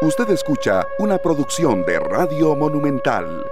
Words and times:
Usted 0.00 0.30
escucha 0.30 0.86
una 1.00 1.18
producción 1.18 1.84
de 1.84 1.98
Radio 1.98 2.54
Monumental. 2.54 3.44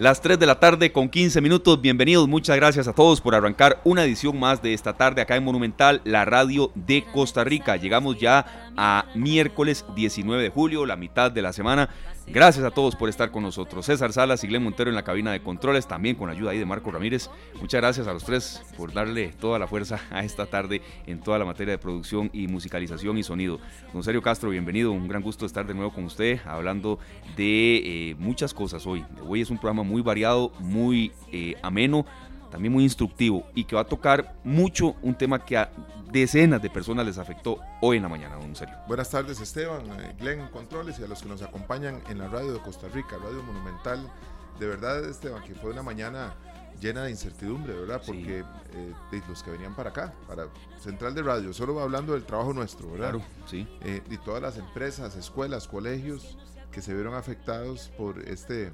Las 0.00 0.20
3 0.20 0.40
de 0.40 0.46
la 0.46 0.58
tarde 0.58 0.90
con 0.90 1.08
15 1.08 1.40
minutos. 1.40 1.80
Bienvenidos, 1.80 2.26
muchas 2.26 2.56
gracias 2.56 2.88
a 2.88 2.92
todos 2.92 3.20
por 3.20 3.36
arrancar 3.36 3.80
una 3.84 4.02
edición 4.02 4.36
más 4.40 4.60
de 4.60 4.74
esta 4.74 4.94
tarde 4.94 5.22
acá 5.22 5.36
en 5.36 5.44
Monumental, 5.44 6.00
la 6.02 6.24
radio 6.24 6.72
de 6.74 7.04
Costa 7.12 7.44
Rica. 7.44 7.76
Llegamos 7.76 8.18
ya 8.18 8.72
a 8.76 9.06
miércoles 9.14 9.84
19 9.94 10.42
de 10.42 10.50
julio, 10.50 10.84
la 10.84 10.96
mitad 10.96 11.30
de 11.30 11.42
la 11.42 11.52
semana. 11.52 11.88
Gracias 12.30 12.62
a 12.62 12.70
todos 12.70 12.94
por 12.94 13.08
estar 13.08 13.30
con 13.30 13.42
nosotros. 13.42 13.86
César 13.86 14.12
Salas 14.12 14.44
y 14.44 14.48
Glenn 14.48 14.62
Montero 14.62 14.90
en 14.90 14.96
la 14.96 15.02
cabina 15.02 15.32
de 15.32 15.40
controles, 15.40 15.88
también 15.88 16.14
con 16.14 16.28
ayuda 16.28 16.50
ahí 16.50 16.58
de 16.58 16.66
Marco 16.66 16.90
Ramírez. 16.90 17.30
Muchas 17.58 17.80
gracias 17.80 18.06
a 18.06 18.12
los 18.12 18.22
tres 18.22 18.62
por 18.76 18.92
darle 18.92 19.28
toda 19.28 19.58
la 19.58 19.66
fuerza 19.66 19.98
a 20.10 20.22
esta 20.22 20.44
tarde 20.44 20.82
en 21.06 21.20
toda 21.20 21.38
la 21.38 21.46
materia 21.46 21.72
de 21.72 21.78
producción 21.78 22.28
y 22.34 22.46
musicalización 22.46 23.16
y 23.16 23.22
sonido. 23.22 23.58
Don 23.94 24.04
Sergio 24.04 24.20
Castro, 24.20 24.50
bienvenido. 24.50 24.92
Un 24.92 25.08
gran 25.08 25.22
gusto 25.22 25.46
estar 25.46 25.66
de 25.66 25.72
nuevo 25.72 25.90
con 25.90 26.04
usted 26.04 26.38
hablando 26.44 26.98
de 27.34 28.10
eh, 28.10 28.14
muchas 28.18 28.52
cosas 28.52 28.86
hoy. 28.86 29.06
Hoy 29.26 29.40
es 29.40 29.48
un 29.48 29.56
programa 29.56 29.82
muy 29.82 30.02
variado, 30.02 30.52
muy 30.60 31.12
eh, 31.32 31.54
ameno 31.62 32.04
también 32.50 32.72
muy 32.72 32.84
instructivo 32.84 33.46
y 33.54 33.64
que 33.64 33.76
va 33.76 33.82
a 33.82 33.86
tocar 33.86 34.36
mucho 34.44 34.94
un 35.02 35.14
tema 35.14 35.44
que 35.44 35.56
a 35.56 35.70
decenas 36.10 36.62
de 36.62 36.70
personas 36.70 37.04
les 37.04 37.18
afectó 37.18 37.58
hoy 37.80 37.98
en 37.98 38.02
la 38.02 38.08
mañana, 38.08 38.36
don 38.36 38.54
Sergio. 38.56 38.76
Buenas 38.86 39.10
tardes 39.10 39.40
Esteban, 39.40 39.82
eh, 40.00 40.14
Glenn 40.18 40.48
Controles 40.48 40.98
y 40.98 41.04
a 41.04 41.06
los 41.06 41.22
que 41.22 41.28
nos 41.28 41.42
acompañan 41.42 42.00
en 42.08 42.18
la 42.18 42.28
radio 42.28 42.52
de 42.52 42.60
Costa 42.60 42.88
Rica, 42.88 43.16
Radio 43.22 43.42
Monumental. 43.42 44.10
De 44.58 44.66
verdad 44.66 45.04
Esteban, 45.04 45.42
que 45.44 45.54
fue 45.54 45.70
una 45.70 45.82
mañana 45.82 46.34
llena 46.80 47.04
de 47.04 47.10
incertidumbre, 47.10 47.74
¿verdad? 47.74 48.02
Porque 48.04 48.44
eh, 48.72 49.22
los 49.28 49.42
que 49.42 49.50
venían 49.50 49.74
para 49.74 49.90
acá, 49.90 50.14
para 50.26 50.48
Central 50.80 51.14
de 51.14 51.22
Radio, 51.22 51.52
solo 51.52 51.74
va 51.74 51.82
hablando 51.82 52.14
del 52.14 52.24
trabajo 52.24 52.52
nuestro, 52.52 52.90
¿verdad? 52.92 53.10
Claro, 53.10 53.24
sí. 53.46 53.66
Eh, 53.82 54.02
y 54.10 54.16
todas 54.18 54.42
las 54.42 54.56
empresas, 54.56 55.16
escuelas, 55.16 55.68
colegios 55.68 56.38
que 56.70 56.82
se 56.82 56.94
vieron 56.94 57.14
afectados 57.14 57.90
por, 57.96 58.20
este, 58.20 58.72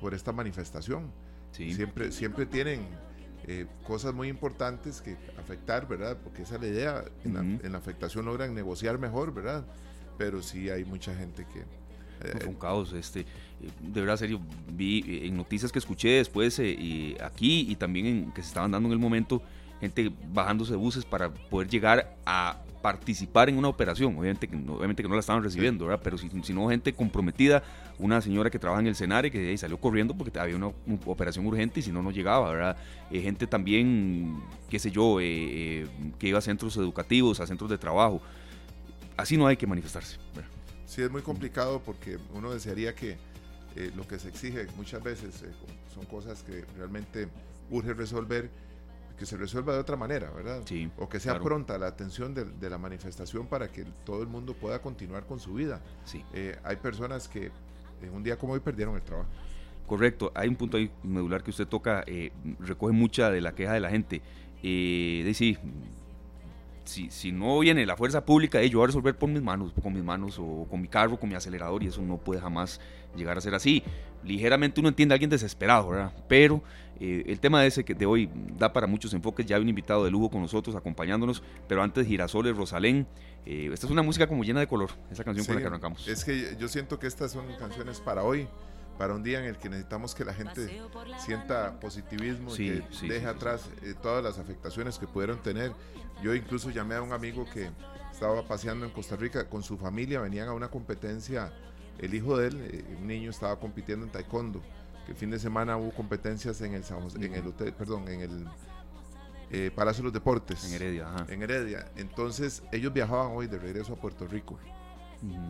por 0.00 0.14
esta 0.14 0.32
manifestación. 0.32 1.12
Siempre, 1.54 2.10
siempre 2.10 2.46
tienen 2.46 2.80
eh, 3.46 3.66
cosas 3.86 4.14
muy 4.14 4.28
importantes 4.28 5.00
que 5.00 5.16
afectar, 5.38 5.86
¿verdad? 5.86 6.16
Porque 6.22 6.42
esa 6.42 6.56
es 6.56 6.60
la 6.60 6.66
idea. 6.66 7.04
En, 7.24 7.72
la, 7.72 7.78
afectación 7.78 8.24
logran 8.24 8.54
negociar 8.54 8.98
mejor, 8.98 9.32
¿verdad? 9.32 9.64
Pero 10.18 10.42
sí 10.42 10.70
hay 10.70 10.84
mucha 10.84 11.14
gente 11.14 11.46
que... 11.52 11.60
Eh, 11.60 12.38
fue 12.40 12.48
un 12.48 12.54
caos, 12.54 12.92
este, 12.92 13.26
de 13.80 14.00
verdad, 14.00 14.16
serio, 14.16 14.40
vi 14.68 15.26
en 15.26 15.36
noticias 15.36 15.70
que 15.70 15.78
escuché 15.78 16.10
después 16.10 16.58
eh, 16.58 17.16
aquí 17.20 17.66
y 17.68 17.76
también 17.76 18.06
en, 18.06 18.32
que 18.32 18.40
se 18.40 18.48
estaban 18.48 18.70
dando 18.70 18.88
en 18.88 18.92
el 18.92 18.98
momento, 18.98 19.42
gente 19.80 20.10
bajándose 20.32 20.72
de 20.72 20.78
buses 20.78 21.04
para 21.04 21.32
poder 21.32 21.68
llegar 21.68 22.16
a 22.24 22.63
participar 22.84 23.48
en 23.48 23.56
una 23.56 23.68
operación. 23.68 24.14
Obviamente 24.18 24.46
que, 24.46 24.56
obviamente 24.56 25.02
que 25.02 25.08
no 25.08 25.14
la 25.14 25.20
estaban 25.20 25.42
recibiendo, 25.42 25.86
¿verdad? 25.86 26.02
Pero 26.04 26.18
si, 26.18 26.52
no 26.52 26.68
gente 26.68 26.92
comprometida, 26.92 27.62
una 27.98 28.20
señora 28.20 28.50
que 28.50 28.58
trabaja 28.58 28.82
en 28.82 28.88
el 28.88 28.94
Senare 28.94 29.30
que 29.30 29.38
ahí 29.38 29.56
salió 29.56 29.78
corriendo 29.78 30.14
porque 30.14 30.38
había 30.38 30.54
una, 30.54 30.66
operación 31.06 31.46
urgente 31.46 31.80
y 31.80 31.82
si 31.82 31.90
no, 31.90 32.02
no 32.02 32.10
llegaba, 32.10 32.50
¿verdad? 32.50 32.76
Eh, 33.10 33.22
gente 33.22 33.46
también, 33.46 34.38
qué 34.68 34.78
sé 34.78 34.90
yo, 34.90 35.18
eh, 35.18 35.24
eh, 35.24 35.86
que 36.18 36.28
iba 36.28 36.38
a 36.38 36.42
centros 36.42 36.76
educativos, 36.76 37.40
a 37.40 37.46
centros 37.46 37.70
de 37.70 37.78
trabajo. 37.78 38.20
Así 39.16 39.38
no 39.38 39.46
hay 39.46 39.56
que 39.56 39.66
manifestarse. 39.66 40.18
Sí, 40.84 41.00
es 41.00 41.10
muy 41.10 41.22
complicado 41.22 41.80
porque 41.82 42.18
uno 42.34 42.52
desearía 42.52 42.94
que 42.94 43.16
lo 43.96 44.06
que 44.06 44.18
se 44.18 44.28
exige 44.28 44.66
muchas 44.76 45.02
veces 45.02 45.42
son 45.94 46.04
cosas 46.04 46.42
que 46.42 46.66
realmente 46.76 47.28
urge 47.70 47.94
resolver 47.94 48.50
que 49.18 49.26
se 49.26 49.36
resuelva 49.36 49.74
de 49.74 49.80
otra 49.80 49.96
manera, 49.96 50.30
¿verdad? 50.30 50.62
Sí. 50.64 50.90
O 50.98 51.08
que 51.08 51.20
sea 51.20 51.40
pronta 51.40 51.78
la 51.78 51.86
atención 51.86 52.34
de, 52.34 52.70
la 52.70 52.78
manifestación 52.78 53.46
para 53.46 53.68
que 53.68 53.84
todo 54.04 54.22
el 54.22 54.28
mundo 54.28 54.54
pueda 54.54 54.80
continuar 54.80 55.24
con 55.24 55.38
su 55.38 55.54
vida. 55.54 55.80
Sí. 56.04 56.24
Eh, 56.32 56.58
hay 56.64 56.76
personas 56.76 57.28
que 57.28 57.50
en 58.02 58.14
un 58.14 58.22
día 58.22 58.36
como 58.36 58.54
hoy 58.54 58.60
perdieron 58.60 58.94
el 58.96 59.02
trabajo. 59.02 59.28
Correcto, 59.86 60.32
hay 60.34 60.48
un 60.48 60.56
punto 60.56 60.78
ahí 60.78 60.90
medular 61.02 61.42
que 61.42 61.50
usted 61.50 61.66
toca, 61.66 62.04
eh, 62.06 62.32
recoge 62.58 62.92
mucha 62.92 63.30
de 63.30 63.40
la 63.40 63.54
queja 63.54 63.74
de 63.74 63.80
la 63.80 63.90
gente. 63.90 64.22
Eh, 64.62 65.22
de 65.24 65.34
sí, 65.34 65.58
si, 66.84 67.10
si, 67.10 67.32
no 67.32 67.58
viene 67.58 67.84
la 67.86 67.96
fuerza 67.96 68.24
pública, 68.24 68.62
yo 68.62 68.78
voy 68.78 68.84
a 68.84 68.86
resolver 68.88 69.16
por 69.16 69.28
mis 69.28 69.42
manos, 69.42 69.72
con 69.82 69.92
mis 69.92 70.04
manos 70.04 70.38
o 70.38 70.66
con 70.68 70.80
mi 70.80 70.88
carro, 70.88 71.18
con 71.18 71.28
mi 71.28 71.34
acelerador, 71.34 71.82
y 71.82 71.88
eso 71.88 72.02
no 72.02 72.18
puede 72.18 72.40
jamás 72.40 72.80
llegar 73.16 73.38
a 73.38 73.40
ser 73.40 73.54
así. 73.54 73.82
Ligeramente 74.22 74.80
uno 74.80 74.88
entiende 74.88 75.12
a 75.12 75.16
alguien 75.16 75.30
desesperado, 75.30 75.88
¿verdad? 75.90 76.12
Pero 76.28 76.62
eh, 77.00 77.24
el 77.26 77.40
tema 77.40 77.64
ese 77.66 77.84
que 77.84 77.94
de 77.94 78.06
hoy 78.06 78.30
da 78.58 78.72
para 78.72 78.86
muchos 78.86 79.12
enfoques, 79.14 79.46
ya 79.46 79.56
hay 79.56 79.62
un 79.62 79.68
invitado 79.68 80.04
de 80.04 80.10
lujo 80.10 80.30
con 80.30 80.42
nosotros 80.42 80.76
acompañándonos, 80.76 81.42
pero 81.68 81.82
antes 81.82 82.06
Girasoles, 82.06 82.56
Rosalén, 82.56 83.06
eh, 83.46 83.70
esta 83.72 83.86
es 83.86 83.92
una 83.92 84.02
música 84.02 84.26
como 84.26 84.44
llena 84.44 84.60
de 84.60 84.66
color, 84.66 84.90
esa 85.10 85.24
canción 85.24 85.44
con 85.44 85.56
la 85.56 85.60
que 85.60 85.66
arrancamos. 85.66 86.06
Es 86.08 86.24
que 86.24 86.56
yo 86.58 86.68
siento 86.68 86.98
que 86.98 87.06
estas 87.06 87.32
son 87.32 87.44
canciones 87.58 88.00
para 88.00 88.22
hoy, 88.22 88.46
para 88.98 89.14
un 89.14 89.22
día 89.22 89.40
en 89.40 89.46
el 89.46 89.58
que 89.58 89.68
necesitamos 89.68 90.14
que 90.14 90.24
la 90.24 90.34
gente 90.34 90.82
sienta 91.18 91.78
positivismo 91.80 92.52
y 92.54 92.56
que 92.56 93.08
deje 93.08 93.26
atrás 93.26 93.68
eh, 93.82 93.94
todas 94.00 94.22
las 94.22 94.38
afectaciones 94.38 94.98
que 94.98 95.06
pudieron 95.06 95.42
tener. 95.42 95.72
Yo 96.22 96.34
incluso 96.34 96.70
llamé 96.70 96.94
a 96.94 97.02
un 97.02 97.12
amigo 97.12 97.44
que 97.52 97.70
estaba 98.12 98.46
paseando 98.46 98.86
en 98.86 98.92
Costa 98.92 99.16
Rica 99.16 99.48
con 99.48 99.62
su 99.62 99.76
familia, 99.76 100.20
venían 100.20 100.48
a 100.48 100.52
una 100.52 100.68
competencia, 100.68 101.52
el 101.98 102.14
hijo 102.14 102.36
de 102.38 102.48
él, 102.48 102.84
un 103.00 103.06
niño 103.06 103.30
estaba 103.30 103.58
compitiendo 103.58 104.04
en 104.06 104.12
taekwondo 104.12 104.62
que 105.04 105.12
el 105.12 105.18
fin 105.18 105.30
de 105.30 105.38
semana 105.38 105.76
hubo 105.76 105.90
competencias 105.90 106.60
en 106.60 106.74
el, 106.74 106.84
en 107.20 107.34
el 107.34 107.46
hotel, 107.46 107.72
perdón, 107.72 108.08
en 108.08 108.20
el 108.20 108.46
eh, 109.50 109.70
Palacio 109.74 110.02
de 110.02 110.04
los 110.04 110.12
Deportes. 110.12 110.64
En 110.64 110.74
Heredia, 110.74 111.08
ajá. 111.08 111.26
En 111.28 111.42
Heredia. 111.42 111.90
Entonces, 111.96 112.62
ellos 112.72 112.92
viajaban 112.92 113.32
hoy 113.34 113.46
de 113.46 113.58
regreso 113.58 113.92
a 113.92 113.96
Puerto 113.96 114.26
Rico. 114.26 114.58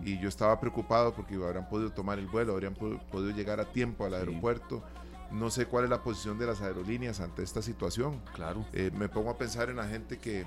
Y 0.05 0.19
yo 0.19 0.29
estaba 0.29 0.59
preocupado 0.61 1.15
porque 1.15 1.35
habrían 1.35 1.69
podido 1.69 1.91
tomar 1.91 2.19
el 2.19 2.27
vuelo, 2.27 2.53
habrían 2.53 2.75
podido 2.75 3.31
llegar 3.31 3.61
a 3.61 3.65
tiempo 3.65 4.05
al 4.05 4.15
aeropuerto. 4.15 4.83
No 5.33 5.51
sé 5.51 5.67
cuál 5.67 5.85
es 5.85 5.91
la 5.91 6.03
posición 6.03 6.39
de 6.39 6.47
las 6.47 6.61
aerolíneas 6.61 7.21
ante 7.21 7.43
esta 7.43 7.63
situación. 7.63 8.21
Claro. 8.35 8.65
Eh, 8.73 8.91
me 8.95 9.09
pongo 9.09 9.31
a 9.31 9.39
pensar 9.39 9.71
en 9.71 9.77
la 9.77 9.87
gente 9.87 10.19
que 10.19 10.45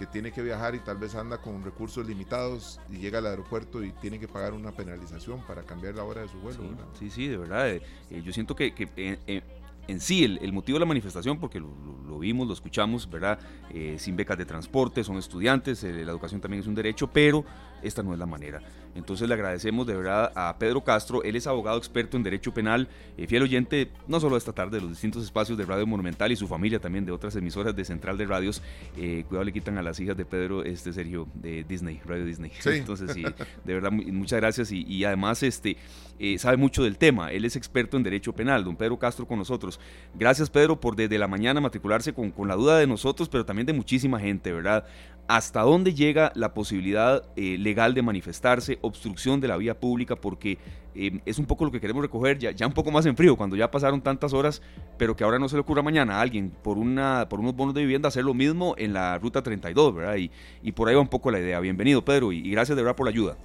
que 0.00 0.06
tiene 0.06 0.32
que 0.32 0.40
viajar 0.40 0.74
y 0.74 0.78
tal 0.78 0.96
vez 0.96 1.14
anda 1.14 1.36
con 1.36 1.62
recursos 1.62 2.06
limitados 2.06 2.80
y 2.88 2.96
llega 2.96 3.18
al 3.18 3.26
aeropuerto 3.26 3.84
y 3.84 3.92
tiene 3.92 4.18
que 4.18 4.26
pagar 4.26 4.54
una 4.54 4.72
penalización 4.72 5.42
para 5.46 5.62
cambiar 5.62 5.94
la 5.94 6.04
hora 6.04 6.22
de 6.22 6.28
su 6.28 6.38
vuelo. 6.38 6.58
Sí, 6.98 7.10
sí, 7.10 7.28
de 7.28 7.36
verdad. 7.36 7.68
Eh, 7.68 7.82
eh, 8.08 8.22
yo 8.24 8.32
siento 8.32 8.56
que, 8.56 8.72
eh, 8.96 9.42
en 9.86 10.00
sí 10.00 10.24
el, 10.24 10.52
motivo 10.54 10.76
de 10.76 10.80
la 10.80 10.86
manifestación, 10.86 11.38
porque 11.38 11.60
lo, 11.60 12.18
vimos, 12.18 12.46
lo 12.46 12.54
escuchamos, 12.54 13.10
¿verdad? 13.10 13.40
sin 13.98 14.16
becas 14.16 14.38
de 14.38 14.46
transporte, 14.46 15.04
son 15.04 15.18
estudiantes, 15.18 15.82
la 15.82 16.10
educación 16.10 16.40
también 16.40 16.62
es 16.62 16.66
un 16.66 16.74
derecho, 16.74 17.06
pero 17.06 17.44
esta 17.82 18.02
no 18.02 18.12
es 18.12 18.18
la 18.18 18.26
manera. 18.26 18.60
Entonces 18.94 19.28
le 19.28 19.34
agradecemos 19.34 19.86
de 19.86 19.94
verdad 19.94 20.32
a 20.34 20.56
Pedro 20.58 20.82
Castro, 20.82 21.22
él 21.22 21.36
es 21.36 21.46
abogado 21.46 21.78
experto 21.78 22.16
en 22.16 22.22
derecho 22.22 22.52
penal, 22.52 22.88
eh, 23.16 23.26
fiel 23.26 23.42
oyente 23.42 23.90
no 24.08 24.18
solo 24.18 24.36
esta 24.36 24.52
tarde 24.52 24.78
de 24.78 24.82
los 24.82 24.90
distintos 24.90 25.22
espacios 25.22 25.56
de 25.56 25.64
Radio 25.64 25.86
Monumental 25.86 26.32
y 26.32 26.36
su 26.36 26.48
familia 26.48 26.80
también 26.80 27.04
de 27.04 27.12
otras 27.12 27.36
emisoras 27.36 27.74
de 27.76 27.84
Central 27.84 28.18
de 28.18 28.26
Radios. 28.26 28.62
Eh, 28.96 29.24
cuidado 29.28 29.44
le 29.44 29.52
quitan 29.52 29.78
a 29.78 29.82
las 29.82 30.00
hijas 30.00 30.16
de 30.16 30.24
Pedro, 30.24 30.64
este 30.64 30.92
Sergio, 30.92 31.28
de 31.34 31.64
Disney, 31.64 32.00
Radio 32.04 32.24
Disney. 32.24 32.52
Entonces 32.64 33.12
sí, 33.12 33.22
de 33.22 33.74
verdad 33.74 33.90
muchas 33.92 34.40
gracias 34.40 34.72
y, 34.72 35.04
además 35.04 35.42
este 35.42 35.76
eh, 36.18 36.38
sabe 36.38 36.56
mucho 36.56 36.82
del 36.82 36.98
tema, 36.98 37.32
él 37.32 37.44
es 37.44 37.56
experto 37.56 37.96
en 37.96 38.02
derecho 38.02 38.34
penal, 38.34 38.64
don 38.64 38.76
Pedro 38.76 38.98
Castro 38.98 39.26
con 39.26 39.38
nosotros. 39.38 39.80
Gracias 40.14 40.50
Pedro 40.50 40.80
por 40.80 40.96
desde 40.96 41.18
la 41.18 41.28
mañana 41.28 41.60
matricularse 41.60 42.12
con, 42.12 42.30
con 42.30 42.48
la 42.48 42.56
duda 42.56 42.78
de 42.78 42.86
nosotros, 42.86 43.28
pero 43.28 43.46
también 43.46 43.66
de 43.66 43.72
muchísima 43.72 44.18
gente, 44.18 44.52
¿verdad? 44.52 44.84
Hasta 45.30 45.60
dónde 45.60 45.94
llega 45.94 46.32
la 46.34 46.54
posibilidad 46.54 47.22
eh, 47.36 47.56
legal 47.56 47.94
de 47.94 48.02
manifestarse, 48.02 48.80
obstrucción 48.82 49.40
de 49.40 49.46
la 49.46 49.56
vía 49.56 49.78
pública, 49.78 50.16
porque 50.16 50.58
eh, 50.96 51.20
es 51.24 51.38
un 51.38 51.46
poco 51.46 51.64
lo 51.64 51.70
que 51.70 51.80
queremos 51.80 52.02
recoger 52.02 52.36
ya, 52.36 52.50
ya 52.50 52.66
un 52.66 52.72
poco 52.72 52.90
más 52.90 53.06
en 53.06 53.16
frío, 53.16 53.36
cuando 53.36 53.54
ya 53.54 53.70
pasaron 53.70 54.02
tantas 54.02 54.32
horas, 54.32 54.60
pero 54.98 55.14
que 55.14 55.22
ahora 55.22 55.38
no 55.38 55.48
se 55.48 55.54
le 55.54 55.60
ocurra 55.60 55.82
mañana 55.82 56.16
a 56.16 56.20
alguien 56.20 56.50
por, 56.50 56.78
una, 56.78 57.28
por 57.28 57.38
unos 57.38 57.54
bonos 57.54 57.74
de 57.74 57.82
vivienda 57.82 58.08
hacer 58.08 58.24
lo 58.24 58.34
mismo 58.34 58.74
en 58.76 58.92
la 58.92 59.18
ruta 59.18 59.40
32, 59.40 59.94
¿verdad? 59.94 60.16
Y, 60.16 60.72
por 60.72 60.88
ahí 60.88 60.96
va 60.96 61.00
un 61.00 61.06
poco 61.06 61.30
la 61.30 61.38
idea. 61.38 61.60
Bienvenido, 61.60 62.04
Pedro, 62.04 62.32
y, 62.32 62.50
gracias 62.50 62.74
de 62.74 62.82
verdad 62.82 62.96
por 62.96 63.06
la 63.06 63.10
ayuda. 63.10 63.36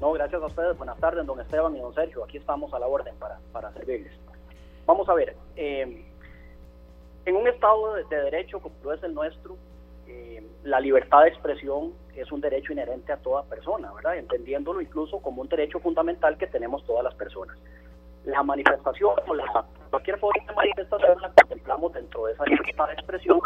No, 0.00 0.12
gracias 0.12 0.40
a 0.40 0.46
ustedes. 0.46 0.78
Buenas 0.78 0.98
tardes, 0.98 1.26
don 1.26 1.40
Esteban 1.40 1.74
y 1.74 1.80
don 1.80 1.92
Sergio. 1.92 2.22
Aquí 2.22 2.36
estamos 2.36 2.72
a 2.72 2.78
la 2.78 2.86
orden 2.86 3.16
para, 3.18 3.72
servirles. 3.72 4.12
Vamos 4.86 5.08
a 5.08 5.14
ver, 5.14 5.36
eh, 5.56 6.04
en 7.24 7.34
un 7.34 7.48
Estado 7.48 7.94
de, 7.94 8.04
de 8.04 8.22
derecho 8.22 8.60
como 8.60 8.92
es 8.92 9.02
el 9.02 9.12
nuestro, 9.12 9.56
la 10.66 10.80
libertad 10.80 11.22
de 11.22 11.28
expresión 11.28 11.92
es 12.16 12.32
un 12.32 12.40
derecho 12.40 12.72
inherente 12.72 13.12
a 13.12 13.16
toda 13.18 13.44
persona, 13.44 13.92
¿verdad? 13.92 14.16
Entendiéndolo 14.16 14.80
incluso 14.80 15.20
como 15.20 15.42
un 15.42 15.48
derecho 15.48 15.78
fundamental 15.78 16.36
que 16.36 16.48
tenemos 16.48 16.84
todas 16.84 17.04
las 17.04 17.14
personas. 17.14 17.56
La 18.24 18.42
manifestación 18.42 19.14
o 19.28 19.34
la, 19.34 19.64
cualquier 19.90 20.18
forma 20.18 20.44
de 20.44 20.54
manifestación 20.54 21.20
la 21.22 21.30
contemplamos 21.30 21.92
dentro 21.92 22.26
de 22.26 22.32
esa 22.32 22.44
libertad 22.46 22.86
de 22.88 22.92
expresión. 22.94 23.40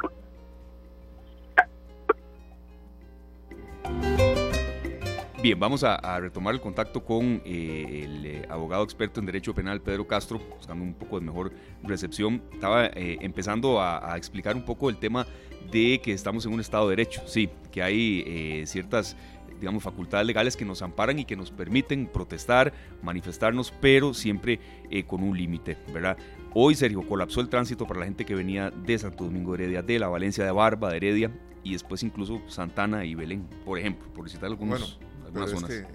Bien, 5.43 5.59
vamos 5.59 5.85
a, 5.85 6.21
retomar 6.21 6.53
el 6.53 6.61
contacto 6.61 7.03
con 7.03 7.41
eh, 7.47 8.03
el 8.05 8.27
eh, 8.27 8.47
abogado 8.51 8.85
experto 8.85 9.21
en 9.21 9.27
Derecho 9.27 9.55
Penal, 9.55 9.81
Pedro 9.81 10.07
Castro, 10.07 10.39
buscando 10.39 10.85
un 10.85 10.93
poco 10.93 11.19
de 11.19 11.25
mejor 11.25 11.51
recepción. 11.83 12.43
Estaba 12.53 12.91
empezando 12.95 13.81
a, 13.81 14.15
explicar 14.19 14.55
un 14.55 14.67
poco 14.67 14.91
el 14.91 14.99
tema 14.99 15.27
de 15.73 15.99
que 16.03 16.13
estamos 16.13 16.45
en 16.45 16.53
un 16.53 16.61
Estado 16.61 16.89
de 16.89 16.97
Derecho, 16.97 17.23
sí, 17.27 17.49
que 17.71 17.83
hay 17.83 18.23
eh, 18.27 18.65
ciertas 18.67 19.17
digamos, 19.59 19.83
facultades 19.83 20.27
legales 20.27 20.57
que 20.57 20.65
nos 20.65 20.83
amparan 20.83 21.19
y 21.19 21.25
que 21.25 21.37
nos 21.37 21.51
permiten 21.51 22.07
protestar, 22.07 22.73
manifestarnos, 23.03 23.73
pero 23.81 24.15
siempre 24.15 24.59
eh, 24.91 25.05
con 25.05 25.23
un 25.23 25.37
límite, 25.37 25.77
¿verdad? 25.93 26.17
Hoy, 26.55 26.75
Sergio, 26.75 27.07
colapsó 27.07 27.41
el 27.41 27.49
tránsito 27.49 27.87
para 27.87 28.01
la 28.01 28.07
gente 28.07 28.25
que 28.25 28.35
venía 28.35 28.71
de 28.71 28.99
Santo 28.99 29.25
Domingo 29.25 29.57
de 29.57 29.65
Heredia, 29.65 29.83
de 29.83 29.99
la 29.99 30.09
Valencia 30.09 30.45
de 30.45 30.51
Barba, 30.51 30.91
de 30.91 30.97
Heredia, 30.97 31.31
y 31.63 31.73
después 31.73 32.03
incluso 32.03 32.41
Santana 32.47 33.05
y 33.05 33.15
Belén, 33.15 33.47
por 33.65 33.79
ejemplo, 33.79 34.09
por 34.15 34.29
citar 34.31 34.47
algunos, 34.47 34.99
algunas 35.39 35.51
zonas. 35.51 35.71
que, 35.71 35.87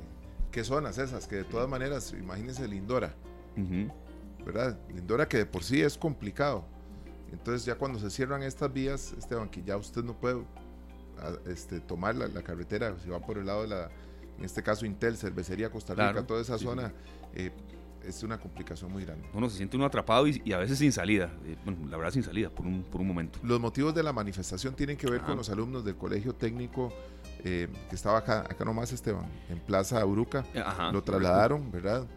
¿Qué 0.51 0.63
zonas 0.63 0.97
esas? 0.97 1.27
Que 1.27 1.37
de 1.37 1.43
todas 1.43 1.67
maneras, 1.67 2.13
imagínense 2.17 2.67
Lindora, 2.67 3.13
¿verdad? 4.45 4.79
Lindora 4.93 5.27
que 5.27 5.37
de 5.37 5.45
por 5.45 5.63
sí 5.63 5.81
es 5.81 5.97
complicado. 5.97 6.65
Entonces 7.31 7.65
ya 7.65 7.75
cuando 7.75 7.99
se 7.99 8.09
cierran 8.09 8.43
estas 8.43 8.71
vías, 8.71 9.13
Esteban, 9.17 9.49
que 9.49 9.63
ya 9.63 9.75
usted 9.75 10.03
no 10.03 10.13
puede 10.13 10.43
este, 11.47 11.79
tomar 11.79 12.15
la, 12.15 12.41
carretera, 12.41 12.95
si 13.03 13.09
va 13.09 13.19
por 13.19 13.37
el 13.37 13.47
lado 13.47 13.63
de 13.63 13.67
la, 13.67 13.89
en 14.37 14.45
este 14.45 14.63
caso 14.63 14.85
Intel, 14.85 15.17
Cervecería 15.17 15.69
Costa 15.69 15.93
Rica, 15.93 16.25
toda 16.25 16.41
esa 16.41 16.57
zona, 16.57 16.93
eh, 17.33 17.51
es 18.03 18.23
una 18.23 18.39
complicación 18.39 18.91
muy 18.91 19.03
grande. 19.03 19.27
Bueno, 19.33 19.49
se 19.49 19.57
siente 19.57 19.75
uno 19.75 19.85
atrapado 19.85 20.27
y, 20.27 20.53
a 20.53 20.57
veces 20.57 20.77
sin 20.77 20.91
salida, 20.91 21.31
eh, 21.45 21.57
bueno, 21.65 21.87
la 21.89 21.97
verdad 21.97 22.13
sin 22.13 22.23
salida, 22.23 22.49
por 22.49 22.65
un, 22.65 22.83
por 22.83 23.01
un 23.01 23.07
momento. 23.07 23.39
Los 23.43 23.59
motivos 23.59 23.93
de 23.95 24.03
la 24.03 24.13
manifestación 24.13 24.75
tienen 24.75 24.97
que 24.97 25.09
ver 25.09 25.21
con 25.21 25.37
los 25.37 25.49
alumnos 25.49 25.83
del 25.83 25.95
Colegio 25.95 26.33
Técnico 26.33 26.93
eh, 27.47 27.68
que 27.89 27.95
estaba 27.95 28.18
acá, 28.18 28.39
acá 28.39 28.65
nomás 28.65 28.92
Esteban, 28.92 29.31
en 29.50 29.59
Plaza 29.59 30.03
Uruca, 30.03 30.44
lo 30.92 31.03
trasladaron, 31.03 31.71
¿verdad? 31.71 32.07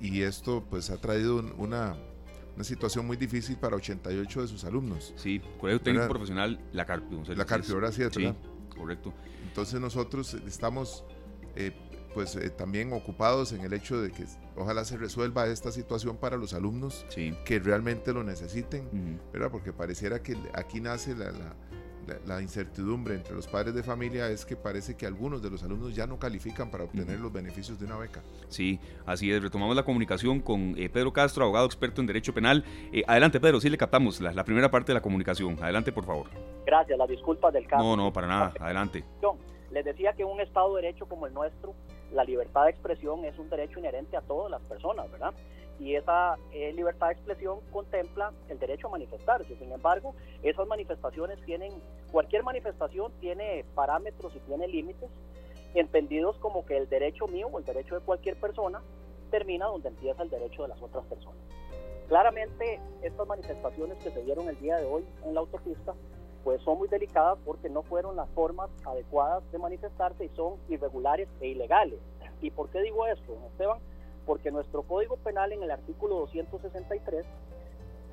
y 0.00 0.22
esto 0.22 0.64
pues 0.70 0.88
ha 0.88 0.96
traído 0.98 1.44
una, 1.58 1.96
una 2.54 2.64
situación 2.64 3.06
muy 3.06 3.18
difícil 3.18 3.56
para 3.56 3.76
88 3.76 4.42
de 4.42 4.48
sus 4.48 4.64
alumnos. 4.64 5.12
Sí, 5.16 5.42
Colegio 5.60 5.82
Técnico 5.82 6.08
Profesional 6.08 6.58
La 6.72 6.86
Carpio. 6.86 7.22
La 7.36 7.44
Carpio, 7.44 7.74
ahora 7.74 7.92
sí, 7.92 8.02
¿verdad? 8.02 8.34
correcto. 8.74 9.12
Entonces 9.46 9.80
nosotros 9.80 10.32
estamos 10.46 11.04
eh, 11.54 11.72
pues 12.14 12.34
eh, 12.36 12.48
también 12.48 12.92
ocupados 12.94 13.52
en 13.52 13.60
el 13.60 13.74
hecho 13.74 14.00
de 14.00 14.10
que 14.12 14.24
ojalá 14.56 14.84
se 14.84 14.96
resuelva 14.96 15.46
esta 15.48 15.70
situación 15.72 16.16
para 16.16 16.38
los 16.38 16.54
alumnos 16.54 17.04
que 17.44 17.58
realmente 17.58 18.14
lo 18.14 18.24
necesiten, 18.24 19.20
¿verdad? 19.30 19.50
Porque 19.50 19.74
pareciera 19.74 20.22
que 20.22 20.38
aquí 20.54 20.80
nace 20.80 21.14
la 21.14 21.32
la, 21.32 21.54
incertidumbre 22.40 23.14
entre 23.14 23.34
los 23.34 23.46
padres 23.46 23.74
de 23.74 23.82
familia 23.82 24.28
es 24.28 24.44
que 24.44 24.56
parece 24.56 24.96
que 24.96 25.06
algunos 25.06 25.42
de 25.42 25.50
los 25.50 25.62
alumnos 25.62 25.94
ya 25.94 26.06
no 26.06 26.18
califican 26.18 26.70
para 26.70 26.84
obtener 26.84 27.20
los 27.20 27.32
beneficios 27.32 27.78
de 27.78 27.86
una 27.86 27.96
beca. 27.96 28.22
Sí, 28.48 28.78
así 29.06 29.32
es. 29.32 29.42
Retomamos 29.42 29.76
la 29.76 29.82
comunicación 29.82 30.40
con 30.40 30.74
eh, 30.76 30.88
Pedro 30.88 31.12
Castro, 31.12 31.44
abogado 31.44 31.66
experto 31.66 32.00
en 32.00 32.06
Derecho 32.06 32.32
Penal. 32.32 32.64
Eh, 32.92 33.02
adelante, 33.06 33.40
Pedro, 33.40 33.60
sí 33.60 33.68
le 33.68 33.78
captamos 33.78 34.20
la, 34.20 34.44
primera 34.44 34.70
parte 34.70 34.92
de 34.92 34.94
la 34.94 35.02
comunicación. 35.02 35.56
Adelante, 35.62 35.92
por 35.92 36.04
favor. 36.04 36.26
Gracias, 36.66 36.98
las 36.98 37.08
disculpas 37.08 37.52
del 37.52 37.66
caso. 37.66 37.82
No, 37.82 37.96
no, 37.96 38.12
para 38.12 38.26
nada. 38.26 38.52
Adelante. 38.60 39.04
Les 39.70 39.84
decía 39.84 40.14
que 40.14 40.22
en 40.22 40.28
un 40.28 40.40
Estado 40.40 40.74
de 40.76 40.82
Derecho 40.82 41.06
como 41.06 41.26
el 41.26 41.34
nuestro, 41.34 41.74
la 42.12 42.24
libertad 42.24 42.64
de 42.64 42.70
expresión 42.70 43.24
es 43.24 43.38
un 43.38 43.50
derecho 43.50 43.78
inherente 43.78 44.16
a 44.16 44.22
todas 44.22 44.50
las 44.50 44.62
personas, 44.62 45.10
¿verdad? 45.10 45.34
Y 45.78 45.94
esa 45.94 46.36
eh, 46.52 46.72
libertad 46.72 47.08
de 47.08 47.12
expresión 47.14 47.60
contempla 47.70 48.32
el 48.48 48.58
derecho 48.58 48.88
a 48.88 48.90
manifestarse. 48.90 49.56
Sin 49.56 49.72
embargo, 49.72 50.14
esas 50.42 50.66
manifestaciones 50.66 51.40
tienen, 51.44 51.72
cualquier 52.10 52.42
manifestación 52.42 53.12
tiene 53.20 53.64
parámetros 53.74 54.34
y 54.34 54.40
tiene 54.40 54.66
límites, 54.68 55.08
entendidos 55.74 56.36
como 56.38 56.64
que 56.66 56.76
el 56.76 56.88
derecho 56.88 57.26
mío 57.28 57.48
o 57.52 57.58
el 57.58 57.64
derecho 57.64 57.94
de 57.94 58.00
cualquier 58.00 58.36
persona 58.36 58.82
termina 59.30 59.66
donde 59.66 59.88
empieza 59.88 60.22
el 60.22 60.30
derecho 60.30 60.62
de 60.62 60.68
las 60.68 60.82
otras 60.82 61.04
personas. 61.06 61.38
Claramente, 62.08 62.80
estas 63.02 63.26
manifestaciones 63.26 63.98
que 63.98 64.10
se 64.10 64.22
dieron 64.22 64.48
el 64.48 64.58
día 64.58 64.76
de 64.76 64.86
hoy 64.86 65.04
en 65.24 65.34
la 65.34 65.40
autopista, 65.40 65.94
pues 66.42 66.62
son 66.62 66.78
muy 66.78 66.88
delicadas 66.88 67.38
porque 67.44 67.68
no 67.68 67.82
fueron 67.82 68.16
las 68.16 68.28
formas 68.30 68.70
adecuadas 68.84 69.42
de 69.52 69.58
manifestarse 69.58 70.24
y 70.24 70.28
son 70.30 70.54
irregulares 70.68 71.28
e 71.40 71.48
ilegales. 71.48 71.98
¿Y 72.40 72.50
por 72.50 72.70
qué 72.70 72.80
digo 72.80 73.06
esto, 73.06 73.36
Esteban? 73.50 73.78
Porque 74.28 74.50
nuestro 74.50 74.82
Código 74.82 75.16
Penal 75.16 75.52
en 75.52 75.62
el 75.62 75.70
artículo 75.70 76.16
263 76.16 77.24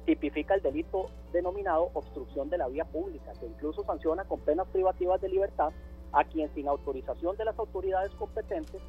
tipifica 0.06 0.54
el 0.54 0.62
delito 0.62 1.08
denominado 1.34 1.90
obstrucción 1.94 2.50
de 2.50 2.58
la 2.58 2.70
vía 2.70 2.86
pública, 2.86 3.34
que 3.38 3.46
incluso 3.46 3.84
sanciona 3.84 4.24
con 4.24 4.40
penas 4.40 4.66
privativas 4.70 5.20
de 5.20 5.28
libertad 5.28 5.74
a 6.14 6.24
quien 6.24 6.50
sin 6.56 6.70
autorización 6.70 7.36
de 7.36 7.44
las 7.44 7.60
autoridades 7.60 8.12
competentes 8.14 8.82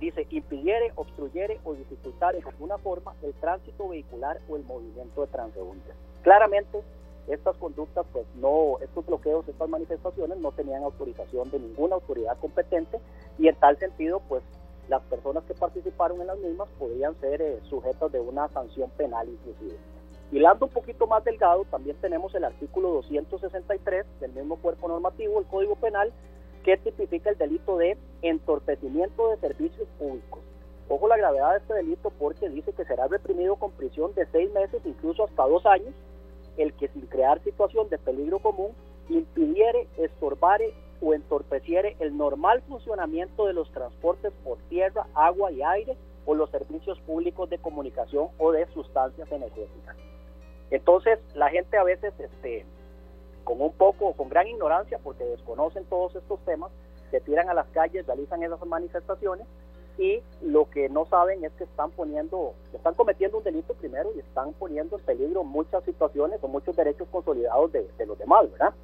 dice 0.00 0.26
impidiere, 0.28 0.92
obstruyere 0.96 1.58
o 1.64 1.72
dificultar 1.72 2.36
en 2.36 2.46
alguna 2.46 2.76
forma 2.76 3.14
el 3.22 3.32
tránsito 3.32 3.88
vehicular 3.88 4.38
o 4.46 4.56
el 4.56 4.64
movimiento 4.64 5.22
de 5.22 5.28
transeúntes. 5.28 5.94
Claramente, 6.20 6.82
estas 7.26 7.56
conductas, 7.56 8.04
pues 8.12 8.26
no, 8.34 8.76
estos 8.82 9.06
bloqueos, 9.06 9.48
estas 9.48 9.70
manifestaciones 9.70 10.36
no 10.40 10.52
tenían 10.52 10.82
autorización 10.82 11.50
de 11.50 11.58
ninguna 11.58 11.94
autoridad 11.94 12.36
competente 12.38 13.00
y 13.38 13.48
en 13.48 13.56
tal 13.56 13.78
sentido, 13.78 14.20
pues 14.28 14.42
las 14.88 15.02
personas 15.02 15.44
que 15.44 15.54
participaron 15.54 16.20
en 16.20 16.28
las 16.28 16.38
mismas 16.38 16.68
podrían 16.78 17.18
ser 17.20 17.42
eh, 17.42 17.60
sujetas 17.68 18.12
de 18.12 18.20
una 18.20 18.48
sanción 18.48 18.90
penal 18.90 19.28
inclusive. 19.28 19.76
Hilando 20.32 20.66
un 20.66 20.72
poquito 20.72 21.06
más 21.06 21.24
delgado, 21.24 21.64
también 21.66 21.96
tenemos 22.00 22.34
el 22.34 22.44
artículo 22.44 22.90
263 22.90 24.06
del 24.20 24.32
mismo 24.32 24.56
cuerpo 24.56 24.88
normativo, 24.88 25.38
el 25.38 25.46
Código 25.46 25.76
Penal, 25.76 26.12
que 26.64 26.76
tipifica 26.78 27.30
el 27.30 27.38
delito 27.38 27.76
de 27.76 27.96
entorpecimiento 28.22 29.30
de 29.30 29.36
servicios 29.36 29.88
públicos. 29.98 30.40
Ojo 30.88 31.08
la 31.08 31.16
gravedad 31.16 31.52
de 31.52 31.58
este 31.58 31.74
delito 31.74 32.10
porque 32.10 32.48
dice 32.48 32.72
que 32.72 32.84
será 32.84 33.06
reprimido 33.06 33.56
con 33.56 33.70
prisión 33.72 34.14
de 34.14 34.26
seis 34.32 34.52
meses, 34.52 34.80
incluso 34.84 35.24
hasta 35.24 35.46
dos 35.46 35.64
años, 35.66 35.94
el 36.56 36.72
que 36.74 36.88
sin 36.88 37.06
crear 37.06 37.42
situación 37.42 37.88
de 37.88 37.98
peligro 37.98 38.38
común 38.40 38.72
impidiere, 39.08 39.88
estorbare 39.96 40.72
o 41.00 41.14
entorpeciere 41.14 41.96
el 42.00 42.16
normal 42.16 42.62
funcionamiento 42.68 43.46
de 43.46 43.52
los 43.52 43.70
transportes 43.70 44.32
por 44.44 44.58
tierra, 44.68 45.06
agua 45.14 45.50
y 45.52 45.62
aire 45.62 45.96
o 46.24 46.34
los 46.34 46.50
servicios 46.50 46.98
públicos 47.00 47.48
de 47.48 47.58
comunicación 47.58 48.28
o 48.38 48.52
de 48.52 48.66
sustancias 48.68 49.30
energéticas. 49.30 49.96
Entonces, 50.70 51.18
la 51.34 51.48
gente 51.50 51.76
a 51.76 51.84
veces, 51.84 52.12
este, 52.18 52.66
con 53.44 53.60
un 53.60 53.72
poco, 53.72 54.12
con 54.14 54.28
gran 54.28 54.48
ignorancia, 54.48 54.98
porque 55.02 55.24
desconocen 55.24 55.84
todos 55.84 56.16
estos 56.16 56.40
temas, 56.40 56.70
se 57.10 57.20
tiran 57.20 57.48
a 57.48 57.54
las 57.54 57.68
calles, 57.68 58.06
realizan 58.06 58.42
esas 58.42 58.64
manifestaciones 58.66 59.46
y 59.98 60.20
lo 60.42 60.68
que 60.68 60.88
no 60.88 61.06
saben 61.06 61.44
es 61.44 61.52
que 61.52 61.64
están 61.64 61.90
poniendo, 61.92 62.54
están 62.74 62.94
cometiendo 62.94 63.38
un 63.38 63.44
delito 63.44 63.74
primero 63.74 64.10
y 64.14 64.18
están 64.18 64.52
poniendo 64.54 64.98
en 64.98 65.04
peligro 65.04 65.44
muchas 65.44 65.84
situaciones 65.84 66.40
o 66.42 66.48
muchos 66.48 66.76
derechos 66.76 67.08
consolidados 67.10 67.72
de 67.72 68.06
los 68.06 68.18
demás, 68.18 68.50
¿verdad? 68.50 68.74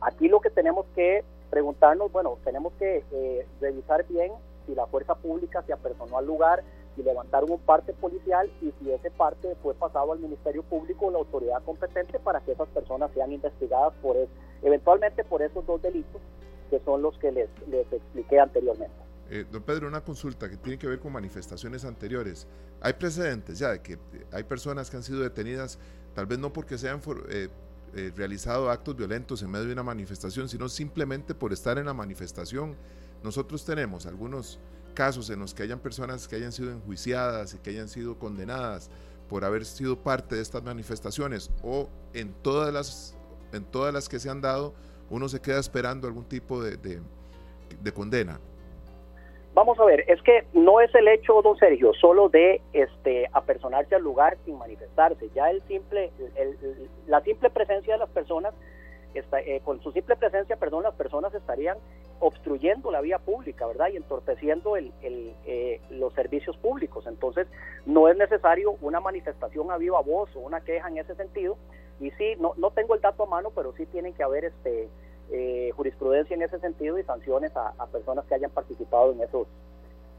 Aquí 0.00 0.28
lo 0.28 0.40
que 0.40 0.50
tenemos 0.50 0.86
que 0.96 1.22
preguntarnos, 1.52 2.10
bueno, 2.10 2.38
tenemos 2.44 2.72
que 2.78 3.04
eh, 3.12 3.46
revisar 3.60 4.06
bien 4.08 4.32
si 4.66 4.74
la 4.74 4.86
fuerza 4.86 5.14
pública 5.16 5.62
se 5.66 5.74
apersonó 5.74 6.16
al 6.16 6.26
lugar, 6.26 6.64
si 6.96 7.02
levantaron 7.02 7.50
un 7.50 7.58
parte 7.58 7.92
policial 7.92 8.50
y 8.62 8.72
si 8.80 8.90
ese 8.90 9.10
parte 9.10 9.54
fue 9.62 9.74
pasado 9.74 10.12
al 10.12 10.18
Ministerio 10.18 10.62
Público 10.62 11.06
o 11.06 11.10
la 11.10 11.18
autoridad 11.18 11.62
competente 11.62 12.18
para 12.18 12.40
que 12.40 12.52
esas 12.52 12.68
personas 12.68 13.10
sean 13.12 13.32
investigadas 13.32 13.92
por 14.00 14.16
eventualmente 14.62 15.24
por 15.24 15.42
esos 15.42 15.66
dos 15.66 15.82
delitos 15.82 16.22
que 16.70 16.80
son 16.86 17.02
los 17.02 17.18
que 17.18 17.30
les, 17.30 17.50
les 17.68 17.92
expliqué 17.92 18.40
anteriormente. 18.40 18.94
Eh, 19.28 19.44
don 19.52 19.62
Pedro, 19.62 19.88
una 19.88 20.02
consulta 20.02 20.48
que 20.48 20.56
tiene 20.56 20.78
que 20.78 20.86
ver 20.86 21.00
con 21.00 21.12
manifestaciones 21.12 21.84
anteriores. 21.84 22.48
Hay 22.80 22.94
precedentes 22.94 23.58
ya 23.58 23.72
de 23.72 23.82
que 23.82 23.98
hay 24.32 24.44
personas 24.44 24.88
que 24.88 24.96
han 24.96 25.02
sido 25.02 25.20
detenidas, 25.20 25.78
tal 26.14 26.24
vez 26.24 26.38
no 26.38 26.50
porque 26.50 26.78
sean 26.78 27.02
eh, 27.28 27.48
eh, 27.94 28.12
realizado 28.16 28.70
actos 28.70 28.96
violentos 28.96 29.42
en 29.42 29.50
medio 29.50 29.66
de 29.66 29.72
una 29.72 29.82
manifestación, 29.82 30.48
sino 30.48 30.68
simplemente 30.68 31.34
por 31.34 31.52
estar 31.52 31.78
en 31.78 31.86
la 31.86 31.94
manifestación. 31.94 32.76
Nosotros 33.22 33.64
tenemos 33.64 34.06
algunos 34.06 34.58
casos 34.94 35.30
en 35.30 35.40
los 35.40 35.54
que 35.54 35.62
hayan 35.62 35.78
personas 35.78 36.28
que 36.28 36.36
hayan 36.36 36.52
sido 36.52 36.70
enjuiciadas 36.70 37.54
y 37.54 37.58
que 37.58 37.70
hayan 37.70 37.88
sido 37.88 38.18
condenadas 38.18 38.90
por 39.28 39.44
haber 39.44 39.64
sido 39.64 40.02
parte 40.02 40.36
de 40.36 40.42
estas 40.42 40.62
manifestaciones 40.62 41.50
o 41.62 41.88
en 42.12 42.32
todas 42.42 42.72
las, 42.72 43.14
en 43.52 43.64
todas 43.64 43.92
las 43.92 44.08
que 44.08 44.18
se 44.18 44.28
han 44.28 44.40
dado, 44.40 44.74
uno 45.08 45.28
se 45.28 45.40
queda 45.40 45.58
esperando 45.58 46.06
algún 46.06 46.24
tipo 46.24 46.62
de, 46.62 46.76
de 46.76 47.92
condena. 47.92 48.40
Vamos 49.54 49.78
a 49.78 49.84
ver, 49.84 50.04
es 50.08 50.22
que 50.22 50.46
no 50.54 50.80
es 50.80 50.94
el 50.94 51.08
hecho, 51.08 51.42
don 51.42 51.58
Sergio, 51.58 51.92
solo 51.92 52.30
de 52.30 52.62
este 52.72 53.28
apersonarse 53.32 53.94
al 53.94 54.02
lugar 54.02 54.38
sin 54.46 54.56
manifestarse. 54.56 55.28
Ya 55.34 55.50
el 55.50 55.60
simple, 55.64 56.10
la 57.06 57.20
simple 57.20 57.50
presencia 57.50 57.92
de 57.92 57.98
las 57.98 58.08
personas, 58.08 58.54
está, 59.12 59.40
eh, 59.40 59.60
con 59.62 59.82
su 59.82 59.92
simple 59.92 60.16
presencia, 60.16 60.56
perdón, 60.56 60.84
las 60.84 60.94
personas 60.94 61.34
estarían 61.34 61.76
obstruyendo 62.20 62.90
la 62.90 63.02
vía 63.02 63.18
pública, 63.18 63.66
¿verdad? 63.66 63.88
Y 63.92 63.96
entorpeciendo 63.96 64.76
el, 64.78 64.90
eh, 65.02 65.82
los 65.90 66.14
servicios 66.14 66.56
públicos. 66.56 67.06
Entonces, 67.06 67.46
no 67.84 68.08
es 68.08 68.16
necesario 68.16 68.76
una 68.80 69.00
manifestación 69.00 69.70
a 69.70 69.76
viva 69.76 70.00
voz 70.00 70.34
o 70.34 70.40
una 70.40 70.62
queja 70.62 70.88
en 70.88 70.96
ese 70.96 71.14
sentido. 71.14 71.58
Y 72.00 72.10
sí, 72.12 72.36
no, 72.38 72.54
no 72.56 72.70
tengo 72.70 72.94
el 72.94 73.02
dato 73.02 73.24
a 73.24 73.26
mano, 73.26 73.50
pero 73.54 73.74
sí 73.74 73.84
tienen 73.84 74.14
que 74.14 74.22
haber 74.22 74.46
este 74.46 74.88
eh, 75.30 75.70
jurisprudencia 75.76 76.34
en 76.34 76.42
ese 76.42 76.58
sentido 76.60 76.98
y 76.98 77.04
sanciones 77.04 77.52
a, 77.56 77.86
personas 77.86 78.24
que 78.26 78.34
hayan 78.34 78.50
participado 78.50 79.12
en 79.12 79.22
esos 79.22 79.46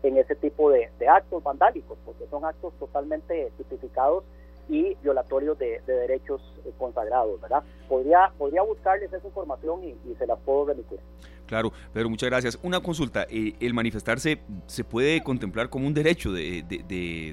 en 0.03 0.17
ese 0.17 0.35
tipo 0.35 0.69
de, 0.69 0.89
actos 1.07 1.41
vandálicos, 1.43 1.97
porque 2.05 2.27
son 2.27 2.43
actos 2.43 2.73
totalmente 2.77 3.51
tipificados 3.57 4.25
y 4.69 4.95
violatorios 5.03 5.57
de, 5.57 5.81
derechos 5.85 6.41
eh, 6.65 6.71
consagrados, 6.77 7.39
¿verdad? 7.41 7.63
Podría, 7.87 8.31
podría 8.37 8.61
buscarles 8.61 9.11
esa 9.11 9.27
información 9.27 9.83
y, 9.83 10.15
se 10.17 10.27
las 10.27 10.39
puedo 10.39 10.65
remitir. 10.65 10.99
Claro, 11.45 11.73
Pedro, 11.91 12.09
muchas 12.09 12.29
gracias. 12.29 12.59
Una 12.63 12.79
consulta, 12.79 13.27
eh, 13.29 13.53
¿el 13.59 13.73
manifestarse 13.73 14.39
se 14.65 14.83
puede 14.83 15.21
contemplar 15.21 15.69
como 15.69 15.85
un 15.85 15.93
derecho 15.93 16.31
de, 16.31 16.63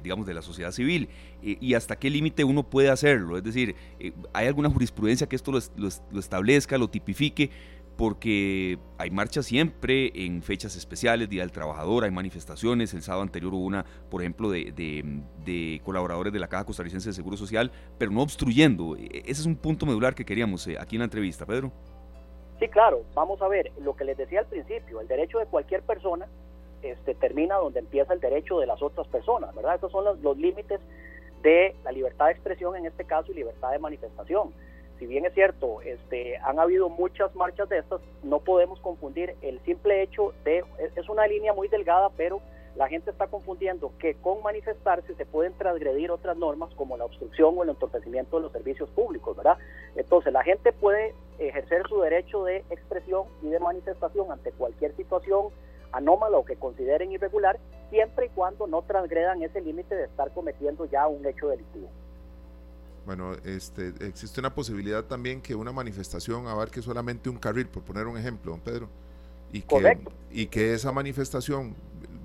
digamos, 0.02 0.26
de 0.26 0.34
la 0.34 0.42
sociedad 0.42 0.72
civil? 0.72 1.08
Eh, 1.42 1.56
¿Y 1.60 1.74
hasta 1.74 1.96
qué 1.96 2.10
límite 2.10 2.42
uno 2.42 2.64
puede 2.64 2.90
hacerlo? 2.90 3.38
Es 3.38 3.44
decir, 3.44 3.76
¿hay 4.32 4.46
alguna 4.46 4.68
jurisprudencia 4.68 5.28
que 5.28 5.36
esto 5.36 5.52
lo 5.52 6.18
establezca, 6.18 6.76
lo 6.76 6.88
tipifique? 6.88 7.50
Porque 7.96 8.78
hay 8.98 9.10
marchas 9.10 9.46
siempre 9.46 10.10
en 10.14 10.42
fechas 10.42 10.76
especiales, 10.76 11.28
Día 11.28 11.42
del 11.42 11.52
Trabajador, 11.52 12.04
hay 12.04 12.10
manifestaciones, 12.10 12.94
el 12.94 13.02
sábado 13.02 13.22
anterior 13.22 13.52
hubo 13.52 13.64
una, 13.64 13.84
por 14.10 14.22
ejemplo, 14.22 14.50
de, 14.50 15.80
colaboradores 15.84 16.32
de 16.32 16.38
la 16.38 16.48
Caja 16.48 16.64
Costarricense 16.64 17.10
de 17.10 17.12
Seguro 17.12 17.36
Social, 17.36 17.70
pero 17.98 18.10
no 18.10 18.22
obstruyendo. 18.22 18.96
E, 18.96 19.20
ese 19.26 19.42
es 19.42 19.46
un 19.46 19.56
punto 19.56 19.86
medular 19.86 20.14
que 20.14 20.24
queríamos 20.24 20.66
eh, 20.66 20.76
aquí 20.80 20.96
en 20.96 21.00
la 21.00 21.04
entrevista, 21.04 21.44
Pedro. 21.44 21.70
Sí, 22.58 22.68
claro, 22.68 23.02
vamos 23.14 23.40
a 23.42 23.48
ver, 23.48 23.72
lo 23.80 23.94
que 23.94 24.04
les 24.04 24.16
decía 24.16 24.40
al 24.40 24.46
principio, 24.46 25.00
el 25.00 25.08
derecho 25.08 25.38
de 25.38 25.46
cualquier 25.46 25.82
persona 25.82 26.26
este, 26.82 27.14
termina 27.14 27.56
donde 27.56 27.80
empieza 27.80 28.12
el 28.12 28.20
derecho 28.20 28.58
de 28.58 28.66
las 28.66 28.82
otras 28.82 29.06
personas, 29.08 29.54
¿verdad? 29.54 29.76
Esos 29.76 29.92
son 29.92 30.04
los 30.22 30.38
límites 30.38 30.80
de 31.42 31.74
la 31.84 31.92
libertad 31.92 32.26
de 32.26 32.32
expresión 32.32 32.76
en 32.76 32.86
este 32.86 33.04
caso 33.04 33.32
y 33.32 33.34
libertad 33.34 33.72
de 33.72 33.78
manifestación 33.78 34.52
si 35.00 35.06
bien 35.06 35.24
es 35.24 35.32
cierto, 35.32 35.80
este, 35.80 36.36
han 36.36 36.58
habido 36.58 36.90
muchas 36.90 37.34
marchas 37.34 37.70
de 37.70 37.78
estas, 37.78 38.02
no 38.22 38.40
podemos 38.40 38.78
confundir 38.80 39.34
el 39.40 39.58
simple 39.64 40.02
hecho 40.02 40.34
de, 40.44 40.62
es 40.94 41.08
una 41.08 41.26
línea 41.26 41.54
muy 41.54 41.68
delgada, 41.68 42.10
pero 42.18 42.42
la 42.76 42.86
gente 42.86 43.10
está 43.10 43.26
confundiendo 43.26 43.92
que 43.98 44.14
con 44.16 44.42
manifestarse 44.42 45.14
se 45.14 45.24
pueden 45.24 45.54
transgredir 45.54 46.10
otras 46.10 46.36
normas 46.36 46.68
como 46.74 46.98
la 46.98 47.06
obstrucción 47.06 47.56
o 47.56 47.62
el 47.62 47.70
entorpecimiento 47.70 48.36
de 48.36 48.42
los 48.42 48.52
servicios 48.52 48.90
públicos, 48.90 49.34
¿verdad? 49.38 49.56
Entonces 49.96 50.34
la 50.34 50.44
gente 50.44 50.70
puede 50.70 51.14
ejercer 51.38 51.88
su 51.88 51.98
derecho 52.02 52.44
de 52.44 52.58
expresión 52.68 53.24
y 53.42 53.48
de 53.48 53.58
manifestación 53.58 54.30
ante 54.30 54.52
cualquier 54.52 54.94
situación 54.96 55.46
anómala 55.92 56.36
o 56.36 56.44
que 56.44 56.56
consideren 56.56 57.10
irregular, 57.10 57.58
siempre 57.88 58.26
y 58.26 58.28
cuando 58.28 58.66
no 58.66 58.82
transgredan 58.82 59.42
ese 59.42 59.62
límite 59.62 59.94
de 59.94 60.04
estar 60.04 60.30
cometiendo 60.32 60.84
ya 60.84 61.08
un 61.08 61.24
hecho 61.26 61.48
delictivo. 61.48 61.88
Bueno, 63.10 63.32
este, 63.44 63.92
existe 64.06 64.38
una 64.38 64.54
posibilidad 64.54 65.02
también 65.02 65.42
que 65.42 65.56
una 65.56 65.72
manifestación 65.72 66.46
abarque 66.46 66.80
solamente 66.80 67.28
un 67.28 67.38
carril, 67.38 67.66
por 67.66 67.82
poner 67.82 68.06
un 68.06 68.16
ejemplo, 68.16 68.52
don 68.52 68.60
Pedro, 68.60 68.88
y 69.52 69.62
que, 69.62 69.98
y 70.30 70.46
que 70.46 70.74
esa 70.74 70.92
manifestación 70.92 71.74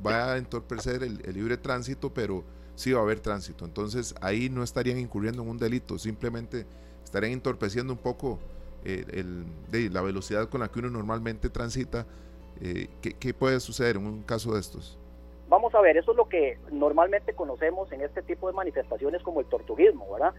vaya 0.03 0.33
a 0.33 0.37
entorpecer 0.37 1.01
el, 1.01 1.17
libre 1.33 1.57
tránsito, 1.57 2.13
pero 2.13 2.43
sí 2.75 2.91
va 2.91 2.99
a 2.99 3.01
haber 3.01 3.19
tránsito. 3.19 3.65
Entonces 3.65 4.13
ahí 4.21 4.47
no 4.47 4.61
estarían 4.61 4.99
incurriendo 4.99 5.41
en 5.41 5.49
un 5.49 5.57
delito, 5.57 5.97
simplemente 5.97 6.67
estarían 7.03 7.33
entorpeciendo 7.33 7.91
un 7.91 7.97
poco 7.97 8.37
eh, 8.83 9.05
el, 9.11 9.43
de 9.71 9.89
la 9.89 10.03
velocidad 10.03 10.49
con 10.49 10.61
la 10.61 10.67
que 10.67 10.77
uno 10.77 10.91
normalmente 10.91 11.49
transita. 11.49 12.05
Eh, 12.61 12.89
¿qué, 13.01 13.13
¿Qué 13.13 13.33
puede 13.33 13.59
suceder 13.59 13.95
en 13.95 14.05
un 14.05 14.21
caso 14.21 14.53
de 14.53 14.59
estos? 14.59 14.99
Vamos 15.47 15.73
a 15.73 15.81
ver, 15.81 15.97
eso 15.97 16.11
es 16.11 16.17
lo 16.17 16.29
que 16.29 16.59
normalmente 16.71 17.33
conocemos 17.33 17.91
en 17.91 18.01
este 18.01 18.21
tipo 18.21 18.47
de 18.47 18.53
manifestaciones 18.53 19.23
como 19.23 19.39
el 19.39 19.47
tortuguismo, 19.47 20.11
¿verdad? 20.11 20.35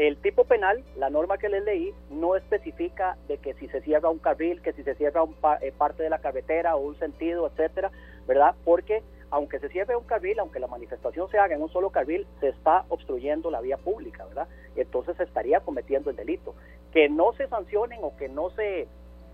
El 0.00 0.16
tipo 0.16 0.44
penal, 0.44 0.82
la 0.96 1.10
norma 1.10 1.36
que 1.36 1.50
les 1.50 1.62
leí, 1.62 1.92
no 2.08 2.34
especifica 2.34 3.18
de 3.28 3.36
que 3.36 3.52
si 3.52 3.68
se 3.68 3.82
cierra 3.82 4.08
un 4.08 4.18
carril, 4.18 4.62
que 4.62 4.72
si 4.72 4.82
se 4.82 4.94
cierra 4.94 5.22
un 5.22 5.36
eh, 5.60 5.72
parte 5.76 6.02
de 6.02 6.08
la 6.08 6.20
carretera 6.20 6.74
o 6.74 6.80
un 6.80 6.98
sentido, 6.98 7.46
etcétera, 7.46 7.90
¿verdad? 8.26 8.54
Porque 8.64 9.02
aunque 9.28 9.58
se 9.58 9.68
cierre 9.68 9.94
un 9.96 10.04
carril, 10.04 10.38
aunque 10.38 10.58
la 10.58 10.68
manifestación 10.68 11.28
se 11.28 11.36
haga 11.36 11.54
en 11.54 11.60
un 11.60 11.68
solo 11.68 11.90
carril, 11.90 12.26
se 12.40 12.48
está 12.48 12.86
obstruyendo 12.88 13.50
la 13.50 13.60
vía 13.60 13.76
pública, 13.76 14.24
¿verdad? 14.24 14.48
Entonces 14.74 15.18
se 15.18 15.24
estaría 15.24 15.60
cometiendo 15.60 16.08
el 16.08 16.16
delito. 16.16 16.54
Que 16.92 17.10
no 17.10 17.34
se 17.34 17.46
sancionen 17.48 18.00
o 18.02 18.16
que 18.16 18.30
no 18.30 18.48
se, 18.52 18.88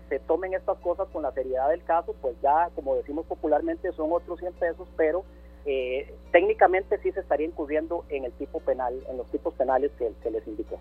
se 0.09 0.19
tomen 0.19 0.53
estas 0.53 0.79
cosas 0.79 1.07
con 1.13 1.23
la 1.23 1.31
seriedad 1.31 1.69
del 1.69 1.85
caso, 1.85 2.13
pues 2.21 2.35
ya, 2.41 2.71
como 2.75 2.97
decimos 2.97 3.25
popularmente, 3.25 3.93
son 3.93 4.11
otros 4.11 4.37
100 4.39 4.51
pesos, 4.55 4.89
pero 4.97 5.23
eh, 5.69 6.15
técnicamente 6.31 6.97
sí 7.03 7.11
se 7.11 7.19
estaría 7.19 7.45
incurriendo 7.45 8.05
en 8.07 8.23
el 8.23 8.31
tipo 8.31 8.61
penal, 8.61 8.93
en 9.09 9.17
los 9.17 9.29
tipos 9.29 9.53
penales 9.53 9.91
que, 9.97 10.31
les 10.31 10.47
indiqué. 10.47 10.77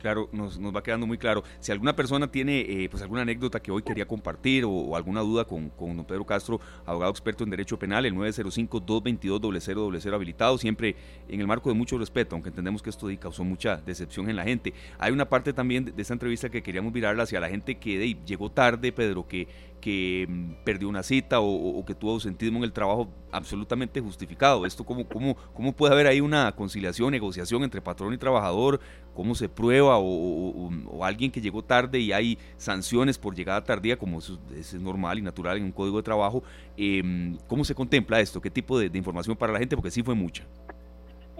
Claro, 0.00 0.28
nos, 0.32 0.58
nos, 0.58 0.74
va 0.74 0.82
quedando 0.82 1.06
muy 1.06 1.18
claro. 1.18 1.44
Si 1.60 1.70
alguna 1.72 1.94
persona 1.96 2.30
tiene 2.30 2.60
eh, 2.60 2.88
pues 2.88 3.02
alguna 3.02 3.22
anécdota 3.22 3.60
que 3.60 3.70
hoy 3.70 3.82
quería 3.82 4.06
compartir 4.06 4.64
o, 4.64 4.96
alguna 4.96 5.20
duda 5.20 5.44
con, 5.44 5.68
con, 5.70 5.96
don 5.96 6.06
Pedro 6.06 6.24
Castro, 6.24 6.60
abogado 6.86 7.10
experto 7.10 7.44
en 7.44 7.50
Derecho 7.50 7.78
Penal, 7.78 8.06
el 8.06 8.14
905-222-0000 8.14 10.14
habilitado, 10.14 10.56
siempre 10.58 10.96
en 11.28 11.40
el 11.40 11.46
marco 11.46 11.68
de 11.68 11.74
mucho 11.74 11.98
respeto, 11.98 12.36
aunque 12.36 12.50
entendemos 12.50 12.82
que 12.82 12.90
esto 12.90 13.08
causó 13.18 13.44
mucha 13.44 13.76
decepción 13.76 14.30
en 14.30 14.36
la 14.36 14.44
gente. 14.44 14.72
Hay 14.98 15.12
una 15.12 15.28
parte 15.28 15.52
también 15.52 15.84
de, 15.84 16.00
esta 16.00 16.12
entrevista 16.12 16.48
que 16.48 16.62
queríamos 16.62 16.92
mirarla 16.92 17.24
hacia 17.24 17.40
la 17.40 17.48
gente 17.48 17.76
que 17.76 18.16
llegó 18.26 18.50
tarde, 18.50 18.92
Pedro, 18.92 19.26
que, 19.26 19.48
que 19.80 20.26
mm, 20.28 20.64
perdió 20.64 20.88
una 20.88 21.02
cita 21.02 21.40
o, 21.40 21.84
que 21.84 21.94
tuvo 21.94 22.12
ausentismo 22.12 22.58
en 22.58 22.64
el 22.64 22.72
trabajo 22.72 23.08
absolutamente 23.32 24.00
justificado. 24.00 24.66
Esto 24.66 24.84
cómo, 24.84 25.08
cómo, 25.08 25.36
cómo 25.54 25.72
puede 25.72 25.92
haber 25.92 26.06
ahí 26.06 26.20
una 26.20 26.52
conciliación, 26.52 27.10
negociación 27.10 27.64
entre 27.64 27.80
patrón 27.80 28.14
y 28.14 28.18
trabajador, 28.18 28.80
cómo 29.18 29.34
se 29.34 29.48
prueba 29.48 29.98
o, 29.98 30.70
alguien 31.02 31.32
que 31.32 31.40
llegó 31.40 31.60
tarde 31.60 31.98
y 31.98 32.12
hay 32.12 32.38
sanciones 32.56 33.18
por 33.18 33.34
llegada 33.34 33.64
tardía, 33.64 33.98
como 33.98 34.20
eso, 34.20 34.38
es 34.56 34.74
normal 34.74 35.18
y 35.18 35.22
natural 35.22 35.56
en 35.56 35.64
un 35.64 35.72
código 35.72 35.96
de 35.96 36.04
trabajo. 36.04 36.44
Em, 36.76 37.36
¿Cómo 37.48 37.64
se 37.64 37.74
contempla 37.74 38.20
esto? 38.20 38.40
¿Qué 38.40 38.48
tipo 38.48 38.78
de, 38.78 38.96
información 38.96 39.36
para 39.36 39.52
la 39.52 39.58
gente? 39.58 39.74
Porque 39.74 39.90
sí 39.90 40.04
fue 40.04 40.14
mucha. 40.14 40.44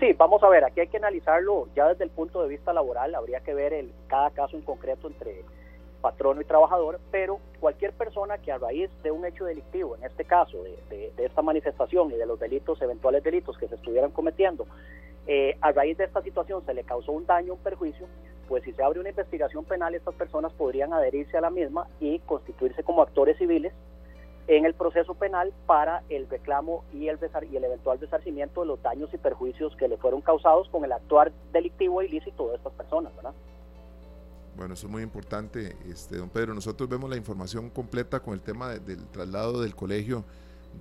Sí, 0.01 0.13
vamos 0.19 0.43
a 0.43 0.49
ver, 0.49 0.65
aquí 0.65 0.81
hay 0.81 0.89
que 0.89 0.97
analizarlo 0.97 1.69
ya 1.77 1.87
desde 1.87 2.03
el 2.03 2.11
punto 2.11 2.43
de 2.43 2.49
vista 2.49 2.73
laboral, 2.73 3.15
habría 3.15 3.41
que 3.41 3.55
ver 3.55 3.73
el, 3.73 3.93
cada 4.09 4.31
caso 4.33 4.57
en 4.57 4.63
concreto 4.63 5.07
entre 5.07 5.45
patrono 6.01 6.41
y 6.41 6.45
trabajador, 6.45 7.01
pero 7.11 7.41
cualquier 7.61 7.93
persona 7.93 8.39
que 8.39 8.53
a 8.53 8.59
raíz 8.59 8.91
de 9.03 9.11
un 9.11 9.25
hecho 9.25 9.45
delictivo, 9.45 9.97
en 9.97 10.05
este 10.05 10.25
caso 10.25 10.63
de, 10.63 11.13
esta 11.19 11.43
manifestación 11.43 12.11
y 12.13 12.17
de 12.17 12.27
los 12.27 12.39
delitos, 12.39 12.81
eventuales 12.81 13.23
delitos 13.23 13.59
que 13.59 13.69
se 13.69 13.75
estuvieran 13.75 14.11
cometiendo, 14.11 14.67
eh, 15.27 15.57
a 15.61 15.73
raíz 15.73 15.99
de 15.99 16.05
esta 16.05 16.23
situación 16.23 16.65
se 16.65 16.75
le 16.75 16.85
causó 16.85 17.13
un 17.13 17.27
daño, 17.27 17.55
un 17.55 17.59
perjuicio, 17.59 18.07
pues 18.49 18.65
si 18.65 18.73
se 18.73 18.83
abre 18.83 19.01
una 19.01 19.11
investigación 19.11 19.65
penal, 19.65 19.95
estas 19.95 20.15
personas 20.15 20.53
podrían 20.53 20.93
adherirse 20.93 21.37
a 21.37 21.43
la 21.43 21.51
misma 21.51 21.87
y 22.01 22.19
constituirse 22.21 22.83
como 22.83 23.03
actores 23.03 23.37
civiles 23.37 23.73
en 24.49 24.65
el 24.65 24.73
proceso 24.73 25.15
penal 25.15 25.53
para 25.67 26.03
el 26.09 26.27
reclamo 26.29 26.83
y 26.93 27.09
el, 27.09 27.19
y 27.51 27.57
el 27.57 27.65
eventual 27.65 28.01
resarcimiento 28.01 28.63
de 28.63 28.69
los 28.69 28.83
daños 28.83 29.13
y 29.13 29.19
perjuicios 29.19 29.77
que 29.77 29.89
le 29.89 29.99
fueron 29.99 30.23
causados 30.23 30.69
con 30.71 30.85
el 30.85 30.93
actuar 30.93 31.33
delictivo 31.53 32.01
e 32.01 32.07
ilícito 32.07 32.49
de 32.49 32.57
estas 32.57 32.73
personas, 32.73 33.15
¿verdad? 33.15 33.35
Bueno, 34.59 34.75
eso 34.75 34.89
es 34.89 34.91
muy 34.91 35.05
importante, 35.05 35.77
este, 35.89 36.17
don 36.17 36.31
Pedro. 36.31 36.53
Nosotros 36.53 36.89
vemos 36.89 37.09
la 37.09 37.17
información 37.17 37.71
completa 37.71 38.19
con 38.19 38.35
el 38.35 38.41
tema 38.41 38.71
del 38.71 39.07
traslado 39.07 39.61
del 39.63 39.77
colegio 39.77 40.25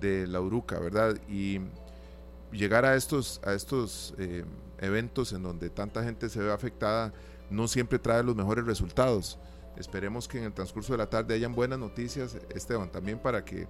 de 0.00 0.26
la 0.26 0.40
Uruca, 0.40 0.80
¿verdad? 0.80 1.16
Y 1.28 1.60
llegar 2.50 2.84
a 2.84 2.96
estos, 2.96 3.40
a 3.44 3.52
estos 3.52 4.14
eh, 4.18 4.44
eventos 4.80 5.32
en 5.32 5.44
donde 5.44 5.70
tanta 5.70 6.02
gente 6.02 6.28
se 6.28 6.40
ve 6.40 6.52
afectada 6.52 7.12
no 7.50 7.68
siempre 7.68 8.00
trae 8.00 8.24
los 8.24 8.34
mejores 8.34 8.66
resultados. 8.66 9.38
Esperemos 9.76 10.26
que 10.26 10.38
en 10.38 10.44
el 10.44 10.52
transcurso 10.52 10.94
de 10.94 10.98
la 10.98 11.08
tarde 11.08 11.34
hayan 11.34 11.54
buenas 11.54 11.78
noticias, 11.78 12.36
Esteban, 12.52 12.90
también 12.90 13.20
para 13.20 13.44
que 13.44 13.68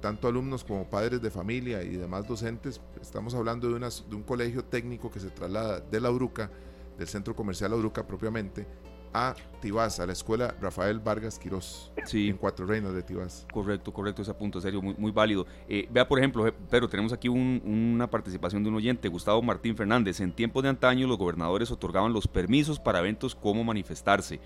tanto 0.00 0.26
alumnos 0.26 0.64
como 0.64 0.90
padres 0.90 1.22
de 1.22 1.30
familia 1.30 1.80
y 1.84 1.90
demás 1.90 2.26
docentes, 2.26 2.80
estamos 3.00 3.34
hablando 3.34 3.70
de, 3.70 3.78
de 3.78 4.16
un 4.16 4.24
colegio 4.24 4.64
técnico 4.64 5.12
que 5.12 5.20
se 5.20 5.30
traslada 5.30 5.78
de 5.78 6.00
la 6.00 6.10
Uruca, 6.10 6.50
del 6.98 7.06
centro 7.06 7.36
comercial 7.36 7.72
Uruca 7.72 8.04
propiamente, 8.04 8.66
a 9.14 9.34
Tibás, 9.60 10.00
a 10.00 10.06
la 10.06 10.12
escuela 10.12 10.54
Rafael 10.60 10.98
Vargas 10.98 11.38
Quirós, 11.38 11.92
sí. 12.04 12.28
en 12.28 12.36
Cuatro 12.36 12.66
Reinos 12.66 12.92
de 12.94 13.02
Tibás. 13.02 13.46
Correcto, 13.50 13.92
correcto, 13.92 14.20
ese 14.22 14.34
punto, 14.34 14.60
serio, 14.60 14.82
muy, 14.82 14.94
muy 14.98 15.12
válido. 15.12 15.46
Eh, 15.68 15.88
vea, 15.90 16.06
por 16.06 16.18
ejemplo, 16.18 16.52
pero 16.68 16.88
tenemos 16.88 17.12
aquí 17.12 17.28
una 17.28 18.10
participación 18.10 18.62
de 18.62 18.68
un 18.68 18.74
oyente, 18.74 19.08
Gustavo 19.08 19.40
Martín 19.40 19.76
Fernández. 19.76 20.20
En 20.20 20.32
tiempos 20.32 20.64
de 20.64 20.68
antaño, 20.68 21.06
los 21.06 21.16
gobernadores 21.16 21.70
otorgaban 21.70 22.12
los 22.12 22.28
permisos 22.28 22.78
para 22.78 22.98
eventos 22.98 23.34
como 23.34 23.64
manifestarse. 23.64 24.40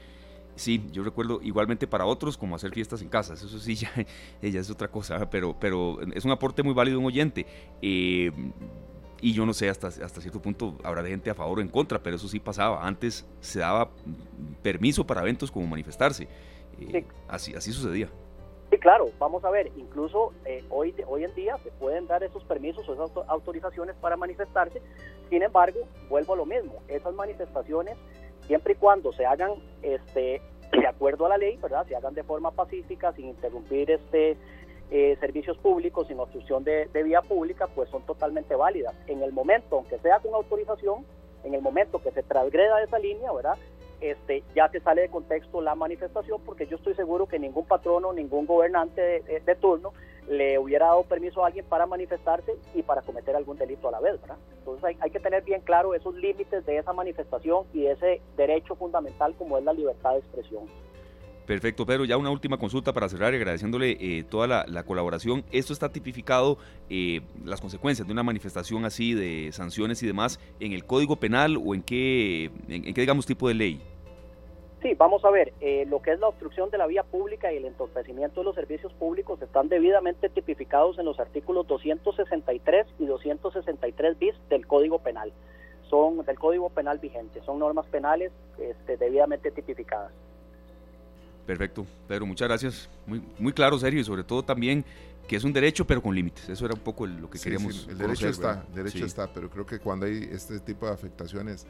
Sí, 0.55 0.85
yo 0.91 1.05
recuerdo 1.05 1.41
igualmente 1.43 1.87
para 1.87 2.05
otros 2.05 2.37
como 2.37 2.57
hacer 2.57 2.73
fiestas 2.73 3.01
en 3.01 3.09
casas, 3.09 3.41
eso 3.43 3.59
sí, 3.61 3.75
ya, 3.77 3.93
ya 4.43 4.61
es 4.61 4.71
otra 4.71 4.89
cosa, 4.89 5.31
pero, 5.31 5.57
pero 5.59 6.01
es 6.15 6.25
un 6.25 6.33
aporte 6.33 6.63
muy 6.63 6.75
válido 6.75 6.99
de 6.99 7.01
un 7.01 7.07
oyente. 7.07 7.47
Eh, 7.81 8.33
y 9.21 9.33
yo 9.33 9.45
no 9.45 9.53
sé, 9.53 9.69
hasta, 9.69 9.89
hasta 9.89 10.21
cierto 10.21 10.41
punto 10.41 10.77
habrá 10.83 11.05
gente 11.05 11.31
a 11.31 11.35
favor 11.35 11.59
o 11.59 11.63
en 11.63 11.69
contra, 11.69 11.99
pero 11.99 12.17
eso 12.17 12.29
sí 12.29 12.39
pasaba. 12.39 12.87
Antes 12.87 13.27
se 13.41 13.61
daba 13.61 13.91
permiso 14.63 15.07
para 15.07 15.23
eventos 15.23 15.51
como 15.51 15.67
manifestarse. 15.67 16.29
Eh, 16.81 17.05
así, 17.27 17.55
así 17.55 17.73
sucedía. 17.73 18.09
Sí, 18.71 18.77
claro, 18.79 19.11
vamos 19.19 19.45
a 19.45 19.51
ver, 19.51 19.73
incluso 19.77 20.35
eh, 20.45 20.63
hoy, 20.69 20.95
hoy 21.07 21.25
en 21.25 21.35
día 21.35 21.57
se 21.65 21.71
pueden 21.71 22.07
dar 22.07 22.23
esos 22.23 22.45
permisos 22.45 22.87
o 22.87 22.93
esas 22.93 23.11
autorizaciones 23.29 23.97
para 23.97 24.17
manifestarse, 24.17 24.83
sin 25.31 25.43
embargo, 25.43 25.81
vuelvo 26.11 26.35
a 26.35 26.37
lo 26.37 26.45
mismo, 26.45 26.83
esas 26.87 27.15
manifestaciones, 27.15 27.97
siempre 28.47 28.75
y 28.75 28.77
cuando 28.77 29.13
se 29.15 29.25
hagan 29.25 29.53
este, 29.81 30.43
de 30.73 30.87
acuerdo 30.87 31.25
a 31.25 31.31
la 31.31 31.39
ley, 31.39 31.57
¿verdad? 31.57 31.87
Se 31.87 31.97
hagan 31.97 32.13
de 32.13 32.23
forma 32.25 32.51
pacífica, 32.51 33.13
sin 33.15 33.29
interrumpir 33.29 33.91
este 33.91 34.37
eh, 34.91 35.17
servicios 35.21 35.59
públicos 35.59 36.09
sin 36.09 36.19
obstrucción 36.19 36.65
de, 36.65 36.89
vía 37.05 37.21
pública, 37.21 37.67
pues 37.67 37.91
son 37.91 38.03
totalmente 38.07 38.55
válidas. 38.55 38.95
En 39.07 39.23
el 39.23 39.33
momento, 39.33 39.77
aunque 39.77 39.99
sea 39.99 40.21
con 40.21 40.35
autorización, 40.35 41.05
En 41.45 41.55
el 41.55 41.63
momento 41.63 42.03
que 42.03 42.11
se 42.11 42.25
transgreda 42.25 42.83
esa 42.83 42.99
línea, 42.99 43.33
¿verdad? 43.33 43.57
Este, 44.01 44.43
ya 44.55 44.69
se 44.69 44.81
sale 44.81 45.03
de 45.03 45.09
contexto 45.09 45.61
la 45.61 45.75
manifestación 45.75 46.41
porque 46.45 46.67
yo 46.67 46.77
estoy 46.77 46.95
seguro 46.95 47.27
que 47.27 47.39
ningún 47.39 47.65
patrono, 47.65 48.13
ningún 48.13 48.47
gobernante 48.47 49.23
de, 49.23 49.55
turno 49.57 49.93
le 50.29 50.59
hubiera 50.59 50.87
dado 50.87 51.05
permiso 51.05 51.43
a 51.43 51.49
alguien 51.49 51.65
para 51.65 51.87
manifestarse 51.87 52.57
y 52.75 52.83
para 52.83 53.03
cometer 53.03 53.37
algún 53.37 53.57
delito 53.57 53.89
a 53.89 53.93
la 53.93 54.01
vez, 54.01 54.21
¿verdad? 54.21 54.37
Entonces 54.59 54.85
hay, 54.85 54.97
hay 55.01 55.11
que 55.11 55.21
tener 55.21 55.43
bien 55.43 55.61
claro 55.61 55.95
esos 55.95 56.15
límites 56.15 56.67
de 56.67 56.77
esa 56.77 56.93
manifestación 56.93 57.67
y 57.73 57.87
ese 57.87 58.21
derecho 58.37 58.75
fundamental 58.75 59.35
como 59.37 59.59
es 59.59 59.65
la 59.65 59.73
libertad 59.73 60.13
de 60.13 60.19
expresión. 60.19 60.65
Perfecto, 61.49 61.87
Pedro. 61.87 62.05
Ya 62.05 62.19
una 62.19 62.29
última 62.29 62.59
consulta 62.59 62.93
para 62.93 63.09
cerrar, 63.09 63.33
agradeciéndole 63.33 63.97
eh, 63.99 64.23
toda 64.23 64.67
la, 64.67 64.83
colaboración. 64.83 65.45
¿Esto 65.51 65.73
está 65.73 65.89
tipificado, 65.89 66.59
eh, 66.91 67.23
las 67.43 67.63
consecuencias 67.63 68.07
de 68.07 68.13
una 68.13 68.23
manifestación 68.23 68.85
así, 68.85 69.15
de 69.15 69.51
sanciones 69.53 70.03
y 70.03 70.07
demás, 70.07 70.39
en 70.61 70.73
el 70.73 70.85
Código 70.85 71.17
Penal 71.17 71.57
o 71.57 71.75
en 71.75 71.83
qué, 71.83 72.51
en, 72.69 72.93
qué 72.93 73.01
digamos, 73.01 73.25
tipo 73.25 73.49
de 73.49 73.55
ley? 73.55 73.81
Sí, 74.83 74.93
vamos 74.93 75.25
a 75.25 75.31
ver, 75.31 75.55
eh, 75.63 75.87
lo 75.89 76.03
que 76.03 76.13
es 76.13 76.21
la 76.21 76.29
obstrucción 76.29 76.69
de 76.69 76.77
la 76.77 76.87
vía 76.87 77.03
pública 77.03 77.51
y 77.51 77.57
el 77.57 77.65
entorpecimiento 77.65 78.43
de 78.43 78.45
los 78.45 78.55
servicios 78.55 78.93
públicos 78.93 79.41
están 79.41 79.71
debidamente 79.71 80.29
tipificados 80.29 80.99
en 80.99 81.07
los 81.07 81.19
artículos 81.19 81.67
263 81.67 82.87
y 82.99 83.07
263 83.07 84.19
bis 84.19 84.35
del 84.51 84.67
Código 84.67 84.99
Penal. 84.99 85.33
Son 85.89 86.23
del 86.27 86.39
Código 86.39 86.69
Penal 86.69 86.99
vigente, 86.99 87.41
son 87.47 87.59
normas 87.59 87.87
penales 87.87 88.33
este, 88.59 88.99
debidamente 88.99 89.51
tipificadas. 89.51 90.13
Perfecto, 91.49 91.87
Pedro, 92.07 92.27
muchas 92.27 92.47
gracias. 92.47 92.91
Muy, 93.07 93.23
muy 93.39 93.55
claro, 93.55 93.79
serio, 93.79 93.99
y 93.99 94.05
sobre 94.05 94.23
todo 94.23 94.45
también 94.45 94.85
que 95.27 95.35
es 95.35 95.45
un 95.45 95.53
derecho, 95.55 95.87
pero 95.87 96.03
con 96.03 96.15
límites. 96.15 96.47
Eso 96.47 96.67
era 96.67 96.75
un 96.75 96.81
poco 96.81 97.07
lo 97.07 97.31
que 97.31 97.39
queríamos. 97.39 97.89
el 97.89 97.97
derecho 97.97 98.29
está, 98.29 98.67
derecho 98.75 99.07
está, 99.07 99.33
pero 99.33 99.49
creo 99.49 99.65
que 99.65 99.79
cuando 99.79 100.05
hay 100.05 100.29
este 100.31 100.61
tipo 100.61 100.85
de 100.85 100.93
afectaciones 100.93 101.67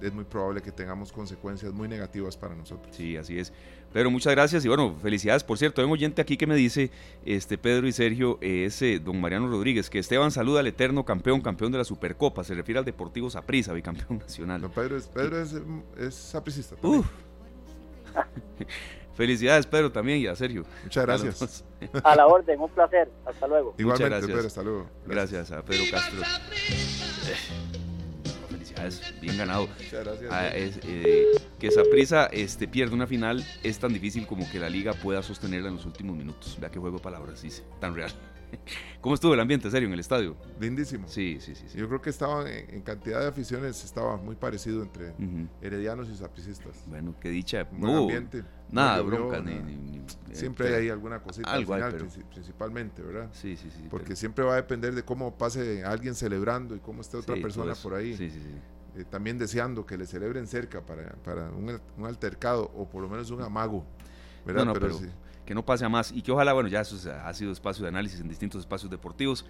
es 0.00 0.12
muy 0.12 0.22
probable 0.22 0.62
que 0.62 0.70
tengamos 0.70 1.10
consecuencias 1.10 1.72
muy 1.72 1.88
negativas 1.88 2.36
para 2.36 2.54
nosotros. 2.54 2.94
Sí, 2.94 3.16
así 3.16 3.40
es. 3.40 3.52
Pedro, 3.92 4.08
muchas 4.12 4.32
gracias 4.34 4.64
y 4.64 4.68
bueno, 4.68 4.94
felicidades. 5.02 5.42
Por 5.42 5.58
cierto, 5.58 5.80
hay 5.80 5.86
un 5.86 5.92
oyente 5.92 6.22
aquí 6.22 6.36
que 6.36 6.46
me 6.46 6.54
dice, 6.54 6.92
este 7.26 7.58
Pedro 7.58 7.88
y 7.88 7.92
Sergio, 7.92 8.38
es 8.40 8.80
eh, 8.82 9.00
don 9.00 9.20
Mariano 9.20 9.48
Rodríguez, 9.48 9.90
que 9.90 9.98
Esteban 9.98 10.30
saluda 10.30 10.60
al 10.60 10.68
eterno 10.68 11.04
campeón, 11.04 11.40
campeón 11.40 11.72
de 11.72 11.78
la 11.78 11.84
Supercopa. 11.84 12.44
Se 12.44 12.54
refiere 12.54 12.78
al 12.78 12.84
Deportivo 12.84 13.28
Saprissa, 13.30 13.72
bicampeón 13.72 14.18
nacional. 14.20 14.60
No, 14.60 14.70
Pedro 14.70 14.96
es, 14.96 15.08
Pedro 15.08 15.42
es, 15.42 15.56
es 15.98 16.14
sapricista. 16.14 16.76
Felicidades, 19.18 19.66
Pedro, 19.66 19.90
también 19.90 20.20
y 20.20 20.28
a 20.28 20.36
Sergio. 20.36 20.64
Muchas 20.84 21.04
gracias. 21.04 21.64
A 22.04 22.14
la 22.14 22.28
orden, 22.28 22.60
un 22.60 22.70
placer. 22.70 23.10
Hasta 23.26 23.48
luego. 23.48 23.74
Igualmente, 23.76 24.08
gracias. 24.08 24.30
Pedro, 24.30 24.46
hasta 24.46 24.62
luego. 24.62 24.86
Gracias. 25.06 25.50
a 25.50 25.62
Pedro 25.62 25.84
Castro. 25.90 26.20
felicidades, 28.48 29.14
bien 29.20 29.36
ganado. 29.36 29.66
Muchas 29.66 30.04
gracias. 30.04 30.30
Ah, 30.32 30.50
eh, 30.52 31.32
que 31.58 31.70
Saprisa 31.72 32.26
este, 32.26 32.68
pierda 32.68 32.94
una 32.94 33.08
final 33.08 33.44
es 33.64 33.80
tan 33.80 33.92
difícil 33.92 34.24
como 34.24 34.48
que 34.48 34.60
la 34.60 34.70
liga 34.70 34.92
pueda 34.92 35.20
sostenerla 35.20 35.70
en 35.70 35.74
los 35.74 35.84
últimos 35.84 36.16
minutos. 36.16 36.56
Vea 36.60 36.70
qué 36.70 36.78
juego 36.78 36.98
de 36.98 37.02
palabras 37.02 37.42
dice, 37.42 37.64
tan 37.80 37.96
real. 37.96 38.12
¿Cómo 39.00 39.14
estuvo 39.14 39.34
el 39.34 39.40
ambiente, 39.40 39.70
serio, 39.70 39.86
en 39.86 39.94
el 39.94 40.00
estadio? 40.00 40.36
Lindísimo. 40.60 41.06
Sí, 41.08 41.38
sí, 41.40 41.54
sí. 41.54 41.66
Yo 41.76 41.88
creo 41.88 42.00
que 42.00 42.10
estaba 42.10 42.50
en, 42.50 42.82
cantidad 42.82 43.20
de 43.20 43.28
aficiones, 43.28 43.84
estaba 43.84 44.16
muy 44.16 44.36
parecido 44.36 44.82
entre 44.82 45.14
heredianos 45.62 46.08
y 46.08 46.16
sapricistas. 46.16 46.84
Bueno, 46.86 47.14
qué 47.20 47.30
dicha. 47.30 47.68
Buen 47.72 47.94
ambiente. 47.94 48.44
Nada, 48.70 49.00
bronca. 49.00 49.42
siempre 50.32 50.68
hay 50.68 50.74
ahí 50.74 50.88
alguna 50.90 51.20
cosita 51.20 51.50
al 51.50 51.64
final, 51.64 51.96
principalmente, 52.30 53.02
¿verdad? 53.02 53.30
Sí, 53.32 53.56
sí, 53.56 53.70
sí. 53.70 53.84
Porque 53.90 54.16
siempre 54.16 54.44
va 54.44 54.54
a 54.54 54.56
depender 54.56 54.94
de 54.94 55.02
cómo 55.02 55.36
pase 55.36 55.84
alguien 55.84 56.14
celebrando 56.14 56.74
y 56.74 56.80
cómo 56.80 57.00
esté 57.00 57.16
otra 57.16 57.36
persona 57.36 57.74
por 57.74 57.94
ahí. 57.94 58.16
Sí, 58.16 58.30
sí, 58.30 58.40
sí. 58.40 59.00
Eh, 59.00 59.04
también 59.04 59.38
deseando 59.38 59.86
que 59.86 59.96
le 59.96 60.06
celebren 60.06 60.46
cerca 60.46 60.84
para, 60.84 61.12
para 61.22 61.50
un, 61.50 61.80
un, 61.96 62.06
altercado 62.06 62.70
o 62.74 62.88
por 62.88 63.02
lo 63.02 63.08
menos 63.08 63.30
un 63.30 63.40
amago, 63.42 63.84
¿verdad? 64.44 64.64
No, 64.64 64.72
pero, 64.72 64.98
que 65.48 65.54
no 65.54 65.64
pase 65.64 65.82
a 65.82 65.88
más 65.88 66.12
y 66.12 66.20
que 66.20 66.30
ojalá, 66.30 66.52
bueno, 66.52 66.68
ya 66.68 66.82
eso 66.82 67.10
ha 67.24 67.32
sido 67.32 67.52
espacio 67.52 67.82
de 67.82 67.88
análisis 67.88 68.20
en 68.20 68.28
distintos 68.28 68.60
espacios 68.60 68.90
deportivos, 68.90 69.46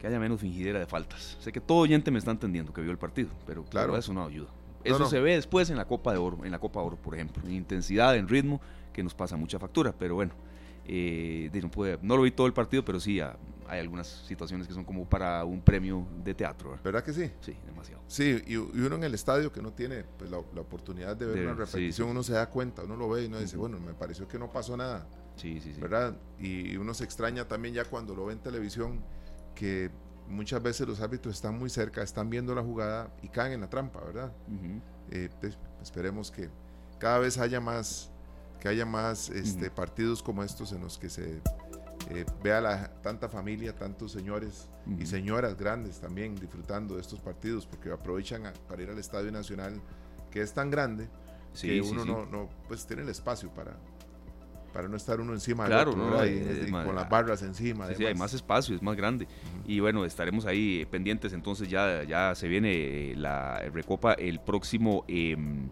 que 0.00 0.08
haya 0.08 0.18
menos 0.18 0.40
fingidera 0.40 0.80
de 0.80 0.86
faltas. 0.86 1.36
Sé 1.38 1.52
que 1.52 1.60
todo 1.60 1.78
oyente 1.78 2.10
me 2.10 2.18
está 2.18 2.32
entendiendo 2.32 2.72
que 2.72 2.80
vio 2.80 2.90
el 2.90 2.98
partido, 2.98 3.30
pero 3.46 3.62
claro. 3.62 3.96
eso 3.96 4.12
no 4.12 4.24
ayuda. 4.26 4.48
Eso 4.82 5.06
se 5.06 5.20
ve 5.20 5.36
después 5.36 5.70
en 5.70 5.76
la 5.76 5.84
Copa 5.84 6.10
de 6.10 6.18
Oro, 6.18 6.44
en 6.44 6.50
la 6.50 6.58
Copa 6.58 6.80
Oro, 6.80 6.96
por 6.96 7.14
ejemplo, 7.14 7.40
en 7.46 7.52
intensidad, 7.52 8.16
en 8.16 8.26
ritmo, 8.26 8.60
que 8.92 9.04
nos 9.04 9.14
pasa 9.14 9.36
mucha 9.36 9.60
factura, 9.60 9.94
pero 9.96 10.16
bueno, 10.16 10.32
eh, 10.86 11.48
no, 11.62 11.70
puede, 11.70 12.00
no 12.02 12.16
lo 12.16 12.22
vi 12.22 12.32
todo 12.32 12.48
el 12.48 12.52
partido, 12.52 12.84
pero 12.84 12.98
sí 12.98 13.20
hay 13.20 13.78
algunas 13.78 14.08
situaciones 14.26 14.66
que 14.66 14.74
son 14.74 14.84
como 14.84 15.08
para 15.08 15.44
un 15.44 15.60
premio 15.60 16.04
de 16.24 16.34
teatro. 16.34 16.76
¿Verdad, 16.82 17.04
que 17.04 17.12
sí? 17.12 17.30
Sí, 17.40 17.56
demasiado. 17.64 18.02
Sí, 18.06 18.42
y, 18.46 18.56
uno 18.56 18.96
en 18.96 19.04
el 19.04 19.14
estadio 19.14 19.52
que 19.52 19.62
no 19.62 19.72
tiene 19.72 20.04
pues, 20.18 20.30
la, 20.30 20.38
oportunidad 20.38 21.16
de 21.16 21.26
ver 21.26 21.46
una 21.46 21.54
repetición, 21.54 22.10
uno 22.10 22.22
se 22.22 22.32
da 22.32 22.50
cuenta, 22.50 22.82
uno 22.82 22.96
lo 22.96 23.08
ve 23.08 23.22
y 23.22 23.26
uno 23.26 23.38
dice, 23.38 23.56
bueno, 23.56 23.78
me 23.78 23.94
pareció 23.94 24.26
que 24.28 24.38
no 24.38 24.50
pasó 24.50 24.76
nada. 24.76 25.06
Sí, 25.36 25.60
sí, 25.60 25.72
sí. 25.74 25.80
¿Verdad? 25.80 26.16
Y 26.38 26.76
uno 26.76 26.94
se 26.94 27.04
extraña 27.04 27.46
también 27.48 27.74
ya 27.74 27.84
cuando 27.84 28.14
lo 28.14 28.26
ve 28.26 28.34
en 28.34 28.40
televisión 28.40 29.02
que 29.54 29.90
muchas 30.28 30.62
veces 30.62 30.86
los 30.86 31.00
árbitros 31.00 31.34
están 31.34 31.58
muy 31.58 31.70
cerca, 31.70 32.02
están 32.02 32.30
viendo 32.30 32.54
la 32.54 32.62
jugada 32.62 33.14
y 33.22 33.28
caen 33.28 33.52
en 33.52 33.60
la 33.60 33.70
trampa, 33.70 34.00
¿verdad? 34.00 34.32
Eh, 35.10 35.28
pues, 35.40 35.58
esperemos 35.80 36.30
que 36.30 36.48
cada 36.98 37.18
vez 37.18 37.38
haya 37.38 37.60
más, 37.60 38.10
que 38.60 38.68
haya 38.68 38.86
más 38.86 39.28
este, 39.30 39.70
partidos 39.70 40.22
como 40.22 40.42
estos 40.42 40.72
en 40.72 40.82
los 40.82 40.98
que 40.98 41.08
se 41.08 41.40
eh, 42.10 42.24
vea 42.42 42.60
la, 42.60 42.88
tanta 43.02 43.28
familia, 43.28 43.74
tantos 43.76 44.12
señores 44.12 44.68
y 44.98 45.06
señoras 45.06 45.56
grandes 45.56 46.00
también 46.00 46.34
disfrutando 46.34 46.96
de 46.96 47.00
estos 47.00 47.20
partidos, 47.20 47.66
porque 47.66 47.90
aprovechan 47.90 48.42
para 48.68 48.82
ir 48.82 48.90
al 48.90 48.98
Estadio 48.98 49.30
Nacional, 49.30 49.80
que 50.30 50.42
es 50.42 50.52
tan 50.52 50.70
grande 50.70 51.08
que 51.60 51.80
uno 51.82 52.04
no, 52.04 52.24
no, 52.26 52.48
pues 52.66 52.86
tiene 52.86 53.02
el 53.02 53.08
espacio 53.10 53.52
para, 53.52 53.76
para 54.72 54.88
no 54.88 54.96
estar 54.96 55.20
uno 55.20 55.32
encima 55.32 55.66
claro, 55.66 55.92
y, 56.26 56.70
con 56.70 56.94
las 56.94 57.08
barras 57.08 57.42
encima. 57.42 57.92
Sí, 57.94 58.04
hay 58.04 58.14
más 58.14 58.34
espacio, 58.34 58.74
es 58.74 58.82
más 58.82 58.96
grande. 58.96 59.28
Y 59.66 59.80
bueno, 59.80 60.04
estaremos 60.04 60.46
ahí 60.46 60.86
pendientes, 60.90 61.32
entonces 61.32 61.68
ya, 61.68 62.04
ya 62.04 62.34
se 62.34 62.48
viene 62.48 63.14
la 63.16 63.60
Recopa 63.72 64.14
el 64.14 64.40
próximo... 64.40 65.04
Em, 65.08 65.68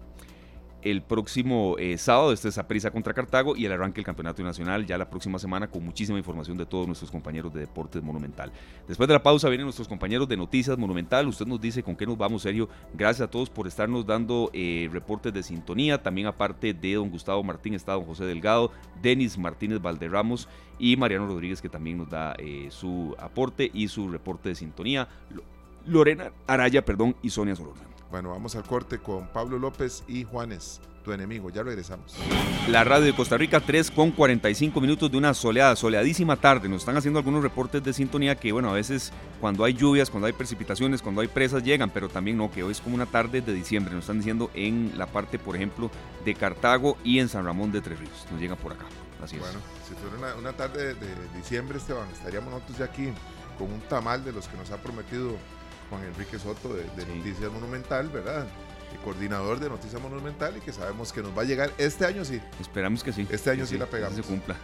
el 0.82 1.02
próximo 1.02 1.76
eh, 1.78 1.98
sábado. 1.98 2.32
Este 2.32 2.48
es 2.48 2.58
prisa 2.60 2.90
contra 2.90 3.14
Cartago 3.14 3.56
y 3.56 3.64
el 3.64 3.72
arranque 3.72 3.96
del 3.96 4.04
Campeonato 4.04 4.42
Nacional 4.42 4.86
ya 4.86 4.98
la 4.98 5.08
próxima 5.08 5.38
semana 5.38 5.68
con 5.68 5.84
muchísima 5.84 6.18
información 6.18 6.56
de 6.56 6.66
todos 6.66 6.86
nuestros 6.86 7.10
compañeros 7.10 7.52
de 7.52 7.60
Deportes 7.60 8.02
Monumental. 8.02 8.52
Después 8.86 9.08
de 9.08 9.14
la 9.14 9.22
pausa 9.22 9.48
vienen 9.48 9.66
nuestros 9.66 9.88
compañeros 9.88 10.28
de 10.28 10.36
Noticias 10.36 10.76
Monumental. 10.78 11.26
Usted 11.28 11.46
nos 11.46 11.60
dice 11.60 11.82
con 11.82 11.96
qué 11.96 12.06
nos 12.06 12.16
vamos, 12.16 12.42
Sergio. 12.42 12.68
Gracias 12.94 13.28
a 13.28 13.30
todos 13.30 13.50
por 13.50 13.66
estarnos 13.66 14.06
dando 14.06 14.50
eh, 14.52 14.88
reportes 14.92 15.32
de 15.32 15.42
sintonía. 15.42 16.02
También 16.02 16.26
aparte 16.26 16.72
de 16.74 16.94
don 16.94 17.10
Gustavo 17.10 17.42
Martín 17.42 17.74
está 17.74 17.92
don 17.92 18.04
José 18.04 18.24
Delgado, 18.24 18.70
Denis 19.02 19.38
Martínez 19.38 19.80
Valderramos 19.80 20.48
y 20.78 20.96
Mariano 20.96 21.26
Rodríguez 21.26 21.60
que 21.60 21.68
también 21.68 21.98
nos 21.98 22.08
da 22.08 22.34
eh, 22.38 22.68
su 22.70 23.14
aporte 23.18 23.70
y 23.72 23.88
su 23.88 24.08
reporte 24.08 24.48
de 24.48 24.54
sintonía. 24.54 25.08
Lorena 25.86 26.32
Araya, 26.46 26.84
perdón, 26.84 27.16
y 27.22 27.30
Sonia 27.30 27.56
Solorza. 27.56 27.84
Bueno, 28.10 28.30
vamos 28.30 28.56
al 28.56 28.64
corte 28.64 28.98
con 28.98 29.28
Pablo 29.28 29.58
López 29.58 30.02
y 30.08 30.24
Juanes, 30.24 30.80
tu 31.04 31.12
enemigo. 31.12 31.48
Ya 31.50 31.62
regresamos. 31.62 32.16
La 32.68 32.82
radio 32.82 33.04
de 33.04 33.14
Costa 33.14 33.36
Rica, 33.36 33.60
3 33.60 33.92
con 33.92 34.10
45 34.10 34.80
minutos 34.80 35.10
de 35.12 35.16
una 35.16 35.32
soleada, 35.32 35.76
soleadísima 35.76 36.36
tarde. 36.36 36.68
Nos 36.68 36.82
están 36.82 36.96
haciendo 36.96 37.20
algunos 37.20 37.40
reportes 37.42 37.84
de 37.84 37.92
sintonía 37.92 38.34
que, 38.34 38.50
bueno, 38.50 38.68
a 38.68 38.72
veces 38.72 39.12
cuando 39.40 39.64
hay 39.64 39.74
lluvias, 39.74 40.10
cuando 40.10 40.26
hay 40.26 40.32
precipitaciones, 40.32 41.02
cuando 41.02 41.20
hay 41.20 41.28
presas 41.28 41.62
llegan, 41.62 41.90
pero 41.90 42.08
también 42.08 42.36
no, 42.36 42.50
que 42.50 42.64
hoy 42.64 42.72
es 42.72 42.80
como 42.80 42.96
una 42.96 43.06
tarde 43.06 43.42
de 43.42 43.52
diciembre. 43.52 43.94
Nos 43.94 44.02
están 44.02 44.18
diciendo 44.18 44.50
en 44.54 44.92
la 44.96 45.06
parte, 45.06 45.38
por 45.38 45.54
ejemplo, 45.54 45.88
de 46.24 46.34
Cartago 46.34 46.96
y 47.04 47.20
en 47.20 47.28
San 47.28 47.44
Ramón 47.44 47.70
de 47.70 47.80
Tres 47.80 48.00
Ríos. 48.00 48.26
Nos 48.32 48.40
llegan 48.40 48.58
por 48.58 48.72
acá. 48.72 48.86
Así 49.22 49.36
es. 49.36 49.42
Bueno, 49.42 49.58
si 49.86 49.94
fuera 49.94 50.34
una, 50.34 50.52
tarde 50.52 50.94
de, 50.94 51.06
diciembre, 51.36 51.78
Esteban, 51.78 52.08
estaríamos 52.10 52.52
nosotros 52.52 52.78
ya 52.78 52.86
aquí 52.86 53.12
con 53.56 53.70
un 53.72 53.80
tamal 53.82 54.24
de 54.24 54.32
los 54.32 54.48
que 54.48 54.56
nos 54.56 54.70
ha 54.72 54.78
prometido 54.78 55.36
Juan 55.90 56.04
Enrique 56.04 56.38
Soto 56.38 56.72
de, 56.72 56.84
Noticias 57.16 57.52
Monumental, 57.52 58.08
¿verdad? 58.08 58.46
El 58.92 58.98
coordinador 59.00 59.60
de 59.60 59.68
Noticias 59.68 60.00
Monumental 60.00 60.56
y 60.56 60.60
que 60.60 60.72
sabemos 60.72 61.12
que 61.12 61.22
nos 61.22 61.36
va 61.36 61.42
a 61.42 61.44
llegar 61.44 61.70
este 61.78 62.06
año 62.06 62.24
sí. 62.24 62.40
Esperamos 62.60 63.04
que 63.04 63.12
sí. 63.12 63.26
Este 63.30 63.50
año 63.50 63.66
sí, 63.66 63.76
la 63.78 63.86
pegamos. 63.86 64.16
Que 64.16 64.22
se 64.22 64.28
cumpla. 64.28 64.56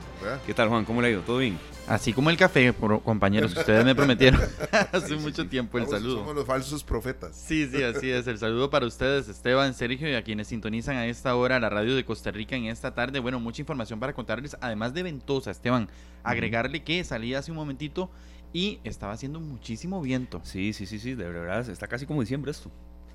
¿Qué 0.44 0.54
tal 0.54 0.68
Juan? 0.68 0.84
¿Cómo 0.84 1.00
le 1.00 1.08
ha 1.08 1.10
ido? 1.10 1.20
¿Todo 1.20 1.38
bien? 1.38 1.58
Así 1.86 2.12
como 2.12 2.30
el 2.30 2.36
café, 2.36 2.72
compañeros, 3.04 3.56
ustedes 3.56 3.84
me 3.84 3.94
prometieron 3.94 4.40
hace 4.92 5.14
mucho 5.16 5.48
tiempo 5.48 5.78
el 5.78 5.86
saludo. 5.86 6.18
Somos 6.18 6.34
los 6.34 6.44
falsos 6.44 6.82
profetas. 6.82 7.36
Sí, 7.36 7.68
sí, 7.68 7.82
así 7.82 8.10
es. 8.10 8.26
El 8.26 8.38
saludo 8.38 8.70
para 8.70 8.86
ustedes, 8.86 9.28
Esteban, 9.28 9.74
Sergio 9.74 10.08
y 10.08 10.14
a 10.14 10.22
quienes 10.22 10.48
sintonizan 10.48 10.96
a 10.96 11.06
esta 11.06 11.36
hora 11.36 11.60
la 11.60 11.70
radio 11.70 11.94
de 11.94 12.04
Costa 12.04 12.32
Rica 12.32 12.56
en 12.56 12.66
esta 12.66 12.94
tarde. 12.94 13.20
Bueno, 13.20 13.38
mucha 13.38 13.62
información 13.62 14.00
para 14.00 14.12
contarles, 14.12 14.56
además 14.60 14.94
de 14.94 15.04
Ventosa, 15.04 15.52
Esteban. 15.52 15.88
Agregarle 16.24 16.82
que 16.82 17.04
salía 17.04 17.38
hace 17.38 17.52
un 17.52 17.56
momentito 17.56 18.10
y 18.56 18.80
estaba 18.84 19.12
haciendo 19.12 19.38
muchísimo 19.38 20.00
viento. 20.00 20.40
Sí, 20.42 20.72
sí, 20.72 20.86
sí, 20.86 20.98
sí, 20.98 21.14
de 21.14 21.28
verdad, 21.28 21.68
está 21.68 21.86
casi 21.88 22.06
como 22.06 22.22
diciembre 22.22 22.52
esto. 22.52 22.70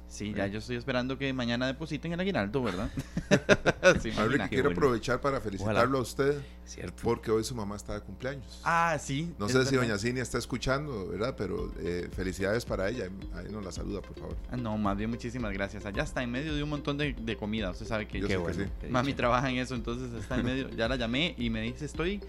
Sí, 0.08 0.36
ya 0.36 0.45
yo 0.45 0.60
estoy 0.60 0.75
esperando 0.75 1.17
que 1.17 1.34
mañana 1.34 1.65
depositen 1.65 2.13
el 2.13 2.19
aguinaldo, 2.19 2.62
¿verdad? 2.62 2.91
sí, 4.04 4.12
quiero 4.49 4.69
aprovechar 4.69 5.19
para 5.19 5.41
felicitarlo 5.41 5.97
a 5.97 6.01
usted. 6.01 6.39
Cierto. 6.63 7.01
Porque 7.01 7.32
hoy 7.32 7.43
su 7.43 7.56
mamá 7.56 7.75
está 7.75 7.95
de 7.95 8.01
cumpleaños. 8.01 8.62
Ah, 8.63 8.99
sí. 9.01 9.34
No 9.39 9.49
sé 9.49 9.65
si 9.65 9.75
doña 9.75 9.97
Cinia 9.97 10.21
está 10.21 10.38
escuchando, 10.38 11.08
¿verdad? 11.08 11.34
Pero 11.36 11.73
eh, 11.80 12.08
felicidades 12.15 12.63
para 12.63 12.89
ella. 12.89 13.10
Ahí 13.34 13.51
nos 13.51 13.65
la 13.65 13.71
saluda, 13.71 13.99
por 14.04 14.19
favor. 14.19 14.38
Ah, 14.51 14.58
no, 14.58 14.77
más 14.77 14.95
bien 14.95 15.10
muchísimas 15.10 15.54
gracias. 15.54 15.88
Allá 15.88 16.04
está 16.04 16.21
en 16.21 16.30
medio 16.30 16.54
de 16.54 16.62
un 16.62 16.69
montón 16.69 16.99
de, 16.99 17.38
comida. 17.39 17.71
Usted 17.71 17.88
sabe 17.88 18.08
que, 18.08 18.19
yo 18.19 18.41
bueno. 18.41 18.65
Mami 18.91 19.15
trabaja 19.15 19.49
en 19.49 19.58
eso, 19.58 19.73
entonces 19.73 20.13
está 20.13 20.36
en 20.36 20.45
medio. 20.45 20.69
Ya 20.69 20.88
la 20.88 20.97
llamé 20.97 21.34
y 21.39 21.49
me 21.49 21.62
dice, 21.62 21.86
estoy... 21.86 22.21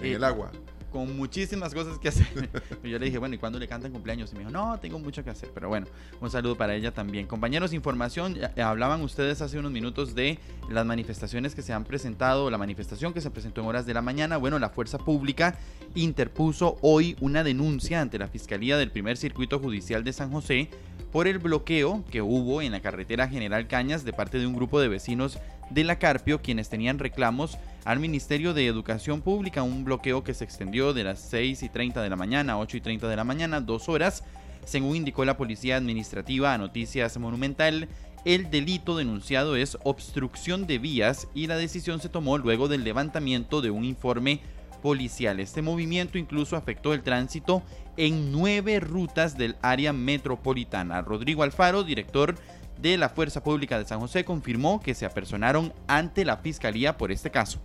En 0.00 0.14
el 0.14 0.24
agua 0.24 0.50
con 0.94 1.16
muchísimas 1.16 1.74
cosas 1.74 1.98
que 1.98 2.06
hacer. 2.06 2.24
yo 2.84 3.00
le 3.00 3.06
dije, 3.06 3.18
bueno, 3.18 3.34
¿y 3.34 3.38
cuándo 3.38 3.58
le 3.58 3.66
cantan 3.66 3.90
cumpleaños? 3.90 4.30
Y 4.30 4.34
me 4.34 4.38
dijo, 4.42 4.52
no, 4.52 4.78
tengo 4.78 5.00
mucho 5.00 5.24
que 5.24 5.30
hacer. 5.30 5.50
Pero 5.52 5.68
bueno, 5.68 5.88
un 6.20 6.30
saludo 6.30 6.56
para 6.56 6.76
ella 6.76 6.94
también. 6.94 7.26
Compañeros, 7.26 7.72
información, 7.72 8.38
hablaban 8.62 9.02
ustedes 9.02 9.42
hace 9.42 9.58
unos 9.58 9.72
minutos 9.72 10.14
de 10.14 10.38
las 10.70 10.86
manifestaciones 10.86 11.56
que 11.56 11.62
se 11.62 11.72
han 11.72 11.82
presentado, 11.82 12.48
la 12.48 12.58
manifestación 12.58 13.12
que 13.12 13.20
se 13.20 13.32
presentó 13.32 13.60
en 13.60 13.66
horas 13.66 13.86
de 13.86 13.94
la 13.94 14.02
mañana. 14.02 14.36
Bueno, 14.36 14.60
la 14.60 14.68
Fuerza 14.68 14.98
Pública 14.98 15.58
interpuso 15.96 16.76
hoy 16.80 17.16
una 17.20 17.42
denuncia 17.42 18.00
ante 18.00 18.16
la 18.16 18.28
Fiscalía 18.28 18.78
del 18.78 18.92
Primer 18.92 19.16
Circuito 19.16 19.58
Judicial 19.58 20.04
de 20.04 20.12
San 20.12 20.30
José 20.30 20.70
por 21.10 21.26
el 21.26 21.40
bloqueo 21.40 22.04
que 22.08 22.22
hubo 22.22 22.62
en 22.62 22.70
la 22.70 22.78
carretera 22.78 23.26
General 23.26 23.66
Cañas 23.66 24.04
de 24.04 24.12
parte 24.12 24.38
de 24.38 24.46
un 24.46 24.54
grupo 24.54 24.80
de 24.80 24.86
vecinos 24.86 25.40
de 25.70 25.82
la 25.82 25.98
Carpio, 25.98 26.40
quienes 26.40 26.68
tenían 26.68 27.00
reclamos 27.00 27.58
al 27.84 28.00
Ministerio 28.00 28.54
de 28.54 28.66
Educación 28.66 29.20
Pública, 29.20 29.62
un 29.62 29.84
bloqueo 29.84 30.24
que 30.24 30.34
se 30.34 30.44
extendió 30.44 30.94
de 30.94 31.04
las 31.04 31.20
6 31.20 31.62
y 31.62 31.68
30 31.68 32.02
de 32.02 32.10
la 32.10 32.16
mañana 32.16 32.54
a 32.54 32.58
8 32.58 32.78
y 32.78 32.80
30 32.80 33.08
de 33.08 33.16
la 33.16 33.24
mañana, 33.24 33.60
dos 33.60 33.88
horas. 33.88 34.24
Según 34.64 34.96
indicó 34.96 35.24
la 35.24 35.36
Policía 35.36 35.76
Administrativa 35.76 36.54
a 36.54 36.58
Noticias 36.58 37.18
Monumental, 37.18 37.88
el 38.24 38.50
delito 38.50 38.96
denunciado 38.96 39.54
es 39.54 39.76
obstrucción 39.84 40.66
de 40.66 40.78
vías 40.78 41.28
y 41.34 41.46
la 41.46 41.56
decisión 41.56 42.00
se 42.00 42.08
tomó 42.08 42.38
luego 42.38 42.68
del 42.68 42.84
levantamiento 42.84 43.60
de 43.60 43.70
un 43.70 43.84
informe 43.84 44.40
policial. 44.82 45.38
Este 45.40 45.60
movimiento 45.60 46.16
incluso 46.16 46.56
afectó 46.56 46.94
el 46.94 47.02
tránsito 47.02 47.62
en 47.98 48.32
nueve 48.32 48.80
rutas 48.80 49.36
del 49.36 49.56
área 49.60 49.92
metropolitana. 49.92 51.02
Rodrigo 51.02 51.42
Alfaro, 51.42 51.84
director 51.84 52.34
de 52.80 52.96
la 52.96 53.10
Fuerza 53.10 53.42
Pública 53.42 53.78
de 53.78 53.84
San 53.84 54.00
José, 54.00 54.24
confirmó 54.24 54.80
que 54.80 54.94
se 54.94 55.04
apersonaron 55.04 55.74
ante 55.86 56.24
la 56.24 56.38
Fiscalía 56.38 56.96
por 56.96 57.12
este 57.12 57.30
caso. 57.30 57.60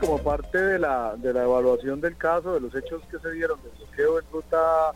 Como 0.00 0.18
parte 0.18 0.58
de 0.58 0.78
la, 0.78 1.14
de 1.16 1.32
la 1.32 1.44
evaluación 1.44 2.00
del 2.00 2.16
caso, 2.16 2.54
de 2.54 2.60
los 2.60 2.74
hechos 2.74 3.02
que 3.10 3.18
se 3.18 3.30
dieron 3.30 3.58
del 3.62 3.72
bloqueo 3.78 4.18
en 4.18 4.24
ruta 4.32 4.92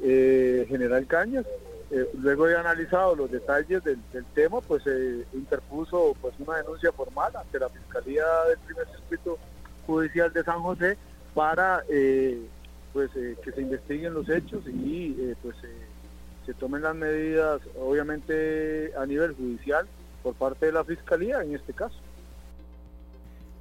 eh, 0.00 0.64
General 0.68 1.06
Cañas, 1.06 1.44
eh, 1.90 2.08
luego 2.18 2.46
de 2.46 2.56
analizado 2.56 3.14
los 3.14 3.30
detalles 3.30 3.84
del, 3.84 4.00
tema, 4.34 4.60
pues 4.62 4.82
se 4.82 5.26
interpuso 5.34 6.16
pues 6.20 6.34
una 6.38 6.56
denuncia 6.56 6.90
formal 6.92 7.36
ante 7.36 7.58
la 7.58 7.68
Fiscalía 7.68 8.24
del 8.48 8.58
Primer 8.58 8.86
Circuito 8.88 9.38
Judicial 9.86 10.32
de 10.32 10.42
San 10.42 10.62
José 10.62 10.96
para 11.34 11.84
eh, 11.88 12.40
pues 12.92 13.10
que 13.12 13.52
se 13.52 13.60
investiguen 13.60 14.14
los 14.14 14.28
hechos 14.28 14.64
y 14.66 15.34
pues 15.42 15.54
se 16.46 16.54
tomen 16.54 16.82
las 16.82 16.94
medidas, 16.94 17.60
obviamente 17.78 18.92
a 18.96 19.04
nivel 19.04 19.34
judicial, 19.34 19.86
por 20.22 20.34
parte 20.34 20.66
de 20.66 20.72
la 20.72 20.84
Fiscalía 20.84 21.42
en 21.42 21.54
este 21.54 21.74
caso. 21.74 22.05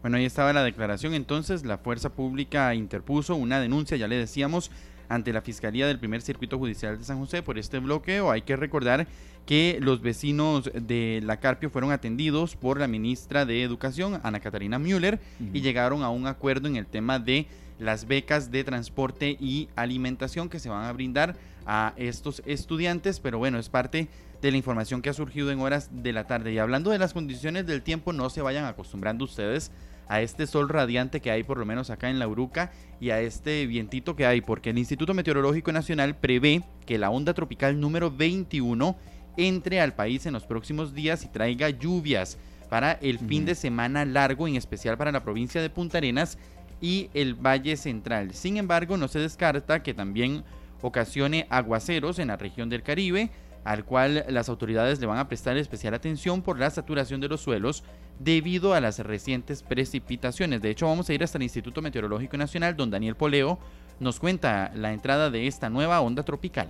Bueno, 0.05 0.17
ahí 0.17 0.25
estaba 0.25 0.53
la 0.53 0.63
declaración. 0.63 1.15
Entonces, 1.15 1.65
la 1.65 1.79
Fuerza 1.79 2.11
Pública 2.11 2.75
interpuso 2.75 3.35
una 3.35 3.59
denuncia, 3.59 3.97
ya 3.97 4.07
le 4.07 4.15
decíamos, 4.15 4.69
ante 5.09 5.33
la 5.33 5.41
Fiscalía 5.41 5.87
del 5.87 5.97
Primer 5.97 6.21
Circuito 6.21 6.59
Judicial 6.59 6.99
de 6.99 7.03
San 7.03 7.17
José 7.17 7.41
por 7.41 7.57
este 7.57 7.79
bloqueo. 7.79 8.29
Hay 8.29 8.43
que 8.43 8.55
recordar 8.55 9.07
que 9.47 9.79
los 9.81 10.03
vecinos 10.03 10.69
de 10.75 11.21
la 11.25 11.37
Carpio 11.37 11.71
fueron 11.71 11.91
atendidos 11.91 12.55
por 12.55 12.79
la 12.79 12.87
ministra 12.87 13.47
de 13.47 13.63
Educación, 13.63 14.19
Ana 14.21 14.41
Catarina 14.41 14.77
Müller, 14.77 15.19
y 15.51 15.61
llegaron 15.61 16.03
a 16.03 16.11
un 16.11 16.27
acuerdo 16.27 16.67
en 16.67 16.75
el 16.75 16.85
tema 16.85 17.17
de 17.17 17.47
las 17.79 18.05
becas 18.05 18.51
de 18.51 18.63
transporte 18.63 19.35
y 19.39 19.69
alimentación 19.75 20.49
que 20.49 20.59
se 20.59 20.69
van 20.69 20.85
a 20.85 20.93
brindar 20.93 21.35
a 21.65 21.93
estos 21.97 22.43
estudiantes, 22.45 23.19
pero 23.19 23.39
bueno, 23.39 23.57
es 23.57 23.69
parte 23.69 24.07
de 24.39 24.51
la 24.51 24.57
información 24.57 25.01
que 25.01 25.09
ha 25.09 25.13
surgido 25.13 25.49
en 25.49 25.61
horas 25.61 25.89
de 25.91 26.13
la 26.13 26.27
tarde. 26.27 26.53
Y 26.53 26.59
hablando 26.59 26.91
de 26.91 26.99
las 26.99 27.13
condiciones 27.13 27.65
del 27.65 27.81
tiempo, 27.81 28.13
no 28.13 28.29
se 28.29 28.43
vayan 28.43 28.65
acostumbrando 28.65 29.25
ustedes 29.25 29.71
a 30.07 30.21
este 30.21 30.47
sol 30.47 30.69
radiante 30.69 31.21
que 31.21 31.31
hay 31.31 31.43
por 31.43 31.57
lo 31.57 31.65
menos 31.65 31.89
acá 31.89 32.09
en 32.09 32.19
la 32.19 32.27
Uruca 32.27 32.71
y 32.99 33.09
a 33.09 33.21
este 33.21 33.65
vientito 33.67 34.15
que 34.15 34.25
hay, 34.25 34.41
porque 34.41 34.69
el 34.69 34.77
Instituto 34.77 35.13
Meteorológico 35.13 35.71
Nacional 35.71 36.15
prevé 36.15 36.63
que 36.85 36.97
la 36.97 37.09
onda 37.09 37.33
tropical 37.33 37.79
número 37.79 38.11
21 38.11 38.95
entre 39.37 39.81
al 39.81 39.93
país 39.93 40.25
en 40.25 40.33
los 40.33 40.45
próximos 40.45 40.93
días 40.93 41.23
y 41.23 41.27
traiga 41.27 41.69
lluvias 41.69 42.37
para 42.69 42.93
el 42.93 43.19
fin 43.19 43.45
de 43.45 43.55
semana 43.55 44.05
largo, 44.05 44.47
en 44.47 44.55
especial 44.55 44.97
para 44.97 45.11
la 45.11 45.23
provincia 45.23 45.61
de 45.61 45.69
Punta 45.69 45.97
Arenas 45.97 46.37
y 46.81 47.09
el 47.13 47.35
Valle 47.35 47.77
Central. 47.77 48.33
Sin 48.33 48.57
embargo, 48.57 48.97
no 48.97 49.07
se 49.07 49.19
descarta 49.19 49.83
que 49.83 49.93
también 49.93 50.43
ocasione 50.81 51.47
aguaceros 51.49 52.19
en 52.19 52.27
la 52.29 52.37
región 52.37 52.69
del 52.69 52.83
Caribe, 52.83 53.29
al 53.65 53.83
cual 53.83 54.23
las 54.29 54.47
autoridades 54.47 55.01
le 55.01 55.07
van 55.07 55.17
a 55.17 55.27
prestar 55.27 55.57
especial 55.57 55.93
atención 55.95 56.41
por 56.41 56.57
la 56.59 56.69
saturación 56.69 57.19
de 57.19 57.27
los 57.27 57.41
suelos 57.41 57.83
debido 58.19 58.73
a 58.73 58.79
las 58.79 58.99
recientes 58.99 59.63
precipitaciones. 59.63 60.61
De 60.61 60.69
hecho, 60.69 60.85
vamos 60.85 61.09
a 61.09 61.13
ir 61.13 61.23
hasta 61.23 61.39
el 61.39 61.43
Instituto 61.43 61.81
Meteorológico 61.81 62.37
Nacional, 62.37 62.77
donde 62.77 62.95
Daniel 62.95 63.15
Poleo 63.15 63.57
nos 63.99 64.19
cuenta 64.19 64.71
la 64.75 64.93
entrada 64.93 65.31
de 65.31 65.47
esta 65.47 65.69
nueva 65.69 65.99
onda 66.01 66.23
tropical. 66.23 66.67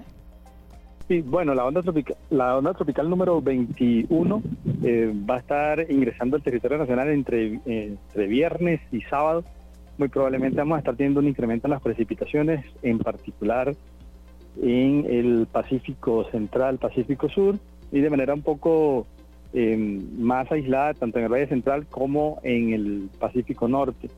Sí, 1.07 1.21
bueno, 1.21 1.53
la 1.53 1.65
onda 1.65 1.83
tropical, 1.83 2.17
la 2.31 2.57
onda 2.57 2.73
tropical 2.73 3.09
número 3.09 3.41
21 3.41 4.41
eh, 4.83 5.13
va 5.29 5.35
a 5.35 5.39
estar 5.39 5.91
ingresando 5.91 6.37
al 6.37 6.43
territorio 6.43 6.77
nacional 6.77 7.09
entre, 7.09 7.59
entre 7.65 8.27
viernes 8.27 8.81
y 8.91 9.01
sábado. 9.01 9.43
Muy 9.97 10.07
probablemente 10.07 10.57
vamos 10.57 10.77
a 10.77 10.79
estar 10.79 10.95
teniendo 10.95 11.19
un 11.19 11.27
incremento 11.27 11.67
en 11.67 11.71
las 11.71 11.81
precipitaciones, 11.81 12.65
en 12.81 12.99
particular 12.99 13.75
en 14.61 15.05
el 15.09 15.47
Pacífico 15.51 16.25
Central, 16.31 16.77
Pacífico 16.77 17.29
Sur, 17.29 17.57
y 17.91 18.01
de 18.01 18.09
manera 18.09 18.33
un 18.33 18.41
poco 18.41 19.07
em, 19.53 20.01
más 20.19 20.51
aislada, 20.51 20.93
tanto 20.93 21.19
en 21.19 21.25
el 21.25 21.31
Valle 21.31 21.47
Central 21.47 21.85
como 21.87 22.39
en 22.43 22.73
el 22.73 23.09
Pacífico 23.19 23.67
Norte. 23.67 24.09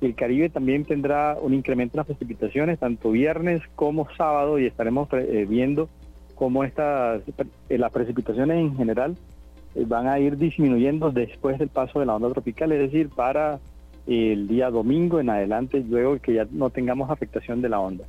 El 0.00 0.14
Caribe 0.14 0.50
también 0.50 0.84
tendrá 0.84 1.36
un 1.40 1.54
incremento 1.54 1.94
en 1.94 1.98
las 1.98 2.06
precipitaciones, 2.06 2.78
tanto 2.78 3.10
viernes 3.10 3.62
como 3.74 4.08
sábado, 4.16 4.58
y 4.58 4.66
estaremos 4.66 5.08
eh, 5.12 5.46
viendo 5.48 5.88
cómo 6.34 6.64
estas, 6.64 7.22
eh, 7.68 7.78
las 7.78 7.92
precipitaciones 7.92 8.58
en 8.58 8.76
general 8.76 9.16
eh, 9.74 9.84
van 9.86 10.06
a 10.06 10.18
ir 10.18 10.36
disminuyendo 10.36 11.10
después 11.10 11.58
del 11.58 11.68
paso 11.68 12.00
de 12.00 12.06
la 12.06 12.14
onda 12.14 12.30
tropical, 12.30 12.72
es 12.72 12.78
decir, 12.78 13.08
para 13.08 13.58
el 14.06 14.46
día 14.46 14.70
domingo 14.70 15.18
en 15.18 15.30
adelante, 15.30 15.84
luego 15.88 16.18
que 16.18 16.34
ya 16.34 16.46
no 16.50 16.70
tengamos 16.70 17.10
afectación 17.10 17.60
de 17.62 17.68
la 17.68 17.80
onda. 17.80 18.04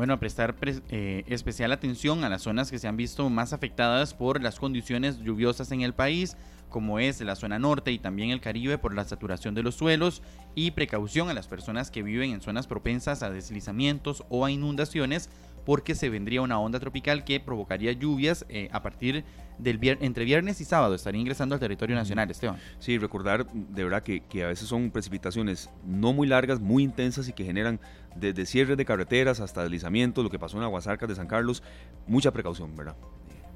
Bueno, 0.00 0.14
a 0.14 0.18
prestar 0.18 0.54
eh, 0.88 1.24
especial 1.26 1.72
atención 1.72 2.24
a 2.24 2.30
las 2.30 2.40
zonas 2.40 2.70
que 2.70 2.78
se 2.78 2.88
han 2.88 2.96
visto 2.96 3.28
más 3.28 3.52
afectadas 3.52 4.14
por 4.14 4.42
las 4.42 4.58
condiciones 4.58 5.18
lluviosas 5.18 5.72
en 5.72 5.82
el 5.82 5.92
país, 5.92 6.38
como 6.70 6.98
es 6.98 7.20
la 7.20 7.36
zona 7.36 7.58
norte 7.58 7.92
y 7.92 7.98
también 7.98 8.30
el 8.30 8.40
Caribe 8.40 8.78
por 8.78 8.94
la 8.94 9.04
saturación 9.04 9.54
de 9.54 9.62
los 9.62 9.74
suelos 9.74 10.22
y 10.54 10.70
precaución 10.70 11.28
a 11.28 11.34
las 11.34 11.48
personas 11.48 11.90
que 11.90 12.02
viven 12.02 12.30
en 12.30 12.40
zonas 12.40 12.66
propensas 12.66 13.22
a 13.22 13.28
deslizamientos 13.28 14.24
o 14.30 14.46
a 14.46 14.50
inundaciones 14.50 15.28
porque 15.70 15.94
se 15.94 16.08
vendría 16.08 16.42
una 16.42 16.58
onda 16.58 16.80
tropical 16.80 17.22
que 17.22 17.38
provocaría 17.38 17.92
lluvias 17.92 18.44
eh, 18.48 18.68
a 18.72 18.82
partir 18.82 19.24
del 19.56 19.78
entre 20.00 20.24
viernes 20.24 20.60
y 20.60 20.64
sábado. 20.64 20.96
Estaría 20.96 21.20
ingresando 21.20 21.54
al 21.54 21.60
territorio 21.60 21.94
nacional, 21.94 22.28
Esteban. 22.28 22.56
Sí, 22.80 22.98
recordar 22.98 23.46
de 23.52 23.84
verdad 23.84 24.02
que, 24.02 24.42
a 24.42 24.48
veces 24.48 24.66
son 24.66 24.90
precipitaciones 24.90 25.70
no 25.86 26.12
muy 26.12 26.26
largas, 26.26 26.58
muy 26.58 26.82
intensas 26.82 27.28
y 27.28 27.32
que 27.32 27.44
generan 27.44 27.78
desde 28.16 28.46
cierres 28.46 28.78
de 28.78 28.84
carreteras 28.84 29.38
hasta 29.38 29.62
deslizamientos, 29.62 30.24
lo 30.24 30.28
que 30.28 30.40
pasó 30.40 30.56
en 30.56 30.64
Aguasarcas 30.64 31.08
de 31.08 31.14
San 31.14 31.28
Carlos. 31.28 31.62
Mucha 32.08 32.32
precaución, 32.32 32.74
¿verdad? 32.74 32.96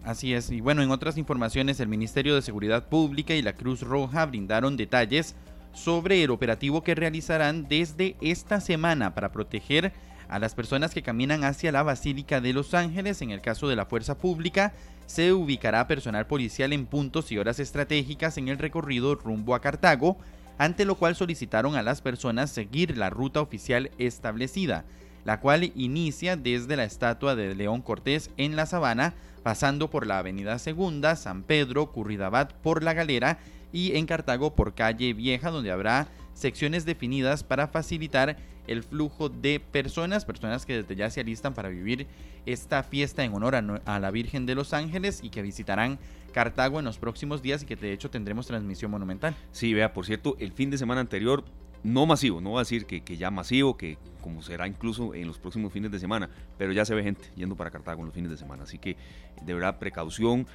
Así 0.05 0.35
es. 0.35 0.53
Y 0.53 0.61
bueno, 0.61 0.85
en 0.85 0.92
otras 0.92 1.18
informaciones, 1.18 1.81
el 1.81 1.88
Ministerio 1.88 2.37
de 2.37 2.42
Seguridad 2.42 2.88
Pública 2.88 3.35
y 3.35 3.42
la 3.42 3.55
Cruz 3.55 3.81
Roja 3.81 4.24
brindaron 4.24 4.77
detalles 4.77 5.35
sobre 5.72 6.22
el 6.22 6.31
operativo 6.31 6.85
que 6.85 6.94
realizarán 6.94 7.66
desde 7.66 8.14
esta 8.20 8.61
semana 8.61 9.16
para 9.16 9.33
proteger 9.33 9.92
a 10.29 10.39
las 10.39 10.55
personas 10.55 10.93
que 10.93 11.03
caminan 11.03 11.45
hacia 11.45 11.73
la 11.73 11.83
Basílica 11.83 12.41
de 12.41 12.53
Los 12.53 12.75
Ángeles. 12.75 13.23
En 13.23 13.31
el 13.31 13.41
caso 13.41 13.69
de 13.69 13.77
la 13.77 13.87
Fuerza 13.87 14.19
Pública, 14.19 14.73
se 15.07 15.33
ubicará 15.33 15.87
personal 15.87 16.27
policial 16.27 16.73
en 16.73 16.87
puntos 16.87 17.31
y 17.31 17.39
horas 17.39 17.61
estratégicas 17.61 18.39
en 18.39 18.49
el 18.49 18.59
recorrido 18.59 19.15
rumbo 19.15 19.55
a 19.55 19.61
Cartago, 19.61 20.17
ante 20.59 20.85
lo 20.85 20.95
cual 20.95 21.17
solicitaron 21.17 21.77
a 21.77 21.83
las 21.83 22.01
personas 22.01 22.51
seguir 22.51 22.97
la 22.97 23.11
ruta 23.11 23.41
oficial 23.41 23.91
establecida, 23.99 24.85
la 25.25 25.41
cual 25.41 25.73
inicia 25.75 26.37
desde 26.37 26.77
la 26.77 26.85
estatua 26.85 27.35
de 27.35 27.55
León 27.55 27.83
Cortés 27.83 28.31
en 28.37 28.57
la 28.57 28.67
Sabana, 28.67 29.15
pasando 29.43 29.91
por 29.91 30.07
la 30.07 30.19
Avenida 30.19 30.59
Segunda, 30.59 31.17
San 31.17 31.43
Pedro, 31.43 31.93
Curridabat 31.93 32.53
por 32.55 32.83
la 32.83 32.95
Galera 32.95 33.39
y 33.73 33.97
en 33.97 34.07
Cartago 34.07 34.55
por 34.55 34.75
calle 34.75 35.13
Vieja, 35.13 35.51
donde 35.51 35.71
habrá 35.71 36.07
secciones 36.35 36.85
definidas 36.85 37.42
para 37.42 37.68
facilitar 37.68 38.37
el 38.66 38.83
flujo 38.83 39.29
de 39.29 39.61
personas, 39.61 40.25
personas 40.25 40.66
que 40.66 40.83
desde 40.83 40.97
ya 40.97 41.11
se 41.11 41.20
alistan 41.20 41.55
para 41.55 41.68
vivir 41.68 42.07
esta 42.47 42.83
fiesta 42.83 43.25
en 43.25 43.35
honor 43.35 43.55
a, 43.57 44.01
la 44.01 44.11
Virgen 44.11 44.47
de 44.47 44.55
los 44.55 44.73
Ángeles 44.73 45.20
y 45.23 45.31
que 45.31 45.42
visitarán 45.42 45.99
Cartago 46.33 46.79
en 46.79 46.85
los 46.85 46.99
próximos 46.99 47.42
días 47.42 47.62
y 47.62 47.66
que 47.66 47.77
de 47.77 47.92
hecho 47.92 48.11
tendremos 48.11 48.47
transmisión 48.47 48.90
monumental. 48.90 49.35
Sí, 49.53 49.73
vea, 49.73 49.92
por 49.92 50.07
cierto, 50.07 50.37
el 50.38 50.53
fin 50.53 50.70
de 50.70 50.79
semana 50.79 51.01
anterior, 51.01 51.44
no 51.83 52.07
masivo, 52.07 52.40
no 52.40 52.53
va 52.53 52.61
a 52.61 52.62
decir 52.62 52.87
que, 52.87 53.03
que 53.03 53.16
ya 53.16 53.31
masivo, 53.31 53.77
que 53.77 53.99
como 54.20 54.42
será 54.42 54.66
incluso 54.66 55.14
en 55.14 55.27
los 55.27 55.38
próximos 55.38 55.73
fines 55.73 55.90
de 55.92 55.99
semana, 55.99 56.31
pero 56.57 56.73
ya 56.73 56.85
se 56.85 56.94
ve 56.94 57.03
gente 57.03 57.31
yendo 57.37 57.57
para 57.57 57.70
Cartago 57.70 58.01
en 58.01 58.07
los 58.07 58.14
fines 58.14 58.31
de 58.31 58.38
semana, 58.38 58.62
así 58.62 58.79
que 58.79 58.97
de 59.42 59.55
verdad 59.55 59.79
precaución, 59.79 60.47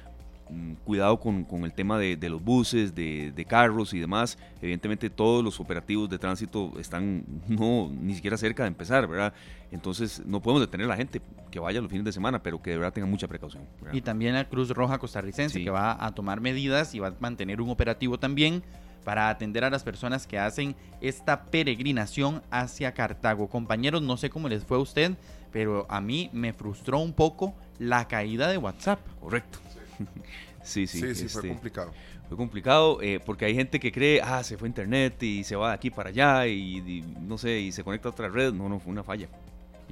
cuidado 0.84 1.20
con, 1.20 1.46
el 1.64 1.72
tema 1.72 1.98
de, 1.98 2.16
los 2.28 2.42
buses, 2.42 2.94
de, 2.94 3.46
carros 3.48 3.94
y 3.94 3.98
demás. 3.98 4.38
Evidentemente 4.60 5.10
todos 5.10 5.44
los 5.44 5.60
operativos 5.60 6.08
de 6.08 6.18
tránsito 6.18 6.72
están 6.78 7.24
no 7.48 7.90
ni 7.90 8.14
siquiera 8.14 8.36
cerca 8.36 8.64
de 8.64 8.68
empezar, 8.68 9.06
¿verdad? 9.06 9.32
Entonces 9.70 10.22
no 10.26 10.40
podemos 10.40 10.62
detener 10.62 10.86
a 10.86 10.88
la 10.88 10.96
gente 10.96 11.20
que 11.50 11.60
vaya 11.60 11.80
los 11.80 11.90
fines 11.90 12.04
de 12.04 12.12
semana, 12.12 12.42
pero 12.42 12.60
que 12.60 12.70
de 12.70 12.78
verdad 12.78 12.92
tenga 12.92 13.06
mucha 13.06 13.28
precaución. 13.28 13.64
Y 13.92 14.00
también 14.00 14.34
la 14.34 14.48
Cruz 14.48 14.70
Roja 14.70 14.98
costarricense 14.98 15.62
que 15.62 15.70
va 15.70 16.04
a 16.04 16.14
tomar 16.14 16.40
medidas 16.40 16.94
y 16.94 16.98
va 16.98 17.08
a 17.08 17.14
mantener 17.20 17.60
un 17.60 17.70
operativo 17.70 18.18
también 18.18 18.62
para 19.04 19.28
atender 19.28 19.64
a 19.64 19.70
las 19.70 19.82
personas 19.82 20.26
que 20.26 20.38
hacen 20.38 20.76
esta 21.00 21.44
peregrinación 21.44 22.42
hacia 22.50 22.92
Cartago. 22.92 23.48
Compañeros, 23.48 24.02
no 24.02 24.16
sé 24.16 24.30
cómo 24.30 24.48
les 24.48 24.64
fue 24.64 24.76
a 24.76 24.80
usted, 24.80 25.12
pero 25.52 25.86
a 25.88 26.00
mí 26.00 26.30
me 26.32 26.52
frustró 26.52 26.98
un 26.98 27.12
poco 27.12 27.54
la 27.78 28.06
caída 28.08 28.48
de 28.48 28.58
WhatsApp. 28.58 29.00
Correcto. 29.20 29.58
sí, 30.62 30.86
sí. 30.86 31.00
Sí, 31.00 31.14
sí, 31.14 31.28
fue 31.28 31.40
este, 31.40 31.48
complicado. 31.48 31.92
Fue 32.28 32.36
complicado 32.36 32.98
eh, 33.02 33.20
porque 33.24 33.44
hay 33.44 33.54
gente 33.54 33.80
que 33.80 33.90
cree, 33.90 34.20
ah, 34.22 34.44
se 34.44 34.56
fue 34.56 34.68
internet 34.68 35.22
y 35.22 35.42
se 35.42 35.56
va 35.56 35.68
de 35.68 35.74
aquí 35.74 35.90
para 35.90 36.10
allá 36.10 36.46
y, 36.46 37.04
no 37.20 37.36
sé, 37.38 37.58
y 37.58 37.72
se 37.72 37.82
conecta 37.82 38.08
a 38.08 38.12
otra 38.12 38.28
red. 38.28 38.52
No, 38.52 38.68
no, 38.68 38.78
fue 38.78 38.92
una 38.92 39.02
falla. 39.02 39.28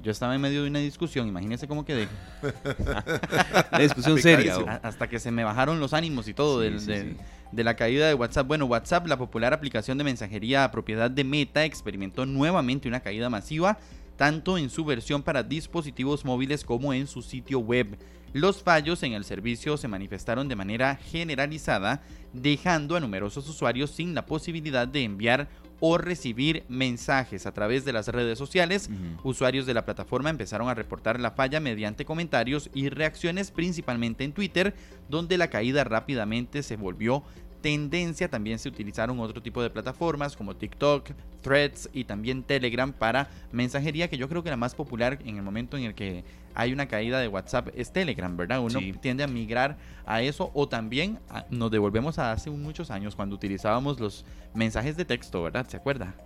Yo 0.03 0.12
estaba 0.12 0.35
en 0.37 0.40
medio 0.40 0.62
de 0.62 0.68
una 0.68 0.79
discusión, 0.79 1.27
imagínense 1.27 1.66
cómo 1.66 1.85
quedé. 1.85 2.07
una 3.73 3.79
discusión 3.81 4.18
seria. 4.21 4.55
Hasta 4.83 5.09
que 5.09 5.18
se 5.18 5.33
me 5.33 5.42
bajaron 5.42 5.81
los 5.81 5.92
ánimos 5.92 6.29
y 6.29 6.35
todo 6.35 6.61
de 6.61 7.64
la 7.64 7.75
caída 7.75 8.07
de 8.07 8.14
WhatsApp. 8.14 8.47
Bueno, 8.47 8.66
WhatsApp, 8.66 9.09
la 9.09 9.16
popular 9.16 9.53
aplicación 9.53 9.99
de 9.99 10.05
mensajería 10.05 10.62
a 10.62 10.71
propiedad 10.71 11.11
de 11.11 11.25
Meta, 11.25 11.64
experimentó 11.64 12.25
nuevamente 12.25 12.87
una 12.87 13.01
caída 13.01 13.29
masiva, 13.29 13.79
tanto 14.16 14.59
en 14.59 14.71
su 14.71 14.85
versión 14.85 15.23
para 15.25 15.42
dispositivos 15.42 16.25
móviles 16.25 16.64
como 16.64 16.92
en 16.92 17.09
su 17.09 17.23
sitio 17.23 17.59
web. 17.59 17.99
Los 18.33 18.62
fallos 18.62 19.03
en 19.03 19.12
el 19.12 19.25
servicio 19.25 19.77
se 19.77 19.88
manifestaron 19.88 20.49
de 20.49 20.57
manera 20.57 20.97
generalizada, 20.97 22.03
dejando 22.33 22.97
a 22.97 23.01
numerosos 23.01 23.49
usuarios 23.49 23.91
sin 23.91 24.14
la 24.14 24.27
posibilidad 24.27 24.87
de 24.87 25.05
enviar 25.05 25.49
o 25.81 25.97
recibir 25.97 26.64
mensajes 26.69 27.47
a 27.47 27.53
través 27.53 27.85
de 27.85 27.93
las 27.93 28.09
redes 28.09 28.38
sociales. 28.38 28.91
Usuarios 29.23 29.67
de 29.67 29.75
la 29.75 29.85
plataforma 29.85 30.31
empezaron 30.31 30.69
a 30.69 30.75
reportar 30.75 31.21
la 31.21 31.31
falla 31.31 31.61
mediante 31.61 32.05
comentarios 32.05 32.71
y 32.75 32.88
reacciones 32.88 33.51
principalmente 33.51 34.25
en 34.25 34.33
Twitter, 34.33 34.75
donde 35.09 35.38
la 35.38 35.49
caída 35.49 35.85
rápidamente 35.85 36.62
se 36.62 36.77
volvió 36.77 37.23
tendencia. 37.61 38.29
También 38.29 38.59
se 38.59 38.69
utilizaron 38.69 39.21
otro 39.21 39.43
tipo 39.43 39.62
de 39.62 39.71
plataformas 39.71 40.37
como 40.37 40.57
TikTok, 40.57 41.11
Threads 41.43 41.91
y 41.93 42.05
también 42.05 42.43
Telegram 42.43 42.93
para 42.93 43.31
mensajería, 43.53 44.09
que 44.09 44.19
yo 44.19 44.29
creo 44.29 44.43
que 44.43 44.51
la 44.51 44.57
más 44.57 44.75
popular 44.75 45.19
en 45.25 45.37
el 45.37 45.43
momento 45.43 45.77
en 45.77 45.85
el 45.85 45.95
que 45.95 46.25
hay 46.59 46.73
una 46.73 46.87
caída 46.87 47.21
de 47.21 47.29
WhatsApp 47.29 47.68
es 47.77 47.92
Telegram, 47.92 48.37
¿verdad? 48.37 48.61
Uno 48.61 48.81
tiende 49.01 49.23
a 49.23 49.29
migrar 49.29 49.79
a 50.05 50.23
eso 50.23 50.51
o 50.55 50.68
también 50.68 51.21
nos 51.51 51.71
devolvemos 51.71 52.18
a 52.18 52.33
hace 52.33 52.51
muchos 52.51 52.90
años 52.90 53.14
cuando 53.14 53.37
utilizábamos 53.37 54.01
los 54.01 54.25
mensajes 54.55 54.97
de 54.97 55.05
texto, 55.05 55.40
¿verdad? 55.40 55.68
¿Se 55.68 55.77
acuerda? 55.77 56.16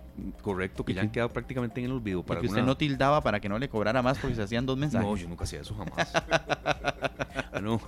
Correcto, 0.41 0.83
que 0.83 0.95
ya 0.95 1.01
han 1.01 1.11
quedado 1.11 1.29
prácticamente 1.29 1.81
en 1.81 1.85
el 1.85 1.91
olvido. 1.91 2.23
Para 2.23 2.41
que 2.41 2.47
usted 2.47 2.63
no 2.63 2.75
tildaba 2.75 3.21
para 3.21 3.39
que 3.39 3.47
no 3.47 3.59
le 3.59 3.69
cobrara 3.69 4.01
más 4.01 4.17
porque 4.17 4.35
se 4.35 4.41
hacían 4.41 4.65
dos 4.65 4.75
mensajes. 4.75 5.07
No, 5.07 5.15
yo 5.15 5.29
nunca 5.29 5.43
hacía 5.43 5.61
eso 5.61 5.75
jamás. 5.75 6.11
ah, 6.15 7.59
no. 7.61 7.79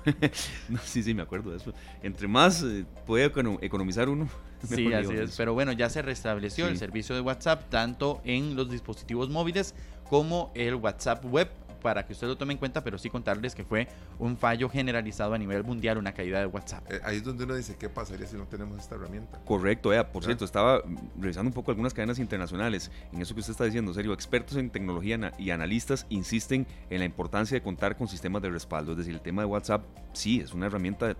sí, 0.83 1.01
sí, 1.01 1.15
me 1.15 1.23
acuerdo 1.23 1.49
de 1.49 1.57
eso. 1.57 1.73
Entre 2.03 2.27
más 2.27 2.61
eh, 2.61 2.85
puede 3.07 3.25
economizar 3.25 4.07
uno. 4.07 4.29
Sí, 4.65 4.91
así 4.93 5.13
es. 5.13 5.37
Pero 5.37 5.53
bueno, 5.53 5.73
ya 5.73 5.91
se 5.91 6.01
restableció 6.01 6.67
el 6.67 6.79
servicio 6.79 7.13
de 7.13 7.21
WhatsApp 7.21 7.69
tanto 7.69 8.21
en 8.23 8.55
los 8.55 8.71
dispositivos 8.71 9.29
móviles 9.29 9.75
como 10.09 10.51
el 10.55 10.73
WhatsApp 10.73 11.23
web 11.25 11.49
para 11.85 12.03
que 12.03 12.13
usted 12.13 12.25
lo 12.25 12.35
tome 12.35 12.53
en 12.53 12.57
cuenta, 12.57 12.83
pero 12.83 12.97
sí 12.97 13.11
contarles 13.11 13.53
que 13.53 13.63
fue 13.63 13.87
un 14.17 14.37
fallo 14.37 14.69
generalizado 14.69 15.35
a 15.35 15.37
nivel 15.37 15.63
mundial, 15.63 15.99
una 15.99 16.15
caída 16.15 16.39
de 16.39 16.47
WhatsApp. 16.47 16.91
Eh, 16.91 16.99
ahí 17.03 17.17
es 17.17 17.23
donde 17.23 17.43
uno 17.43 17.53
dice, 17.53 17.75
¿qué 17.77 17.89
pasaría 17.89 18.25
si 18.25 18.35
no 18.35 18.47
tenemos 18.47 18.79
esta 18.79 18.95
herramienta? 18.95 19.39
Correcto, 19.45 19.93
eh, 19.93 20.03
por 20.03 20.25
cierto, 20.25 20.45
estaba 20.45 20.81
revisando 21.15 21.49
un 21.49 21.53
poco 21.53 21.69
algunas 21.69 21.93
cadenas 21.93 22.17
internacionales. 22.17 22.89
En 23.13 23.21
eso 23.21 23.35
que 23.35 23.41
usted 23.41 23.51
está 23.51 23.65
diciendo, 23.65 23.93
serio, 23.93 24.13
expertos 24.13 24.57
en 24.57 24.71
tecnología 24.71 25.31
y 25.37 25.51
analistas 25.51 26.07
insisten 26.09 26.65
en 26.89 26.97
la 26.97 27.05
importancia 27.05 27.53
de 27.53 27.61
contar 27.61 27.95
con 27.95 28.07
sistemas 28.07 28.41
de 28.41 28.49
respaldo. 28.49 28.93
Es 28.93 28.97
decir, 28.97 29.13
el 29.13 29.21
tema 29.21 29.43
de 29.43 29.45
WhatsApp 29.45 29.85
sí 30.13 30.39
es 30.39 30.55
una 30.55 30.65
herramienta 30.65 31.15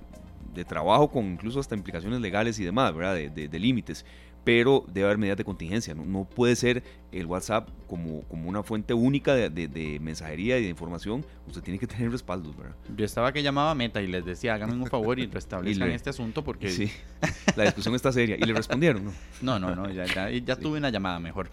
de 0.51 0.65
trabajo 0.65 1.11
con 1.11 1.25
incluso 1.25 1.59
hasta 1.59 1.75
implicaciones 1.75 2.21
legales 2.21 2.57
y 2.57 2.63
demás, 2.63 2.91
¿verdad? 2.95 3.13
de 3.13 3.59
límites 3.59 4.03
pero 4.45 4.85
debe 4.87 5.07
haber 5.07 5.17
medidas 5.17 5.37
de 5.37 5.43
contingencia. 5.43 5.93
No, 5.93 6.23
puede 6.23 6.55
ser 6.55 6.83
el 7.19 7.25
WhatsApp 7.25 7.69
como, 7.87 8.21
como 8.23 8.49
una 8.49 8.63
fuente 8.63 8.93
única 8.93 9.33
de, 9.35 9.99
mensajería 10.01 10.57
y 10.59 10.63
de 10.63 10.69
información. 10.69 11.25
Usted 11.47 11.61
tiene 11.61 11.79
que 11.79 11.87
tener 11.87 12.11
respaldos, 12.11 12.55
¿verdad? 12.57 12.75
Yo 12.95 13.05
estaba 13.05 13.31
que 13.31 13.43
llamaba 13.43 13.71
a 13.71 13.75
Meta 13.75 14.01
y 14.01 14.07
les 14.07 14.25
decía, 14.25 14.55
háganme 14.55 14.73
un 14.75 14.87
favor 14.87 15.19
y 15.19 15.25
restablezcan 15.31 15.91
este 15.91 16.09
asunto 16.09 16.43
porque... 16.43 16.69
Sí, 16.69 16.91
la 17.55 17.65
discusión 17.65 17.95
está 17.95 18.11
seria. 18.11 18.35
¿Y 18.35 18.41
le 18.41 18.53
respondieron? 18.53 19.11
No, 19.41 19.59
no, 19.59 19.75
no, 19.75 19.89
ya, 19.91 20.05
ya, 20.05 20.55
tuve 20.55 20.77
una 20.77 20.89
llamada 20.89 21.19
mejor. 21.19 21.49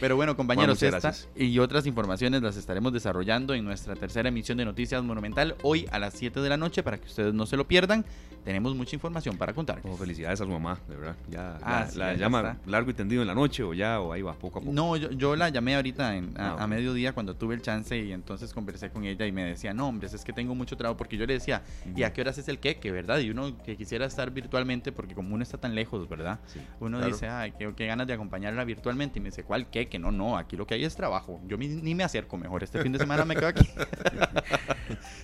Pero 0.00 0.16
bueno, 0.16 0.36
compañeros, 0.36 0.82
estas 0.82 1.28
y 1.36 1.58
otras 1.58 1.86
informaciones 1.86 2.42
las 2.42 2.56
estaremos 2.56 2.92
desarrollando 2.92 3.54
en 3.54 3.64
nuestra 3.64 3.94
tercera 3.94 4.28
emisión 4.28 4.58
de 4.58 4.64
Noticias 4.64 5.02
Monumental 5.02 5.56
hoy 5.62 5.86
a 5.90 5.98
las 5.98 6.14
7 6.14 6.40
de 6.40 6.48
la 6.48 6.56
noche 6.56 6.82
para 6.82 6.98
que 6.98 7.06
ustedes 7.06 7.34
no 7.34 7.46
se 7.46 7.56
lo 7.56 7.66
pierdan. 7.66 8.04
Tenemos 8.44 8.76
mucha 8.76 8.94
información 8.94 9.36
para 9.36 9.52
contar. 9.52 9.80
Oh, 9.82 9.96
felicidades 9.96 10.40
a 10.40 10.44
su 10.44 10.50
mamá, 10.50 10.78
de 10.88 10.94
verdad. 10.94 11.16
Ya 11.28 11.58
ah, 11.62 11.88
la, 11.96 12.14
llama 12.14 12.56
largo 12.66 12.90
y 12.90 12.94
tendido 12.94 13.22
en 13.22 13.26
la 13.26 13.34
noche 13.34 13.64
o 13.64 13.74
ya, 13.74 14.00
o 14.00 14.12
ahí 14.12 14.22
va, 14.22 14.34
poco 14.34 14.60
a 14.60 14.62
poco. 14.62 14.72
No, 14.72 14.96
yo, 14.96 15.05
la 15.36 15.48
llamé 15.48 15.76
ahorita 15.76 16.10
a, 16.36 16.62
ah, 16.62 16.66
mediodía 16.66 17.12
cuando 17.12 17.36
tuve 17.36 17.54
el 17.54 17.62
chance 17.62 17.96
y 17.96 18.12
entonces 18.12 18.52
conversé 18.52 18.90
con 18.90 19.04
ella 19.04 19.26
y 19.26 19.32
me 19.32 19.44
decía, 19.44 19.74
no, 19.74 19.88
hombre, 19.88 20.08
es 20.12 20.24
que 20.24 20.32
tengo 20.32 20.54
mucho 20.54 20.76
trabajo 20.76 20.96
porque 20.96 21.16
yo 21.16 21.26
le 21.26 21.34
decía, 21.34 21.62
¿y 21.94 22.02
a 22.02 22.12
qué 22.12 22.20
horas 22.20 22.38
es 22.38 22.48
el 22.48 22.58
qué? 22.58 22.76
Que 22.76 22.90
verdad, 22.90 23.18
y 23.18 23.30
uno 23.30 23.56
que 23.64 23.76
quisiera 23.76 24.06
estar 24.06 24.30
virtualmente 24.30 24.92
porque 24.92 25.14
como 25.14 25.34
uno 25.34 25.42
está 25.42 25.58
tan 25.58 25.74
lejos, 25.74 26.08
¿verdad? 26.08 26.40
uno 26.80 27.04
dice, 27.04 27.28
ay, 27.28 27.52
qué, 27.58 27.72
qué, 27.76 27.86
ganas 27.86 28.06
de 28.06 28.12
acompañarla 28.12 28.64
virtualmente 28.64 29.18
y 29.18 29.22
me 29.22 29.30
dice, 29.30 29.44
¿cuál 29.44 29.68
qué? 29.68 29.88
Que 29.88 29.98
no, 29.98 30.10
no, 30.10 30.36
aquí 30.36 30.56
lo 30.56 30.66
que 30.66 30.74
hay 30.74 30.84
es 30.84 30.96
trabajo. 30.96 31.40
Yo 31.46 31.56
ni 31.56 31.94
me 31.94 32.04
acerco 32.04 32.36
mejor, 32.36 32.62
este 32.62 32.82
fin 32.82 32.92
de 32.92 32.98
semana 32.98 33.24
me 33.24 33.34
quedo 33.34 33.48
aquí. 33.48 33.68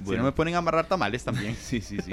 bueno. 0.00 0.12
Si 0.12 0.16
no 0.16 0.24
me 0.24 0.32
ponen 0.32 0.54
a 0.54 0.58
amarrar 0.58 0.86
tamales 0.86 1.24
también. 1.24 1.54
sí, 1.60 1.80
sí, 1.80 1.98
sí. 2.00 2.10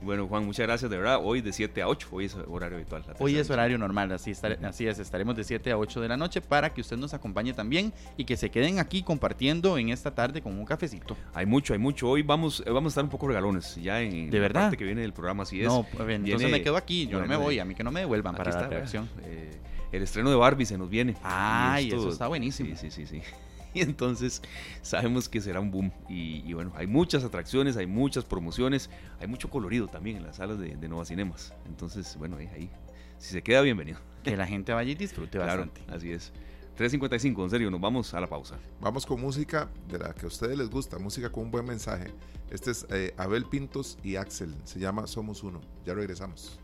Bueno, 0.00 0.26
Juan, 0.26 0.44
muchas 0.44 0.66
gracias, 0.66 0.90
de 0.90 0.96
verdad. 0.96 1.20
Hoy 1.22 1.40
de 1.40 1.52
7 1.52 1.82
a 1.82 1.88
8, 1.88 2.08
hoy 2.10 2.24
es 2.26 2.34
horario 2.34 2.76
habitual. 2.76 3.04
Hoy 3.18 3.36
es 3.36 3.50
horario 3.50 3.78
normal, 3.78 4.12
así, 4.12 4.32
así 4.62 4.86
es. 4.86 4.98
Estaremos 4.98 5.36
de 5.36 5.44
7 5.44 5.70
a 5.70 5.78
8 5.78 6.00
de 6.00 6.08
la 6.08 6.16
noche 6.16 6.40
para 6.40 6.72
que 6.72 6.80
usted 6.80 6.95
nos 6.96 7.14
acompañe 7.14 7.52
también 7.52 7.92
y 8.16 8.24
que 8.24 8.36
se 8.36 8.50
queden 8.50 8.78
aquí 8.78 9.02
compartiendo 9.02 9.78
en 9.78 9.90
esta 9.90 10.14
tarde 10.14 10.42
con 10.42 10.58
un 10.58 10.64
cafecito. 10.64 11.16
Hay 11.34 11.46
mucho, 11.46 11.72
hay 11.72 11.78
mucho. 11.78 12.08
Hoy 12.08 12.22
vamos, 12.22 12.62
eh, 12.66 12.70
vamos 12.70 12.90
a 12.90 12.92
estar 12.92 13.04
un 13.04 13.10
poco 13.10 13.28
regalones 13.28 13.76
ya 13.76 14.00
en 14.00 14.30
¿De 14.30 14.40
verdad? 14.40 14.62
parte 14.62 14.76
que 14.76 14.84
viene 14.84 15.00
del 15.02 15.12
programa, 15.12 15.42
así 15.42 15.60
es. 15.60 15.66
No, 15.66 15.86
entonces 16.08 16.50
me 16.50 16.62
quedo 16.62 16.76
aquí, 16.76 17.06
yo 17.06 17.20
no 17.20 17.26
me 17.26 17.36
voy, 17.36 17.58
a 17.58 17.64
mí 17.64 17.74
que 17.74 17.84
no 17.84 17.90
me 17.90 18.00
devuelvan 18.00 18.34
para 18.34 18.50
la 18.52 18.68
reacción. 18.68 19.08
Eh, 19.24 19.52
el 19.92 20.02
estreno 20.02 20.30
de 20.30 20.36
Barbie 20.36 20.66
se 20.66 20.76
nos 20.76 20.90
viene. 20.90 21.16
Ay, 21.22 21.88
eso 21.88 22.08
está 22.08 22.26
buenísimo. 22.28 22.74
Sí, 22.76 22.90
sí, 22.90 23.06
sí, 23.06 23.06
sí. 23.06 23.22
Y 23.74 23.82
entonces 23.82 24.40
sabemos 24.80 25.28
que 25.28 25.38
será 25.38 25.60
un 25.60 25.70
boom. 25.70 25.92
Y, 26.08 26.50
bueno, 26.54 26.72
hay 26.76 26.86
muchas 26.86 27.24
atracciones, 27.24 27.76
hay 27.76 27.86
muchas 27.86 28.24
promociones, 28.24 28.88
hay 29.20 29.26
mucho 29.26 29.50
colorido 29.50 29.86
también 29.86 30.16
en 30.16 30.22
las 30.22 30.36
salas 30.36 30.58
de, 30.58 30.76
de 30.76 30.88
Nova 30.88 31.04
Cinemas. 31.04 31.52
Entonces, 31.66 32.16
bueno, 32.16 32.38
ahí, 32.38 32.70
si 33.18 33.34
se 33.34 33.42
queda, 33.42 33.60
bienvenido. 33.60 33.98
Que 34.24 34.34
la 34.34 34.46
gente 34.46 34.72
vaya 34.72 34.90
y 34.90 34.94
disfrute 34.94 35.36
claro, 35.38 35.68
Así 35.88 36.10
es. 36.10 36.32
3.55, 36.76 37.42
en 37.42 37.50
serio, 37.50 37.70
nos 37.70 37.80
vamos 37.80 38.12
a 38.12 38.20
la 38.20 38.26
pausa. 38.26 38.56
Vamos 38.80 39.06
con 39.06 39.20
música 39.20 39.70
de 39.88 39.98
la 39.98 40.12
que 40.12 40.26
a 40.26 40.28
ustedes 40.28 40.58
les 40.58 40.68
gusta, 40.68 40.98
música 40.98 41.30
con 41.30 41.44
un 41.44 41.50
buen 41.50 41.64
mensaje. 41.64 42.12
Este 42.50 42.70
es 42.70 42.86
eh, 42.90 43.14
Abel 43.16 43.46
Pintos 43.46 43.96
y 44.04 44.16
Axel, 44.16 44.54
se 44.64 44.78
llama 44.78 45.06
Somos 45.06 45.42
Uno. 45.42 45.62
Ya 45.86 45.94
regresamos. 45.94 46.60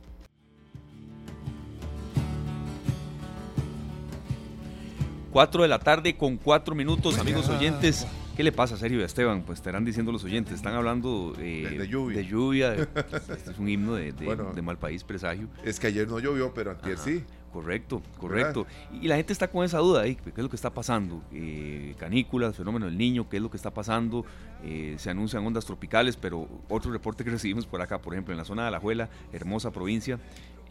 4 5.32 5.62
de 5.62 5.68
la 5.68 5.78
tarde 5.78 6.14
con 6.14 6.36
4 6.36 6.74
minutos, 6.74 7.18
amigos 7.18 7.48
oyentes. 7.48 8.06
¿Qué 8.36 8.42
le 8.42 8.52
pasa, 8.52 8.76
serio, 8.76 9.02
a 9.02 9.06
Esteban? 9.06 9.42
Pues 9.42 9.60
estarán 9.60 9.84
diciendo 9.84 10.12
los 10.12 10.24
oyentes, 10.24 10.54
están 10.54 10.74
hablando 10.74 11.34
eh, 11.38 11.76
de, 11.78 11.88
lluvia. 11.88 12.18
De 12.18 12.26
lluvia 12.26 12.74
este 13.28 13.50
es 13.50 13.58
un 13.58 13.68
himno 13.68 13.94
de, 13.94 14.12
de, 14.12 14.62
mal 14.62 14.78
país, 14.78 15.04
presagio. 15.04 15.48
Es 15.64 15.80
que 15.80 15.86
ayer 15.86 16.06
no 16.06 16.18
llovió, 16.18 16.52
pero 16.52 16.76
ayer 16.82 16.98
sí. 16.98 17.24
Correcto, 17.52 18.00
correcto. 18.18 18.66
Y 19.00 19.08
la 19.08 19.16
gente 19.16 19.32
está 19.32 19.48
con 19.48 19.62
esa 19.62 19.78
duda, 19.78 20.04
¿qué 20.04 20.16
es 20.34 20.42
lo 20.42 20.48
que 20.48 20.56
está 20.56 20.70
pasando? 20.70 21.22
Eh, 21.32 21.94
canículas, 21.98 22.56
fenómeno 22.56 22.86
del 22.86 22.96
niño, 22.96 23.28
¿qué 23.28 23.36
es 23.36 23.42
lo 23.42 23.50
que 23.50 23.58
está 23.58 23.70
pasando? 23.70 24.24
Eh, 24.64 24.94
se 24.98 25.10
anuncian 25.10 25.46
ondas 25.46 25.66
tropicales, 25.66 26.16
pero 26.16 26.48
otro 26.70 26.90
reporte 26.90 27.24
que 27.24 27.30
recibimos 27.32 27.66
por 27.66 27.82
acá, 27.82 27.98
por 27.98 28.14
ejemplo, 28.14 28.32
en 28.32 28.38
la 28.38 28.46
zona 28.46 28.62
de 28.62 28.68
Alajuela, 28.68 29.10
hermosa 29.34 29.70
provincia, 29.70 30.18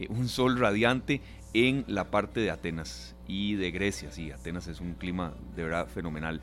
eh, 0.00 0.08
un 0.10 0.28
sol 0.28 0.58
radiante 0.58 1.20
en 1.54 1.84
la 1.86 2.10
parte 2.10 2.40
de 2.40 2.50
Atenas 2.50 3.14
y 3.28 3.54
de 3.54 3.70
Grecia, 3.70 4.10
sí, 4.10 4.32
Atenas 4.32 4.66
es 4.66 4.80
un 4.80 4.94
clima 4.94 5.34
de 5.54 5.62
verdad 5.62 5.86
fenomenal. 5.86 6.40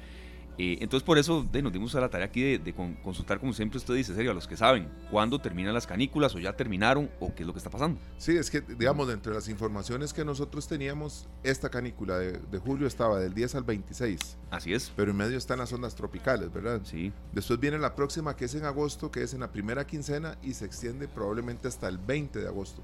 Eh, 0.61 0.77
entonces 0.81 1.05
por 1.05 1.17
eso 1.17 1.47
nos 1.63 1.71
dimos 1.71 1.95
a 1.95 2.01
la 2.01 2.09
tarea 2.09 2.27
aquí 2.27 2.57
de, 2.57 2.73
consultar, 3.01 3.39
como 3.39 3.53
siempre 3.53 3.77
usted 3.77 3.93
dice, 3.93 4.13
serio, 4.13 4.31
a 4.31 4.33
los 4.33 4.45
que 4.45 4.57
saben 4.57 4.89
cuándo 5.09 5.39
terminan 5.39 5.73
las 5.73 5.87
canículas 5.87 6.35
o 6.35 6.39
ya 6.39 6.57
terminaron 6.57 7.09
o 7.21 7.33
qué 7.33 7.43
es 7.43 7.47
lo 7.47 7.53
que 7.53 7.59
está 7.59 7.69
pasando. 7.69 7.97
Sí, 8.17 8.35
es 8.35 8.51
que 8.51 8.59
digamos, 8.59 9.09
entre 9.09 9.33
las 9.33 9.47
informaciones 9.47 10.11
que 10.11 10.25
nosotros 10.25 10.67
teníamos, 10.67 11.29
esta 11.43 11.69
canícula 11.69 12.17
de, 12.19 12.59
julio 12.59 12.87
estaba 12.87 13.19
del 13.19 13.33
10 13.33 13.55
al 13.55 13.63
26. 13.63 14.19
Así 14.51 14.73
es. 14.73 14.91
Pero 14.97 15.11
en 15.11 15.17
medio 15.17 15.37
están 15.37 15.59
las 15.59 15.71
ondas 15.71 15.95
tropicales, 15.95 16.51
¿verdad? 16.51 16.81
Sí. 16.83 17.13
Después 17.31 17.57
viene 17.57 17.79
la 17.79 17.95
próxima 17.95 18.35
que 18.35 18.43
es 18.43 18.53
en 18.53 18.65
agosto, 18.65 19.11
que 19.11 19.23
es 19.23 19.33
en 19.33 19.39
la 19.39 19.53
primera 19.53 19.87
quincena 19.87 20.37
y 20.43 20.55
se 20.55 20.65
extiende 20.65 21.07
probablemente 21.07 21.69
hasta 21.69 21.87
el 21.87 21.97
20 21.97 22.37
de 22.37 22.47
agosto. 22.47 22.83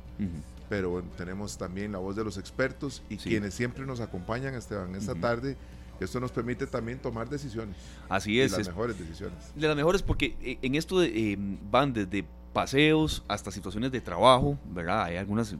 Pero 0.70 1.04
tenemos 1.18 1.58
también 1.58 1.92
la 1.92 1.98
voz 1.98 2.16
de 2.16 2.24
los 2.24 2.38
expertos 2.38 3.04
y 3.10 3.18
quienes 3.18 3.54
siempre 3.54 3.86
nos 3.86 4.00
acompañan, 4.00 4.56
Esteban, 4.56 4.96
esta 4.96 5.14
tarde 5.14 5.58
esto 6.00 6.20
nos 6.20 6.32
permite 6.32 6.68
también 6.68 7.00
tomar 7.00 7.30
decisiones. 7.30 7.76
Así 8.10 8.40
es. 8.40 8.52
De 8.52 8.60
las 8.60 8.68
mejores 8.68 9.00
decisiones. 9.00 9.54
De 9.56 9.68
las 9.68 9.76
mejores 9.76 10.02
porque 10.02 10.36
eh, 10.42 10.58
en 10.62 10.76
esto 10.76 11.02
eh, 11.02 11.38
van 11.70 11.94
desde 11.94 12.26
paseos 12.54 13.24
hasta 13.28 13.52
situaciones 13.52 13.92
de 13.92 14.02
trabajo, 14.02 14.58
¿verdad? 14.74 15.04
Hay 15.04 15.18
algunas 15.18 15.56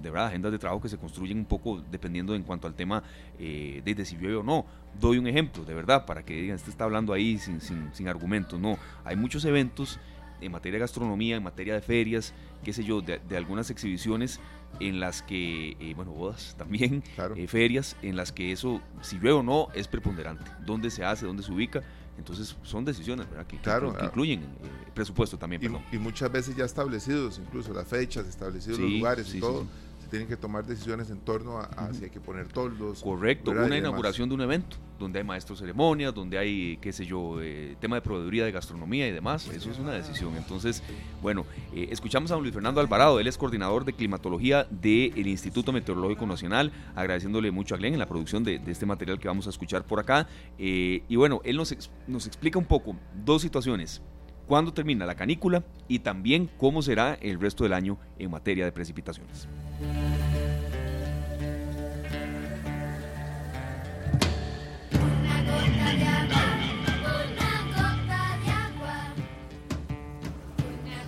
de 0.00 0.10
verdad, 0.10 0.28
agendas 0.28 0.52
de 0.52 0.58
trabajo 0.58 0.80
que 0.80 0.88
se 0.88 0.96
construyen 0.96 1.38
un 1.38 1.44
poco 1.44 1.82
dependiendo 1.90 2.34
en 2.34 2.44
cuanto 2.44 2.66
al 2.66 2.74
tema 2.74 3.02
eh, 3.38 3.82
de, 3.84 4.04
si 4.04 4.16
llueve 4.16 4.36
o 4.36 4.42
no. 4.42 4.64
Doy 4.98 5.18
un 5.18 5.26
ejemplo, 5.26 5.64
de 5.64 5.74
verdad, 5.74 6.06
para 6.06 6.24
que 6.24 6.34
digan, 6.34 6.56
este 6.56 6.70
está 6.70 6.84
hablando 6.84 7.12
ahí 7.12 7.38
sin, 7.38 7.60
sin, 7.60 7.92
sin 7.92 8.08
argumentos. 8.08 8.58
No, 8.58 8.78
hay 9.04 9.16
muchos 9.16 9.44
eventos 9.44 9.98
en 10.40 10.52
materia 10.52 10.76
de 10.76 10.80
gastronomía, 10.80 11.36
en 11.36 11.42
materia 11.42 11.74
de 11.74 11.80
ferias, 11.80 12.32
qué 12.62 12.72
sé 12.72 12.84
yo, 12.84 13.00
de, 13.00 13.20
algunas 13.36 13.70
exhibiciones 13.70 14.40
en 14.80 15.00
las 15.00 15.22
que, 15.22 15.76
eh, 15.80 15.92
bueno, 15.94 16.12
bodas 16.12 16.54
también, 16.56 17.02
eh, 17.36 17.46
ferias, 17.46 17.96
en 18.02 18.16
las 18.16 18.32
que 18.32 18.52
eso, 18.52 18.80
si 19.02 19.16
llueve 19.16 19.32
o 19.32 19.42
no, 19.42 19.68
es 19.74 19.88
preponderante. 19.88 20.50
¿Dónde 20.64 20.90
se 20.90 21.04
hace? 21.04 21.26
¿Dónde 21.26 21.42
se 21.42 21.52
ubica? 21.52 21.82
Entonces 22.16 22.56
son 22.64 22.84
decisiones 22.84 23.30
¿verdad? 23.30 23.46
Que, 23.46 23.58
claro, 23.58 23.94
que, 23.94 24.04
incluyen 24.04 24.42
eh, 24.42 24.46
presupuesto 24.92 25.38
también. 25.38 25.62
Y, 25.62 25.96
y, 25.96 25.98
muchas 25.98 26.30
veces 26.32 26.56
ya 26.56 26.64
establecidos, 26.64 27.38
incluso 27.38 27.72
las 27.72 27.86
fechas, 27.86 28.26
establecidos 28.26 28.80
los 28.80 28.90
lugares 28.90 29.32
y 29.34 29.40
todo 29.40 29.66
tienen 30.08 30.28
que 30.28 30.36
tomar 30.36 30.66
decisiones 30.66 31.10
en 31.10 31.18
torno 31.18 31.58
a, 31.58 31.92
si 31.92 32.04
hay 32.04 32.10
que 32.10 32.20
poner 32.20 32.48
toldos. 32.48 33.02
Correcto, 33.02 33.50
una 33.50 33.76
inauguración 33.76 34.28
de 34.28 34.34
un 34.34 34.40
evento 34.42 34.76
donde 34.98 35.20
hay 35.20 35.24
maestros 35.24 35.60
ceremonias, 35.60 36.12
donde 36.12 36.38
hay, 36.38 36.76
qué 36.78 36.92
sé 36.92 37.06
yo, 37.06 37.40
eh, 37.40 37.76
tema 37.80 37.96
de 37.96 38.02
proveeduría 38.02 38.44
de 38.44 38.52
gastronomía 38.52 39.06
y 39.06 39.12
demás. 39.12 39.46
Eso 39.48 39.70
es 39.70 39.78
una 39.78 39.92
decisión. 39.92 40.36
Entonces, 40.36 40.82
bueno, 41.22 41.46
eh, 41.72 41.88
escuchamos 41.90 42.30
a 42.30 42.34
don 42.34 42.42
Luis 42.42 42.52
Fernando 42.52 42.80
Alvarado, 42.80 43.20
él 43.20 43.26
es 43.26 43.38
coordinador 43.38 43.84
de 43.84 43.92
climatología 43.92 44.66
del 44.70 45.26
Instituto 45.26 45.72
Meteorológico 45.72 46.26
Nacional, 46.26 46.72
agradeciéndole 46.96 47.50
mucho 47.50 47.74
a 47.74 47.78
Glenn 47.78 47.94
en 47.94 48.00
la 48.00 48.08
producción 48.08 48.42
de, 48.42 48.60
este 48.66 48.86
material 48.86 49.18
que 49.18 49.28
vamos 49.28 49.46
a 49.46 49.50
escuchar 49.50 49.84
por 49.84 50.00
acá. 50.00 50.26
Eh, 50.58 51.02
y 51.08 51.16
bueno, 51.16 51.40
él 51.44 51.56
nos, 51.56 51.74
nos 52.06 52.26
explica 52.26 52.58
un 52.58 52.66
poco 52.66 52.96
dos 53.24 53.42
situaciones 53.42 54.02
cuándo 54.46 54.72
termina 54.72 55.06
la 55.06 55.14
canícula 55.14 55.62
y 55.86 56.00
también 56.00 56.50
cómo 56.56 56.82
será 56.82 57.14
el 57.14 57.38
resto 57.38 57.64
del 57.64 57.74
año 57.74 57.98
en 58.18 58.30
materia 58.30 58.64
de 58.64 58.72
precipitaciones. 58.72 59.46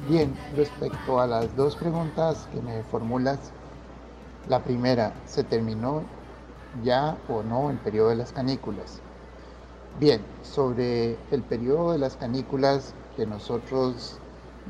Bien, 0.08 0.36
respecto 0.56 1.20
a 1.20 1.26
las 1.26 1.54
dos 1.56 1.74
preguntas 1.74 2.48
que 2.52 2.60
me 2.60 2.82
formulas, 2.84 3.52
la 4.48 4.62
primera, 4.62 5.14
¿se 5.26 5.42
terminó 5.42 6.02
ya 6.84 7.16
o 7.28 7.42
no 7.42 7.70
el 7.70 7.78
periodo 7.78 8.10
de 8.10 8.16
las 8.16 8.32
canículas? 8.32 9.00
Bien, 9.98 10.20
sobre 10.42 11.16
el 11.32 11.42
periodo 11.42 11.92
de 11.92 11.98
las 11.98 12.16
canículas 12.16 12.94
que 13.16 13.26
nosotros 13.26 14.18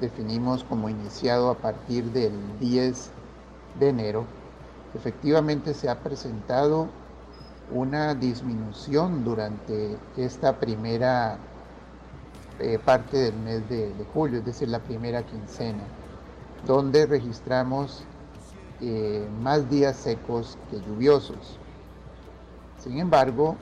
definimos 0.00 0.64
como 0.64 0.88
iniciado 0.88 1.50
a 1.50 1.54
partir 1.54 2.04
del 2.12 2.32
10 2.60 3.10
de 3.78 3.88
enero, 3.88 4.24
efectivamente 4.94 5.74
se 5.74 5.88
ha 5.88 6.00
presentado 6.00 6.88
una 7.72 8.14
disminución 8.14 9.24
durante 9.24 9.96
esta 10.16 10.58
primera 10.58 11.38
eh, 12.58 12.78
parte 12.78 13.16
del 13.16 13.36
mes 13.36 13.68
de, 13.68 13.92
julio, 14.12 14.40
es 14.40 14.44
decir, 14.44 14.68
la 14.68 14.80
primera 14.80 15.22
quincena, 15.22 15.84
donde 16.66 17.06
registramos 17.06 18.04
eh, 18.80 19.26
más 19.40 19.70
días 19.70 19.96
secos 19.96 20.58
que 20.70 20.80
lluviosos. 20.80 21.58
Sin 22.78 22.98
embargo, 22.98 23.56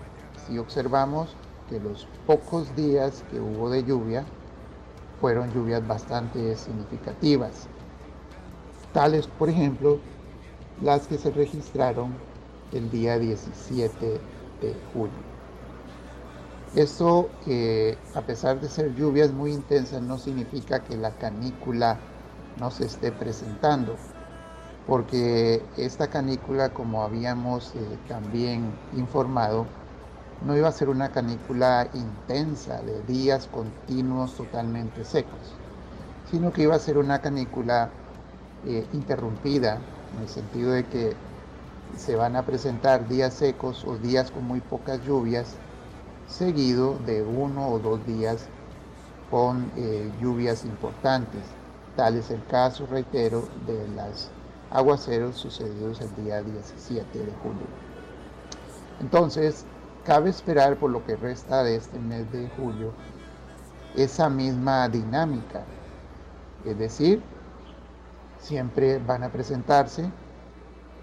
si 0.47 0.59
observamos 0.59 1.35
que 1.69 1.79
los 1.79 2.09
pocos 2.27 2.75
días 2.75 3.25
que 3.31 3.39
hubo 3.41 3.69
de 3.69 3.85
lluvia 3.85 4.25
fueron 5.21 5.53
lluvias 5.53 5.87
bastante 5.87 6.57
significativas, 6.57 7.69
tales 8.93 9.27
por 9.29 9.49
ejemplo 9.51 10.01
las 10.83 11.09
que 11.09 11.19
se 11.19 11.31
registraron 11.31 12.25
el 12.73 12.91
día 12.91 13.19
17 13.19 14.31
de 14.61 14.75
julio. 14.93 15.39
Esto, 16.75 17.41
a 18.15 18.27
pesar 18.27 18.61
de 18.61 18.69
ser 18.69 18.95
lluvias 18.95 19.33
muy 19.33 19.53
intensas, 19.53 20.03
no 20.03 20.19
significa 20.19 20.85
que 20.85 20.97
la 20.97 21.17
canícula 21.17 22.13
no 22.57 22.71
se 22.71 22.85
esté 22.85 23.13
presentando, 23.13 24.05
porque 24.85 25.73
esta 25.77 26.11
canícula, 26.11 26.75
como 26.75 27.03
habíamos 27.03 27.75
eh, 27.75 27.99
también 28.07 28.85
informado, 28.93 29.75
no 30.41 30.57
iba 30.57 30.69
a 30.69 30.73
ser 30.73 30.89
una 30.89 31.11
canícula 31.13 31.91
intensa 31.93 32.83
de 32.83 33.03
días 33.03 33.49
continuos 33.49 34.37
totalmente 34.37 35.05
secos, 35.05 35.61
sino 36.25 36.53
que 36.53 36.63
iba 36.63 36.75
a 36.75 36.79
ser 36.79 36.99
una 36.99 37.21
canícula 37.21 38.08
eh, 38.67 38.87
interrumpida 38.93 39.81
en 40.15 40.23
el 40.23 40.29
sentido 40.29 40.73
de 40.73 40.85
que 40.87 41.15
se 41.97 42.17
van 42.17 42.37
a 42.37 42.45
presentar 42.45 43.09
días 43.09 43.35
secos 43.35 43.85
o 43.85 43.97
días 43.97 44.31
con 44.31 44.45
muy 44.45 44.61
pocas 44.61 45.05
lluvias, 45.05 45.55
seguido 46.29 46.99
de 47.07 47.23
uno 47.23 47.69
o 47.69 47.79
dos 47.79 48.05
días 48.07 48.47
con 49.31 49.71
eh, 49.77 50.11
lluvias 50.21 50.65
importantes. 50.65 51.43
Tal 51.97 52.17
es 52.17 52.31
el 52.31 52.45
caso, 52.47 52.87
reitero, 52.87 53.49
de 53.67 53.89
las 53.89 54.31
aguaceros 54.71 55.37
sucedidos 55.37 56.01
el 56.01 56.25
día 56.25 56.43
17 56.43 57.19
de 57.19 57.33
julio. 57.43 57.67
Entonces, 59.01 59.65
cabe 60.05 60.31
esperar 60.31 60.77
por 60.77 60.91
lo 60.91 61.05
que 61.05 61.17
resta 61.17 61.63
de 61.63 61.77
este 61.77 61.99
mes 61.99 62.31
de 62.33 62.49
julio 62.57 62.93
esa 63.97 64.29
misma 64.29 64.89
dinámica, 64.89 65.65
es 66.65 66.79
decir, 66.79 67.23
siempre 68.41 68.99
van 68.99 69.23
a 69.25 69.31
presentarse 69.31 70.11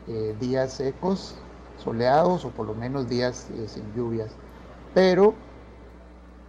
eh, 0.08 0.36
días 0.40 0.74
secos, 0.74 1.36
soleados 1.84 2.46
o 2.46 2.50
por 2.50 2.68
lo 2.68 2.76
menos 2.76 3.10
días 3.10 3.50
eh, 3.56 3.68
sin 3.68 3.94
lluvias, 3.96 4.32
pero 4.94 5.34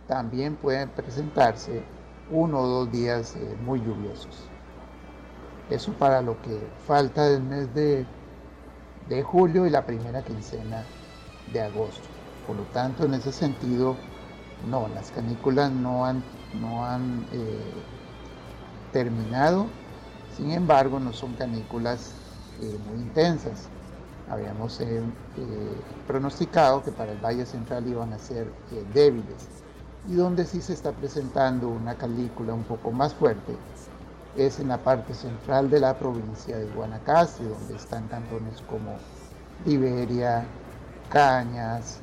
también 0.07 0.57
pueden 0.57 0.89
presentarse 0.91 1.83
uno 2.31 2.61
o 2.61 2.67
dos 2.67 2.93
días 2.93 3.35
eh, 3.37 3.57
muy 3.65 3.81
lluviosos. 3.81 4.51
Eso 5.71 5.93
para 5.95 6.23
lo 6.23 6.41
que 6.43 6.61
falta 6.87 7.25
del 7.25 7.43
mes 7.43 7.75
de, 7.75 8.07
de 9.09 9.23
julio 9.23 9.67
y 9.67 9.71
la 9.71 9.85
primera 9.85 10.23
quincena 10.23 10.85
de 11.53 11.63
agosto. 11.63 12.09
Por 12.47 12.57
lo 12.57 12.63
tanto, 12.65 13.05
en 13.05 13.15
ese 13.15 13.33
sentido, 13.33 13.97
no, 14.71 14.87
las 14.95 15.11
canículas 15.11 15.73
no 15.73 16.05
han, 16.05 16.23
no 16.61 16.85
han 16.85 17.27
terminado, 18.93 19.67
sin 20.37 20.51
embargo, 20.53 21.01
no 21.01 21.13
son 21.13 21.35
canículas 21.35 22.13
eh, 22.61 22.79
muy 22.89 22.99
intensas. 22.99 23.69
Habíamos 24.29 24.81
eh, 24.81 25.03
pronosticado 26.07 26.83
que 26.83 26.93
para 26.93 27.13
el 27.13 27.19
Valle 27.19 27.47
Central 27.47 27.87
iban 27.87 28.13
a 28.13 28.19
ser 28.19 28.47
débiles. 28.93 29.49
Y 30.09 30.15
donde 30.15 30.45
sí 30.45 30.61
se 30.61 30.73
está 30.73 30.93
presentando 30.93 31.69
una 31.69 31.97
canícula 31.97 32.55
un 32.55 32.65
poco 32.65 32.93
más 32.93 33.15
fuerte 33.15 33.57
es 34.37 34.61
en 34.61 34.69
la 34.69 34.79
parte 34.79 35.15
central 35.15 35.71
de 35.71 35.81
la 35.81 35.99
provincia 35.99 36.59
de 36.59 36.67
Guanacaste, 36.67 37.45
donde 37.45 37.75
están 37.75 38.07
cantones 38.09 38.61
como 38.69 38.99
Liberia, 39.65 40.45
Cañas, 41.09 42.01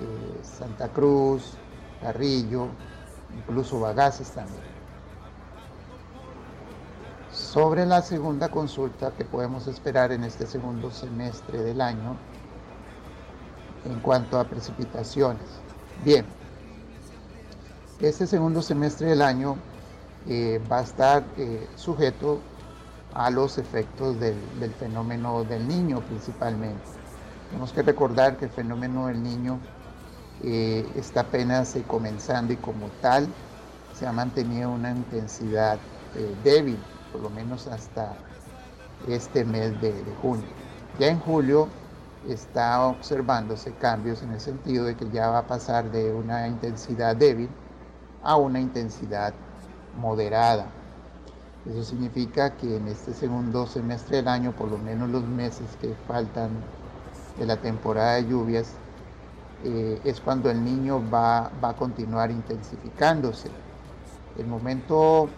eh, 0.00 0.40
Santa 0.42 0.88
Cruz, 0.88 1.58
Carrillo, 2.00 2.68
incluso 3.36 3.78
Bagaces 3.80 4.30
también. 4.30 4.71
Sobre 7.52 7.84
la 7.84 8.00
segunda 8.00 8.48
consulta 8.48 9.10
que 9.10 9.26
podemos 9.26 9.66
esperar 9.66 10.10
en 10.10 10.24
este 10.24 10.46
segundo 10.46 10.90
semestre 10.90 11.62
del 11.62 11.82
año 11.82 12.16
en 13.84 14.00
cuanto 14.00 14.40
a 14.40 14.44
precipitaciones. 14.44 15.44
Bien, 16.02 16.24
este 18.00 18.26
segundo 18.26 18.62
semestre 18.62 19.08
del 19.08 19.20
año 19.20 19.56
eh, 20.26 20.62
va 20.70 20.78
a 20.78 20.82
estar 20.82 21.24
eh, 21.36 21.68
sujeto 21.76 22.40
a 23.12 23.28
los 23.28 23.58
efectos 23.58 24.18
del, 24.18 24.34
fenómeno 24.78 25.44
del 25.44 25.68
niño 25.68 26.00
principalmente. 26.00 26.80
Tenemos 27.50 27.70
que 27.74 27.82
recordar 27.82 28.38
que 28.38 28.46
el 28.46 28.50
fenómeno 28.50 29.08
del 29.08 29.22
niño 29.22 29.58
eh, 30.42 30.90
está 30.96 31.20
apenas 31.20 31.76
comenzando 31.86 32.54
y 32.54 32.56
como 32.56 32.86
tal 33.02 33.28
se 33.92 34.06
ha 34.06 34.12
mantenido 34.12 34.70
una 34.70 34.92
intensidad 34.92 35.78
débil, 36.44 36.78
por 37.12 37.20
lo 37.20 37.30
menos 37.30 37.66
hasta 37.66 38.16
este 39.06 39.44
mes 39.44 39.80
de 39.80 39.92
junio. 40.22 40.46
Ya 40.98 41.08
en 41.08 41.20
julio 41.20 41.68
está 42.28 42.86
observándose 42.86 43.72
cambios 43.72 44.22
en 44.22 44.32
el 44.32 44.40
sentido 44.40 44.84
de 44.84 44.96
que 44.96 45.08
ya 45.10 45.28
va 45.28 45.38
a 45.38 45.46
pasar 45.46 45.90
de 45.90 46.12
una 46.12 46.46
intensidad 46.48 47.16
débil 47.16 47.48
a 48.22 48.36
una 48.36 48.60
intensidad 48.60 49.34
moderada. 50.00 50.66
Eso 51.70 51.84
significa 51.84 52.56
que 52.56 52.76
en 52.76 52.88
este 52.88 53.14
segundo 53.14 53.66
semestre 53.66 54.16
del 54.16 54.28
año, 54.28 54.52
por 54.52 54.70
lo 54.70 54.78
menos 54.78 55.10
los 55.10 55.24
meses 55.24 55.66
que 55.80 55.94
faltan 56.08 56.50
de 57.38 57.46
la 57.46 57.56
temporada 57.56 58.14
de 58.14 58.26
lluvias, 58.26 58.72
eh, 59.64 60.00
es 60.04 60.20
cuando 60.20 60.50
el 60.50 60.64
niño 60.64 61.02
va, 61.08 61.50
va 61.62 61.70
a 61.70 61.76
continuar 61.76 62.30
intensificándose. 62.30 63.48
El 64.36 64.46
momento 64.46 65.28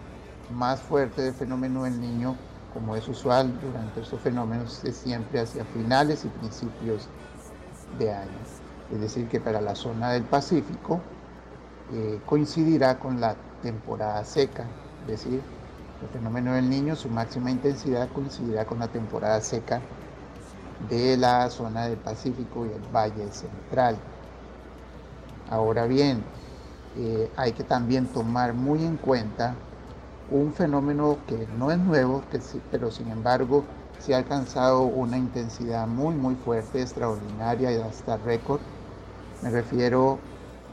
más 0.49 0.81
fuerte 0.81 1.21
del 1.21 1.33
fenómeno 1.33 1.83
del 1.83 1.99
niño 1.99 2.35
como 2.73 2.95
es 2.95 3.07
usual 3.07 3.57
durante 3.61 4.01
estos 4.01 4.19
fenómenos, 4.19 4.83
es 4.83 4.97
siempre 4.97 5.39
hacia 5.39 5.63
finales 5.63 6.25
y 6.25 6.27
principios 6.27 7.07
de 7.97 8.13
año. 8.13 8.29
Es 8.91 8.99
decir, 8.99 9.29
que 9.29 9.39
para 9.39 9.61
la 9.61 9.75
zona 9.75 10.11
del 10.11 10.23
Pacífico 10.23 10.99
eh, 11.93 12.19
coincidirá 12.25 12.99
con 12.99 13.21
la 13.21 13.35
temporada 13.61 14.23
seca, 14.25 14.65
es 15.03 15.07
decir, 15.07 15.41
el 16.01 16.09
fenómeno 16.09 16.53
del 16.53 16.69
niño, 16.69 16.97
su 16.97 17.09
máxima 17.09 17.49
intensidad 17.49 18.09
coincidirá 18.11 18.65
con 18.65 18.79
la 18.79 18.89
temporada 18.89 19.39
seca 19.39 19.81
de 20.89 21.15
la 21.15 21.49
zona 21.49 21.85
del 21.85 21.97
Pacífico 21.97 22.65
y 22.65 22.73
el 22.73 22.81
Valle 22.93 23.31
Central. 23.31 23.97
Ahora 25.49 25.85
bien, 25.85 26.21
eh, 26.97 27.31
hay 27.37 27.53
que 27.53 27.63
también 27.63 28.11
tomar 28.11 28.53
muy 28.53 28.83
en 28.83 28.97
cuenta 28.97 29.55
un 30.31 30.53
fenómeno 30.53 31.17
que 31.27 31.47
no 31.57 31.71
es 31.71 31.77
nuevo, 31.77 32.23
que 32.31 32.39
pero 32.71 32.91
sin 32.91 33.09
embargo 33.09 33.63
se 33.99 34.13
ha 34.13 34.17
alcanzado 34.17 34.83
una 34.83 35.17
intensidad 35.17 35.87
muy 35.87 36.15
muy 36.15 36.35
fuerte, 36.35 36.81
extraordinaria 36.81 37.71
y 37.71 37.81
hasta 37.81 38.17
récord. 38.17 38.61
Me 39.41 39.49
refiero 39.49 40.19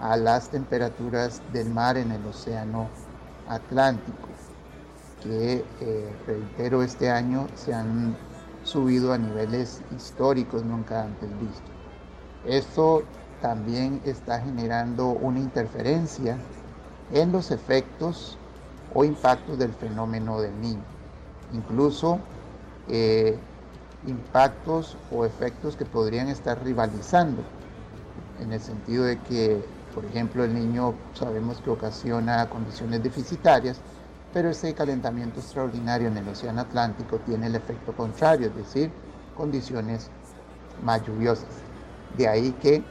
a 0.01 0.17
las 0.17 0.49
temperaturas 0.51 1.43
del 1.53 1.71
mar 1.71 1.97
en 1.97 2.11
el 2.13 2.27
océano 2.27 2.89
Atlántico, 3.49 4.29
que 5.23 5.65
eh, 5.81 6.17
reitero 6.27 6.83
este 6.83 7.11
año 7.11 7.47
se 7.55 7.75
han 7.75 8.17
subido 8.65 9.13
a 9.13 9.19
niveles 9.19 9.83
históricos 9.97 10.65
nunca 10.65 11.03
antes 11.03 11.29
vistos. 11.41 11.71
Esto 12.45 13.03
también 13.41 14.01
está 14.05 14.41
generando 14.41 15.09
una 15.11 15.41
interferencia 15.41 16.39
en 17.13 17.33
los 17.33 17.51
efectos 17.51 18.39
o 18.95 19.05
impactos 19.05 19.59
del 19.59 19.73
fenómeno 19.73 20.41
del 20.41 20.61
niño. 20.61 20.83
Incluso 21.53 22.19
eh, 22.89 23.39
impactos 24.07 24.97
o 25.11 25.25
efectos 25.25 25.77
que 25.77 25.85
podrían 25.85 26.29
estar 26.29 26.63
rivalizando, 26.63 27.43
en 28.41 28.53
el 28.53 28.61
sentido 28.61 29.05
de 29.05 29.19
que, 29.21 29.65
por 29.95 30.05
ejemplo, 30.05 30.45
el 30.45 30.55
niño 30.55 30.95
sabemos 31.15 31.61
que 31.61 31.71
ocasiona 31.71 32.49
condiciones 32.49 33.03
deficitarias, 33.03 33.81
pero 34.33 34.51
ese 34.51 34.75
calentamiento 34.75 35.41
extraordinario 35.41 36.09
en 36.09 36.17
el 36.17 36.29
Océano 36.29 36.63
Atlántico 36.63 37.19
tiene 37.19 37.47
el 37.47 37.55
efecto 37.55 37.93
contrario, 37.93 38.49
es 38.49 38.57
decir, 38.57 38.91
condiciones 39.37 40.11
más 40.83 41.07
lluviosas. 41.07 41.49
De 42.17 42.27
ahí 42.29 42.53
que 42.53 42.83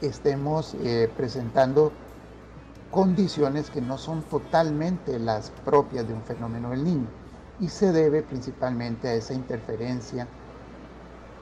estemos 0.00 0.74
eh, 0.80 1.10
presentando 1.16 1.92
condiciones 2.90 3.70
que 3.70 3.80
no 3.80 3.98
son 3.98 4.22
totalmente 4.22 5.18
las 5.18 5.50
propias 5.64 6.06
de 6.06 6.14
un 6.14 6.22
fenómeno 6.22 6.70
del 6.70 6.84
niño 6.84 7.08
y 7.60 7.68
se 7.68 7.92
debe 7.92 8.22
principalmente 8.22 9.08
a 9.08 9.14
esa 9.14 9.34
interferencia 9.34 10.28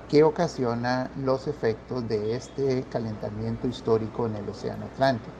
que 0.08 0.22
ocasiona 0.22 1.10
los 1.16 1.46
efectos 1.48 2.06
de 2.08 2.36
este 2.36 2.84
calentamiento 2.84 3.66
histórico 3.66 4.26
en 4.26 4.36
el 4.36 4.48
Océano 4.48 4.86
Atlántico. 4.86 5.32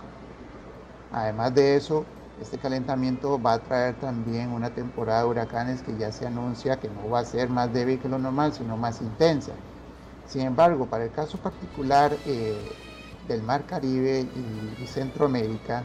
Además 1.13 1.55
de 1.55 1.77
eso, 1.77 2.07
este 2.41 2.59
calentamiento 2.59 3.41
va 3.41 3.55
a 3.55 3.63
traer 3.63 3.99
también 4.01 4.51
una 4.51 4.75
temporada 4.75 5.21
de 5.23 5.29
huracanes 5.29 5.83
que 5.83 5.97
ya 5.97 6.11
se 6.11 6.27
anuncia 6.27 6.81
que 6.81 6.91
no 6.91 7.09
va 7.09 7.21
a 7.21 7.25
ser 7.25 7.49
más 7.49 7.73
débil 7.73 8.01
que 8.01 8.09
lo 8.09 8.19
normal, 8.19 8.53
sino 8.53 8.77
más 8.77 9.01
intensa. 9.01 9.61
Sin 10.25 10.43
embargo, 10.43 10.89
para 10.89 11.05
el 11.05 11.13
caso 11.13 11.41
particular 11.41 12.21
eh, 12.25 12.77
del 13.29 13.43
Mar 13.43 13.65
Caribe 13.67 14.27
y, 14.81 14.87
Centroamérica, 14.87 15.83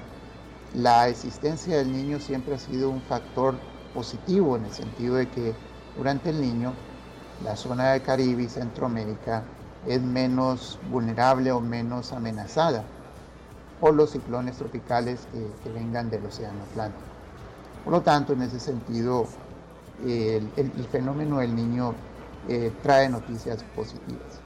la 0.73 1.07
existencia 1.07 1.77
del 1.77 1.91
niño 1.91 2.19
siempre 2.19 2.55
ha 2.55 2.59
sido 2.59 2.89
un 2.89 3.01
factor 3.01 3.55
positivo 3.93 4.55
en 4.55 4.65
el 4.65 4.71
sentido 4.71 5.15
de 5.15 5.27
que 5.29 5.53
durante 5.97 6.29
el 6.29 6.41
niño 6.41 6.73
la 7.43 7.55
zona 7.55 7.93
del 7.93 8.01
Caribe 8.01 8.43
y 8.43 8.49
Centroamérica 8.49 9.43
es 9.87 10.01
menos 10.01 10.77
vulnerable 10.91 11.51
o 11.51 11.61
menos 11.61 12.11
amenazada 12.11 12.83
por 13.79 13.93
los 13.93 14.11
ciclones 14.11 14.57
tropicales 14.57 15.27
que, 15.63 15.69
vengan 15.71 16.09
del 16.09 16.25
Océano 16.25 16.61
Atlántico. 16.69 17.05
Por 17.85 17.93
lo 17.93 18.01
tanto, 18.01 18.33
en 18.33 18.41
ese 18.41 18.59
sentido, 18.59 19.25
el, 20.05 20.51
fenómeno 20.91 21.39
del 21.39 21.55
niño 21.55 21.93
eh, 22.49 22.71
trae 22.83 23.07
noticias 23.09 23.63
positivas 23.75 24.41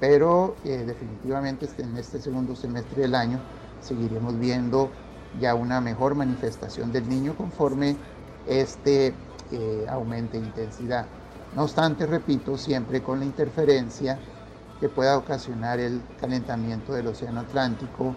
pero 0.00 0.56
eh, 0.64 0.84
definitivamente 0.86 1.66
este, 1.66 1.82
en 1.82 1.96
este 1.96 2.20
segundo 2.20 2.54
semestre 2.54 3.02
del 3.02 3.14
año 3.14 3.38
seguiremos 3.80 4.38
viendo 4.38 4.90
ya 5.40 5.54
una 5.54 5.80
mejor 5.80 6.14
manifestación 6.14 6.92
del 6.92 7.08
niño 7.08 7.34
conforme 7.36 7.96
este 8.46 9.14
eh, 9.52 9.86
aumente 9.88 10.36
intensidad. 10.36 11.06
No 11.54 11.62
obstante, 11.64 12.06
repito, 12.06 12.58
siempre 12.58 13.02
con 13.02 13.20
la 13.20 13.24
interferencia 13.24 14.18
que 14.80 14.88
pueda 14.88 15.16
ocasionar 15.16 15.80
el 15.80 16.02
calentamiento 16.20 16.92
del 16.92 17.06
Océano 17.06 17.40
Atlántico 17.40 18.14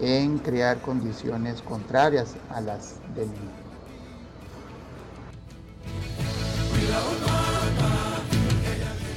en 0.00 0.38
crear 0.38 0.80
condiciones 0.80 1.62
contrarias 1.62 2.34
a 2.50 2.60
las 2.60 2.96
del 3.14 3.28
niño. 3.28 3.64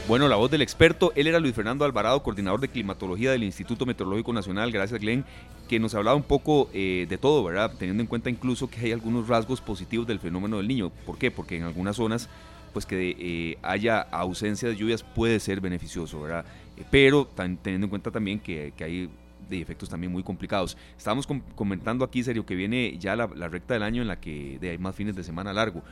Bueno, 0.08 0.30
la 0.30 0.38
voz 0.38 0.50
del 0.50 0.62
experto, 0.62 1.12
él 1.18 1.28
era 1.28 1.38
Luis 1.38 1.54
Fernando 1.54 1.84
Alvarado, 1.84 2.24
coordinador 2.24 2.62
de 2.62 2.70
climatología 2.70 3.30
del 3.32 3.44
Instituto 3.44 3.86
Meteorológico 3.86 4.32
Nacional, 4.32 4.72
gracias 4.72 5.02
Glenn, 5.02 5.26
que 5.68 5.82
nos 5.82 5.96
hablaba 5.96 6.16
un 6.16 6.24
poco 6.24 6.70
eh, 6.74 7.06
de 7.10 7.18
todo, 7.18 7.44
¿verdad? 7.44 7.74
Teniendo 7.78 8.04
en 8.04 8.08
cuenta 8.08 8.30
incluso 8.30 8.70
que 8.70 8.80
hay 8.80 8.94
algunos 8.94 9.28
rasgos 9.28 9.60
positivos 9.60 10.08
del 10.08 10.20
fenómeno 10.20 10.58
del 10.58 10.68
niño. 10.70 10.94
¿Por 11.06 11.18
qué? 11.18 11.30
Porque 11.30 11.58
en 11.58 11.64
algunas 11.64 11.98
zonas, 11.98 12.30
pues 12.72 12.86
que 12.86 13.18
eh, 13.20 13.58
haya 13.64 14.00
ausencia 14.00 14.70
de 14.70 14.78
lluvias 14.78 15.04
puede 15.04 15.42
ser 15.42 15.60
beneficioso, 15.60 16.22
¿verdad? 16.22 16.46
Eh, 16.78 16.86
pero 16.90 17.28
teniendo 17.62 17.88
en 17.88 17.90
cuenta 17.90 18.10
también 18.10 18.40
que, 18.40 18.72
hay 18.80 19.10
de 19.50 19.62
efectos 19.62 19.90
también 19.90 20.14
muy 20.14 20.24
complicados. 20.24 20.78
Estábamos 20.98 21.28
comentando 21.54 22.06
aquí, 22.06 22.24
serio, 22.24 22.46
que 22.46 22.56
viene 22.56 22.98
ya 22.98 23.18
la, 23.18 23.28
recta 23.28 23.74
del 23.74 23.84
año 23.84 24.04
en 24.04 24.08
la 24.08 24.22
que 24.22 24.58
hay 24.62 24.78
más 24.78 24.96
fines 24.96 25.18
de 25.18 25.24
semana 25.26 25.52
largo 25.52 25.84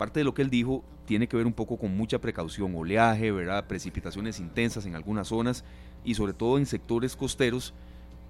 parte 0.00 0.20
de 0.20 0.24
lo 0.24 0.32
que 0.32 0.40
él 0.40 0.48
dijo 0.48 0.82
tiene 1.04 1.28
que 1.28 1.36
ver 1.36 1.44
un 1.44 1.52
poco 1.52 1.76
con 1.76 1.94
mucha 1.94 2.18
precaución, 2.22 2.74
oleaje, 2.74 3.30
¿verdad? 3.32 3.66
precipitaciones 3.66 4.40
intensas 4.40 4.86
en 4.86 4.94
algunas 4.94 5.28
zonas 5.28 5.62
y 6.04 6.14
sobre 6.14 6.32
todo 6.32 6.56
en 6.56 6.64
sectores 6.64 7.16
costeros 7.16 7.74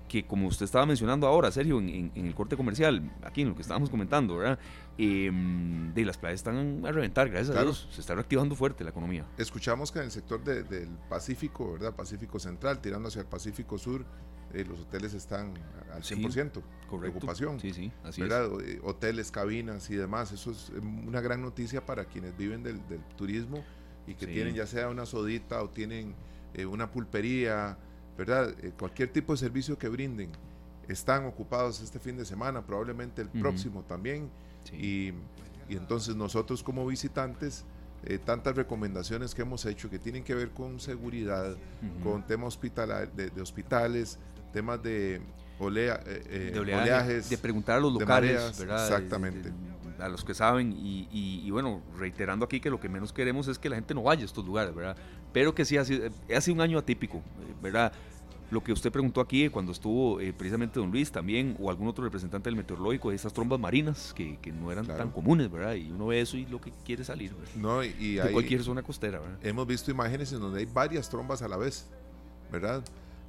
que 0.09 0.27
como 0.27 0.49
usted 0.49 0.65
estaba 0.65 0.85
mencionando 0.87 1.29
ahora, 1.29 1.53
Sergio, 1.53 1.79
en, 1.79 2.11
el 2.17 2.35
corte 2.35 2.57
comercial, 2.57 3.09
aquí 3.23 3.43
en 3.43 3.51
lo 3.51 3.55
que 3.55 3.63
estábamos 3.63 3.89
comentando, 3.89 4.39
¿verdad? 4.39 4.59
Em, 4.99 5.95
de 5.95 6.05
las 6.05 6.19
playas 6.19 6.41
están 6.41 6.85
a 6.85 6.91
reventar, 6.91 7.31
gracias 7.31 7.57
a 7.57 7.63
Dios, 7.63 7.87
se 7.93 8.01
está 8.01 8.17
reactivando 8.17 8.57
fuerte 8.57 8.83
la 8.83 8.91
economía. 8.91 9.25
Escuchamos 9.39 9.93
que 9.93 10.01
en 10.01 10.07
el 10.07 10.11
sector 10.11 10.43
del 10.43 10.89
Pacífico, 11.09 11.75
¿verdad? 11.75 11.95
Pacífico 11.95 12.41
Central, 12.41 12.81
tirando 12.81 13.07
hacia 13.07 13.21
el 13.21 13.29
Pacífico 13.29 13.79
Sur, 13.79 14.05
eh, 14.53 14.65
los 14.69 14.81
hoteles 14.81 15.15
están 15.15 15.55
al 15.93 16.03
100%, 16.03 16.63
con 16.89 17.01
preocupación. 17.01 17.61
Sí, 17.61 17.73
sí, 17.73 17.93
así 18.05 18.23
eh, 18.23 18.81
Hoteles, 18.83 19.31
cabinas 19.31 19.91
y 19.91 19.97
demás, 19.97 20.33
eso 20.33 20.51
es 20.51 20.71
eh, 20.71 20.79
una 20.79 21.21
gran 21.21 21.43
noticia 21.43 21.85
para 21.85 22.05
quienes 22.05 22.37
viven 22.37 22.63
del, 22.63 22.81
turismo 23.17 23.65
y 24.07 24.15
que 24.15 24.27
tienen 24.27 24.55
ya 24.55 24.67
sea 24.67 24.89
una 24.89 25.07
sodita 25.07 25.63
o 25.63 25.71
tienen 25.71 26.15
una 26.69 26.91
pulpería, 26.91 27.79
¿verdad? 28.19 28.53
cualquier 28.77 29.13
tipo 29.13 29.33
de 29.33 29.39
servicio 29.39 29.79
que 29.79 29.89
brinden. 29.89 30.31
Están 30.89 31.27
ocupados 31.27 31.81
este 31.81 32.01
fin 32.01 32.17
de 32.17 32.25
semana, 32.25 32.67
probablemente 32.67 33.23
el 33.23 33.29
próximo 33.29 33.83
también. 33.83 34.29
Y, 34.73 35.13
Y 35.69 35.77
entonces 35.77 36.17
nosotros 36.17 36.65
como 36.65 36.85
visitantes, 36.85 37.65
eh, 38.03 38.19
tantas 38.19 38.57
recomendaciones 38.57 39.35
que 39.35 39.43
hemos 39.43 39.67
hecho 39.67 39.91
que 39.91 39.99
tienen 39.99 40.25
que 40.25 40.35
ver 40.35 40.51
con 40.51 40.81
seguridad, 40.81 41.55
con 42.03 42.27
temas 42.27 42.59
de, 42.59 43.43
hospitales, 43.43 44.19
temas 44.53 44.83
de, 44.83 45.21
olea, 45.59 46.01
eh, 46.07 46.51
de 46.53 46.61
oleajes, 46.61 47.29
de 47.29 47.39
preguntar 47.39 47.77
a 47.77 47.81
los 47.81 47.93
locales, 47.93 48.59
¿verdad? 48.59 48.85
Exactamente. 48.85 49.53
a 49.99 50.09
los 50.09 50.25
que 50.25 50.35
saben 50.35 50.73
y, 50.73 51.09
y, 51.11 51.51
bueno, 51.51 51.83
reiterando 51.99 52.45
aquí 52.45 52.61
que 52.61 52.71
lo 52.71 52.81
que 52.81 52.89
menos 52.89 53.13
queremos 53.13 53.49
es 53.49 53.59
que 53.59 53.69
la 53.69 53.77
gente 53.77 53.95
no 53.95 54.03
vaya 54.03 54.23
a 54.23 54.25
estos 54.25 54.45
lugares, 54.45 54.75
¿verdad? 54.75 54.97
Pero 55.33 55.55
que 55.55 55.65
sí, 55.65 55.77
ha 55.77 55.85
sido, 55.85 56.11
ha 56.35 56.41
sido 56.41 56.55
un 56.55 56.61
año 56.61 56.79
atípico, 56.79 57.23
¿verdad? 57.63 57.93
lo 58.51 58.63
que 58.63 58.73
usted 58.73 58.91
preguntó 58.91 59.21
aquí 59.21 59.49
cuando 59.49 59.73
estuvo 59.73 60.21
eh, 60.21 60.33
precisamente 60.33 60.81
don 60.81 60.91
Luis 60.91 61.11
también 61.11 61.57
o 61.61 61.71
algún 61.71 61.89
otro 61.89 62.05
representante 62.05 62.51
del 62.51 62.57
meteorológico 62.57 63.11
de 63.11 63.17
esas 63.17 63.33
trombas 63.33 63.61
marinas 63.61 64.13
que, 64.15 64.39
que 64.39 64.53
no 64.53 64.73
eran 64.73 64.87
tan 64.87 65.11
comunes, 65.11 65.51
¿verdad? 65.51 65.75
Y 65.75 65.91
uno 65.91 66.07
ve 66.07 66.21
eso 66.21 66.37
y 66.37 66.47
lo 66.47 66.61
que 66.61 66.73
quiere 66.85 67.05
salir, 67.05 67.33
No, 67.57 67.83
y, 67.83 68.17
de 68.17 68.33
cualquier 68.33 68.63
zona 68.63 68.83
costera, 68.83 69.21
¿verdad? 69.21 69.39
Hemos 69.43 69.67
visto 69.67 69.91
imágenes 69.91 70.33
en 70.33 70.41
donde 70.41 70.61
hay 70.61 70.67
varias 70.67 71.09
trombas 71.09 71.43
a 71.43 71.49
la 71.49 71.57
vez, 71.57 71.87
¿verdad? 72.51 72.83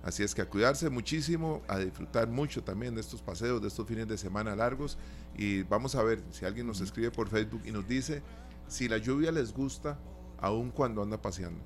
Así 0.04 0.24
es 0.24 0.34
que 0.34 0.42
a 0.42 0.50
cuidarse 0.50 0.90
muchísimo, 0.90 1.62
a 1.68 1.78
disfrutar 1.78 2.28
mucho 2.28 2.64
también 2.64 2.96
de 2.96 3.02
estos 3.02 3.22
paseos, 3.22 3.62
de 3.62 3.68
estos 3.68 3.88
fines 3.88 4.08
de 4.08 4.18
semana 4.18 4.56
largos. 4.56 4.98
Y 5.38 5.64
vamos 5.64 5.96
a 5.96 6.04
ver 6.04 6.24
si 6.32 6.46
alguien 6.46 6.66
nos 6.66 6.82
escribe 6.82 7.12
por 7.12 7.30
Facebook 7.30 7.62
y 7.66 7.72
nos 7.72 7.88
dice 7.88 8.24
si 8.68 8.88
la 8.88 8.98
lluvia 8.98 9.32
les 9.32 9.54
gusta, 9.54 10.00
aún 10.40 10.72
cuando 10.72 11.04
anda 11.04 11.22
paseando. 11.22 11.62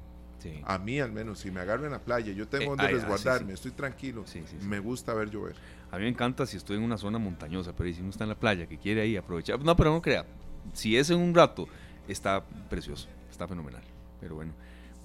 A 0.64 0.78
mí 0.78 1.00
al 1.00 1.12
menos, 1.12 1.40
si 1.40 1.52
me 1.52 1.60
agarro 1.60 1.86
en 1.86 1.92
la 1.92 2.00
playa, 2.00 2.32
yo 2.32 2.48
tengo 2.48 2.66
eh, 2.66 2.68
donde 2.70 2.84
ah, 2.84 2.90
resguardarme, 2.90 3.54
estoy 3.54 3.72
tranquilo, 3.72 4.24
me 4.62 4.80
gusta 4.80 5.14
ver 5.14 5.30
llover. 5.30 5.56
A 5.92 5.98
mí 5.98 6.04
me 6.04 6.10
encanta 6.10 6.46
si 6.46 6.58
estoy 6.58 6.78
en 6.78 6.84
una 6.84 6.98
zona 6.98 7.18
montañosa, 7.18 7.76
pero 7.76 7.92
si 7.94 8.02
uno 8.02 8.10
está 8.10 8.26
en 8.26 8.30
la 8.30 8.40
playa, 8.40 8.68
que 8.68 8.78
quiere 8.78 9.02
ahí 9.02 9.18
aprovechar, 9.18 9.60
no, 9.60 9.76
pero 9.76 9.92
no 9.92 10.02
crea, 10.02 10.26
si 10.74 10.98
es 10.98 11.10
en 11.10 11.20
un 11.20 11.34
rato, 11.34 11.68
está 12.08 12.44
precioso, 12.70 13.08
está 13.30 13.48
fenomenal. 13.48 13.82
Pero 14.20 14.36
bueno, 14.36 14.54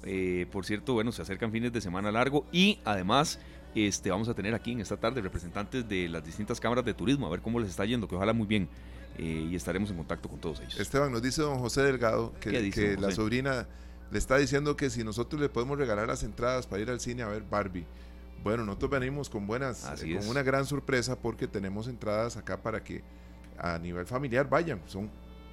eh, 0.04 0.46
por 0.50 0.64
cierto, 0.64 0.94
bueno, 0.94 1.12
se 1.12 1.22
acercan 1.22 1.52
fines 1.52 1.72
de 1.72 1.80
semana 1.80 2.10
largo 2.10 2.46
y 2.52 2.78
además 2.84 3.38
este, 3.74 4.10
vamos 4.10 4.28
a 4.28 4.34
tener 4.34 4.54
aquí 4.54 4.72
en 4.72 4.80
esta 4.80 4.96
tarde 4.96 5.20
representantes 5.20 5.88
de 5.88 6.08
las 6.08 6.24
distintas 6.24 6.58
cámaras 6.60 6.84
de 6.84 6.94
turismo, 6.94 7.26
a 7.26 7.30
ver 7.30 7.40
cómo 7.40 7.60
les 7.60 7.70
está 7.70 7.84
yendo, 7.84 8.08
que 8.08 8.16
ojalá 8.16 8.32
muy 8.32 8.46
bien. 8.46 8.68
Eh, 9.18 9.48
y 9.50 9.54
estaremos 9.54 9.90
en 9.90 9.96
contacto 9.96 10.28
con 10.28 10.38
todos 10.38 10.60
ellos. 10.60 10.78
Esteban, 10.78 11.12
nos 11.12 11.20
dice 11.20 11.42
don 11.42 11.58
José 11.58 11.82
Delgado 11.82 12.32
que, 12.40 12.70
que 12.70 12.96
la 12.96 13.10
sobrina 13.10 13.66
le 14.10 14.18
está 14.18 14.38
diciendo 14.38 14.76
que 14.76 14.88
si 14.88 15.04
nosotros 15.04 15.40
le 15.40 15.48
podemos 15.48 15.78
regalar 15.78 16.08
las 16.08 16.22
entradas 16.22 16.66
para 16.66 16.82
ir 16.82 16.90
al 16.90 17.00
cine 17.00 17.22
a 17.22 17.28
ver 17.28 17.42
Barbie. 17.42 17.86
Bueno, 18.42 18.64
nosotros 18.64 18.92
venimos 18.92 19.28
con 19.28 19.46
buenas, 19.46 19.84
eh, 20.02 20.16
con 20.16 20.28
una 20.28 20.42
gran 20.42 20.64
sorpresa 20.64 21.16
porque 21.16 21.46
tenemos 21.46 21.86
entradas 21.88 22.36
acá 22.36 22.56
para 22.56 22.82
que 22.82 23.02
a 23.58 23.78
nivel 23.78 24.06
familiar 24.06 24.48
vayan. 24.48 24.80
Son 24.86 25.10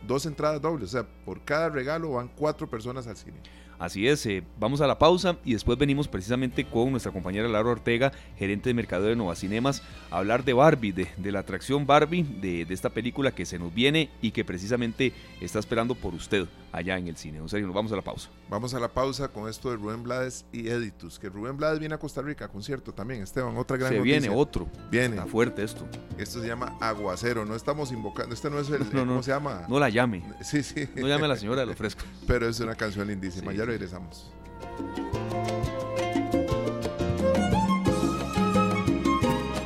dos 0.07 0.25
entradas 0.25 0.61
dobles, 0.61 0.89
o 0.89 0.91
sea, 0.91 1.07
por 1.25 1.43
cada 1.43 1.69
regalo 1.69 2.11
van 2.11 2.29
cuatro 2.29 2.69
personas 2.69 3.05
al 3.07 3.17
cine. 3.17 3.37
Así 3.79 4.07
es, 4.07 4.25
eh, 4.25 4.43
vamos 4.59 4.81
a 4.81 4.87
la 4.87 4.97
pausa 4.97 5.37
y 5.45 5.53
después 5.53 5.77
venimos 5.77 6.07
precisamente 6.07 6.65
con 6.65 6.89
nuestra 6.89 7.11
compañera 7.11 7.47
Laura 7.47 7.71
Ortega, 7.71 8.11
gerente 8.37 8.69
de 8.69 8.73
mercado 8.73 9.05
de 9.05 9.15
Nova 9.15 9.35
Cinemas, 9.35 9.83
a 10.09 10.17
hablar 10.17 10.43
de 10.43 10.53
Barbie, 10.53 10.93
de, 10.93 11.31
la 11.31 11.39
atracción 11.39 11.85
Barbie, 11.85 12.23
de, 12.23 12.65
esta 12.69 12.89
película 12.89 13.35
que 13.35 13.45
se 13.45 13.59
nos 13.59 13.71
viene 13.73 14.09
y 14.19 14.31
que 14.31 14.43
precisamente 14.43 15.13
está 15.41 15.59
esperando 15.59 15.93
por 15.93 16.15
usted 16.15 16.47
allá 16.71 16.97
en 16.97 17.07
el 17.07 17.17
cine. 17.17 17.37
En 17.37 17.49
serio, 17.49 17.67
nos 17.67 17.75
vamos 17.75 17.91
a 17.91 17.95
la 17.97 18.01
pausa. 18.01 18.29
Vamos 18.49 18.73
a 18.73 18.79
la 18.79 18.87
pausa 18.87 19.27
con 19.27 19.49
esto 19.49 19.69
de 19.69 19.75
Rubén 19.75 20.03
Blades 20.03 20.45
y 20.53 20.69
Editus, 20.69 21.19
que 21.19 21.27
Rubén 21.27 21.57
Blades 21.57 21.79
viene 21.79 21.95
a 21.95 21.97
Costa 21.97 22.21
Rica, 22.21 22.47
concierto 22.47 22.93
también, 22.93 23.21
Esteban, 23.21 23.57
otra 23.57 23.75
gran 23.75 23.91
se 23.91 23.99
viene 23.99 24.29
otro. 24.29 24.69
Viene. 24.89 25.17
Está 25.17 25.27
fuerte 25.27 25.63
esto. 25.63 25.85
Esto 26.17 26.41
se 26.41 26.47
llama 26.47 26.77
Aguacero, 26.79 27.45
no 27.45 27.55
estamos 27.55 27.91
invocando, 27.91 28.33
este 28.33 28.49
no 28.49 28.59
es 28.59 28.69
el, 28.69 28.85
¿cómo 28.91 29.21
se 29.21 29.31
llama? 29.31 29.65
No 29.67 29.79
la 29.79 29.89
llame. 29.89 30.23
Sí, 30.41 30.63
sí. 30.63 30.87
No 30.95 31.07
llame 31.07 31.25
a 31.25 31.29
la 31.29 31.35
señora 31.35 31.61
de 31.61 31.67
los 31.67 31.75
frescos. 31.77 32.05
Pero 32.25 32.47
es 32.47 32.59
una 32.61 32.75
canción 32.75 33.07
lindísima, 33.07 33.51
ya 33.51 33.65
regresamos. 33.65 34.31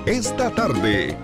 Esta 0.07 0.49
tarde. 0.49 1.15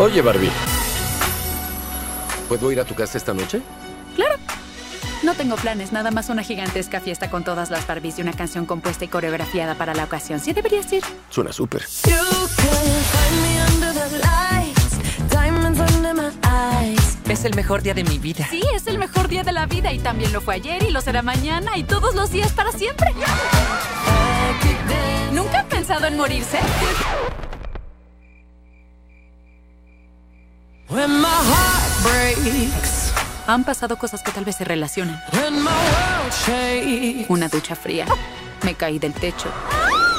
Oye, 0.00 0.22
Barbie. 0.22 0.50
¿Puedo 2.48 2.72
ir 2.72 2.80
a 2.80 2.86
tu 2.86 2.94
casa 2.94 3.18
esta 3.18 3.34
noche? 3.34 3.60
Claro. 4.16 4.36
No 5.22 5.34
tengo 5.34 5.56
planes, 5.56 5.92
nada 5.92 6.10
más 6.10 6.30
una 6.30 6.42
gigantesca 6.42 7.00
fiesta 7.00 7.28
con 7.28 7.44
todas 7.44 7.68
las 7.68 7.86
Barbies 7.86 8.18
y 8.18 8.22
una 8.22 8.32
canción 8.32 8.64
compuesta 8.64 9.04
y 9.04 9.08
coreografiada 9.08 9.74
para 9.74 9.94
la 9.94 10.04
ocasión. 10.04 10.40
¿Sí 10.40 10.54
deberías 10.54 10.90
ir? 10.90 11.04
Suena 11.28 11.52
súper. 11.52 11.82
Es 17.28 17.44
el 17.44 17.54
mejor 17.54 17.82
día 17.82 17.92
de 17.92 18.02
mi 18.02 18.18
vida. 18.18 18.46
Sí, 18.50 18.62
es 18.74 18.86
el 18.86 18.96
mejor 18.98 19.28
día 19.28 19.42
de 19.42 19.52
la 19.52 19.66
vida 19.66 19.92
y 19.92 19.98
también 19.98 20.32
lo 20.32 20.40
fue 20.40 20.54
ayer 20.54 20.82
y 20.82 20.90
lo 20.90 21.02
será 21.02 21.20
mañana 21.20 21.76
y 21.76 21.84
todos 21.84 22.14
los 22.14 22.30
días 22.30 22.52
para 22.52 22.72
siempre. 22.72 23.12
¿Nunca 25.32 25.60
han 25.60 25.68
pensado 25.68 26.06
en 26.06 26.16
morirse? 26.16 26.58
Han 33.50 33.64
pasado 33.64 33.98
cosas 33.98 34.22
que 34.22 34.30
tal 34.30 34.44
vez 34.44 34.54
se 34.54 34.64
relacionan. 34.64 35.20
Una 37.26 37.48
ducha 37.48 37.74
fría. 37.74 38.06
Me 38.62 38.76
caí 38.76 39.00
del 39.00 39.12
techo. 39.12 39.48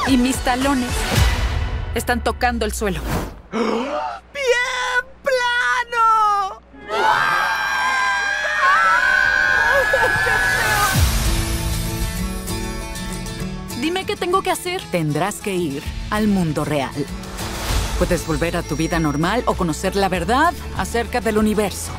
Y 0.06 0.18
mis 0.18 0.36
talones 0.36 0.90
están 1.96 2.22
tocando 2.22 2.66
el 2.66 2.74
suelo. 2.74 3.00
¡Bien 3.54 3.64
plano! 5.24 6.60
Dime 13.80 14.06
qué 14.06 14.18
tengo 14.18 14.42
que 14.42 14.52
hacer. 14.52 14.82
Tendrás 14.92 15.36
que 15.36 15.56
ir 15.56 15.82
al 16.10 16.28
mundo 16.28 16.66
real. 16.66 16.92
Puedes 17.98 18.28
volver 18.28 18.58
a 18.58 18.62
tu 18.62 18.76
vida 18.76 19.00
normal 19.00 19.44
o 19.46 19.54
conocer 19.54 19.96
la 19.96 20.10
verdad 20.10 20.54
acerca 20.76 21.22
del 21.22 21.38
universo. 21.38 21.94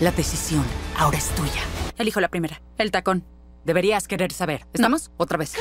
La 0.00 0.12
decisión 0.12 0.64
ahora 0.96 1.18
es 1.18 1.28
tuya. 1.30 1.60
Elijo 1.96 2.20
la 2.20 2.28
primera, 2.28 2.62
el 2.76 2.92
tacón. 2.92 3.24
Deberías 3.64 4.06
querer 4.06 4.32
saber. 4.32 4.64
¿Estamos? 4.72 5.10
Otra 5.16 5.36
vez. 5.38 5.54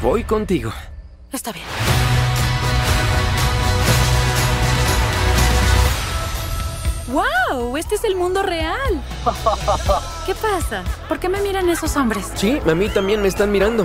Voy 0.00 0.24
contigo. 0.24 0.72
Está 1.30 1.52
bien. 1.52 1.66
¡Wow! 7.08 7.76
Este 7.76 7.96
es 7.96 8.04
el 8.04 8.16
mundo 8.16 8.42
real. 8.42 9.02
¿Qué 10.26 10.34
pasa? 10.34 10.84
¿Por 11.06 11.18
qué 11.18 11.28
me 11.28 11.42
miran 11.42 11.68
esos 11.68 11.94
hombres? 11.96 12.32
Sí, 12.34 12.58
a 12.66 12.74
mí 12.74 12.88
también 12.88 13.20
me 13.20 13.28
están 13.28 13.52
mirando. 13.52 13.84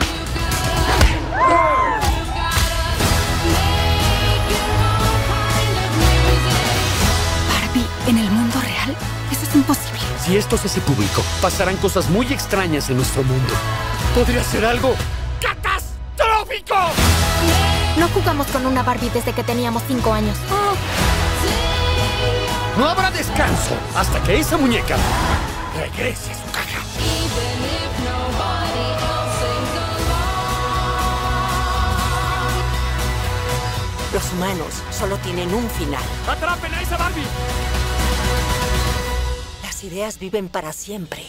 Si 10.24 10.38
esto 10.38 10.58
se 10.58 10.68
hace 10.68 10.80
público, 10.80 11.22
pasarán 11.42 11.76
cosas 11.76 12.10
muy 12.10 12.26
extrañas 12.28 12.90
en 12.90 12.96
nuestro 12.96 13.24
mundo. 13.24 13.54
Podría 14.16 14.42
ser 14.42 14.66
algo 14.66 14.96
catastrófico. 15.42 16.76
No 17.98 18.08
jugamos 18.08 18.48
con 18.48 18.66
una 18.66 18.84
Barbie 18.84 19.10
desde 19.10 19.34
que 19.34 19.44
teníamos 19.44 19.84
cinco 19.86 20.14
años. 20.14 20.38
Oh. 20.50 20.76
No 22.80 22.88
habrá 22.88 23.12
descanso 23.12 23.76
hasta 23.98 24.24
que 24.24 24.40
esa 24.40 24.56
muñeca 24.56 24.96
regrese 25.78 26.32
a 26.32 26.36
su 26.36 26.52
caja. 26.54 26.80
Los 34.14 34.32
humanos 34.32 34.84
solo 34.98 35.18
tienen 35.18 35.54
un 35.54 35.70
final. 35.72 36.04
¡Atrapen 36.30 36.74
a 36.74 36.82
esa 36.82 36.96
Barbie! 36.96 37.83
Las 39.84 39.92
ideas 39.92 40.18
viven 40.18 40.48
para 40.48 40.72
siempre. 40.72 41.24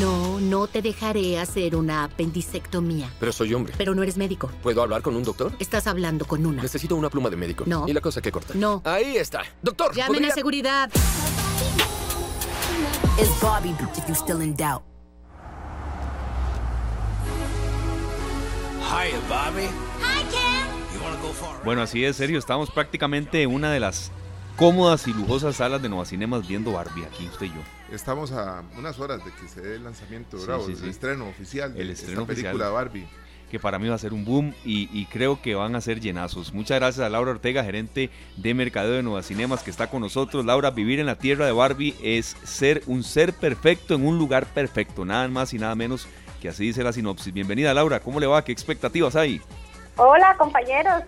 No, 0.00 0.38
no 0.38 0.68
te 0.68 0.80
dejaré 0.80 1.40
hacer 1.40 1.74
una 1.74 2.04
apendicectomía. 2.04 3.12
Pero 3.18 3.32
soy 3.32 3.52
hombre. 3.52 3.74
Pero 3.76 3.96
no 3.96 4.04
eres 4.04 4.16
médico. 4.16 4.48
¿Puedo 4.62 4.80
hablar 4.80 5.02
con 5.02 5.16
un 5.16 5.24
doctor? 5.24 5.52
Estás 5.58 5.88
hablando 5.88 6.24
con 6.24 6.46
una. 6.46 6.62
Necesito 6.62 6.94
una 6.94 7.10
pluma 7.10 7.30
de 7.30 7.36
médico. 7.36 7.64
No. 7.66 7.88
¿Y 7.88 7.92
la 7.92 8.00
cosa 8.00 8.22
que 8.22 8.30
corta? 8.30 8.54
No. 8.54 8.80
Ahí 8.84 9.16
está. 9.16 9.42
Doctor. 9.60 9.92
Llamen 9.92 10.24
a 10.26 10.30
seguridad. 10.30 10.88
is 13.18 13.28
Bobby 13.40 13.70
if 13.70 14.06
you're 14.06 14.14
still 14.14 14.40
in 14.40 14.54
doubt. 14.54 14.84
Hiya, 18.82 19.20
Bobby. 19.28 19.85
Bueno, 21.64 21.82
así 21.82 22.04
es, 22.04 22.16
serio, 22.16 22.38
estamos 22.38 22.70
prácticamente 22.70 23.42
en 23.42 23.52
una 23.52 23.70
de 23.70 23.80
las 23.80 24.10
cómodas 24.56 25.06
y 25.06 25.12
lujosas 25.12 25.56
salas 25.56 25.82
de 25.82 25.88
Nova 25.88 26.04
Cinemas 26.04 26.46
viendo 26.46 26.72
Barbie, 26.72 27.04
aquí 27.04 27.26
usted 27.26 27.46
y 27.46 27.50
yo. 27.50 27.60
Estamos 27.92 28.32
a 28.32 28.62
unas 28.76 28.98
horas 28.98 29.24
de 29.24 29.32
que 29.32 29.48
se 29.48 29.60
dé 29.60 29.76
el 29.76 29.84
lanzamiento, 29.84 30.36
el 30.36 30.88
estreno 30.88 31.28
oficial 31.28 31.74
de 31.74 31.82
el 31.82 31.90
estreno 31.90 32.22
esta 32.22 32.34
película 32.34 32.68
Barbie 32.70 33.06
que 33.50 33.60
para 33.60 33.78
mí 33.78 33.88
va 33.88 33.94
a 33.94 33.98
ser 33.98 34.12
un 34.12 34.24
boom 34.24 34.54
y, 34.64 35.06
creo 35.06 35.40
que 35.40 35.54
van 35.54 35.76
a 35.76 35.80
ser 35.80 36.00
llenazos. 36.00 36.52
Muchas 36.52 36.80
gracias 36.80 37.06
a 37.06 37.08
Laura 37.08 37.30
Ortega, 37.30 37.62
gerente 37.62 38.10
de 38.36 38.54
Mercadeo 38.54 38.94
de 38.94 39.02
Nueva 39.02 39.22
Cinemas, 39.22 39.62
que 39.62 39.70
está 39.70 39.88
con 39.88 40.00
nosotros. 40.00 40.44
Laura, 40.44 40.70
vivir 40.70 40.98
en 40.98 41.06
la 41.06 41.16
tierra 41.16 41.46
de 41.46 41.52
Barbie 41.52 41.94
es 42.02 42.36
ser 42.42 42.82
un 42.86 43.04
ser 43.04 43.32
perfecto 43.32 43.94
en 43.94 44.04
un 44.04 44.18
lugar 44.18 44.46
perfecto, 44.46 45.04
nada 45.04 45.28
más 45.28 45.54
y 45.54 45.58
nada 45.58 45.74
menos 45.74 46.08
que 46.40 46.48
así 46.48 46.64
dice 46.64 46.82
la 46.82 46.92
sinopsis. 46.92 47.32
Bienvenida 47.32 47.72
Laura, 47.72 48.00
¿cómo 48.00 48.20
le 48.20 48.26
va? 48.26 48.44
¿Qué 48.44 48.52
expectativas 48.52 49.14
hay? 49.16 49.40
Hola 49.98 50.36
compañeros, 50.36 51.04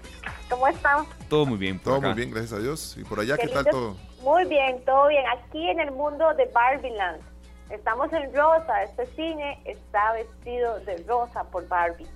¿cómo 0.49 0.67
están? 0.67 1.05
Todo 1.29 1.45
muy 1.45 1.59
bien. 1.59 1.79
todo 1.79 2.01
muy 2.01 2.15
bien, 2.15 2.31
gracias 2.31 2.55
a 2.55 2.59
Dios. 2.59 2.97
¿Y 2.97 3.05
por 3.05 3.21
allá 3.21 3.37
qué, 3.37 3.47
tal 3.49 3.67
todo? 3.67 3.97
Muy 4.23 4.47
bien, 4.47 4.83
todo 4.87 5.09
bien. 5.09 5.25
Aquí 5.29 5.69
en 5.69 5.79
el 5.79 5.91
mundo 5.91 6.33
de 6.35 6.47
Barbieland. 6.47 7.21
Estamos 7.69 8.11
en 8.15 8.35
rosa, 8.35 8.83
este 8.83 9.05
cine 9.15 9.61
está 9.67 10.13
vestido 10.13 10.81
de 10.81 11.05
rosa 11.07 11.45
por 11.45 11.69
Barbie. 11.69 12.07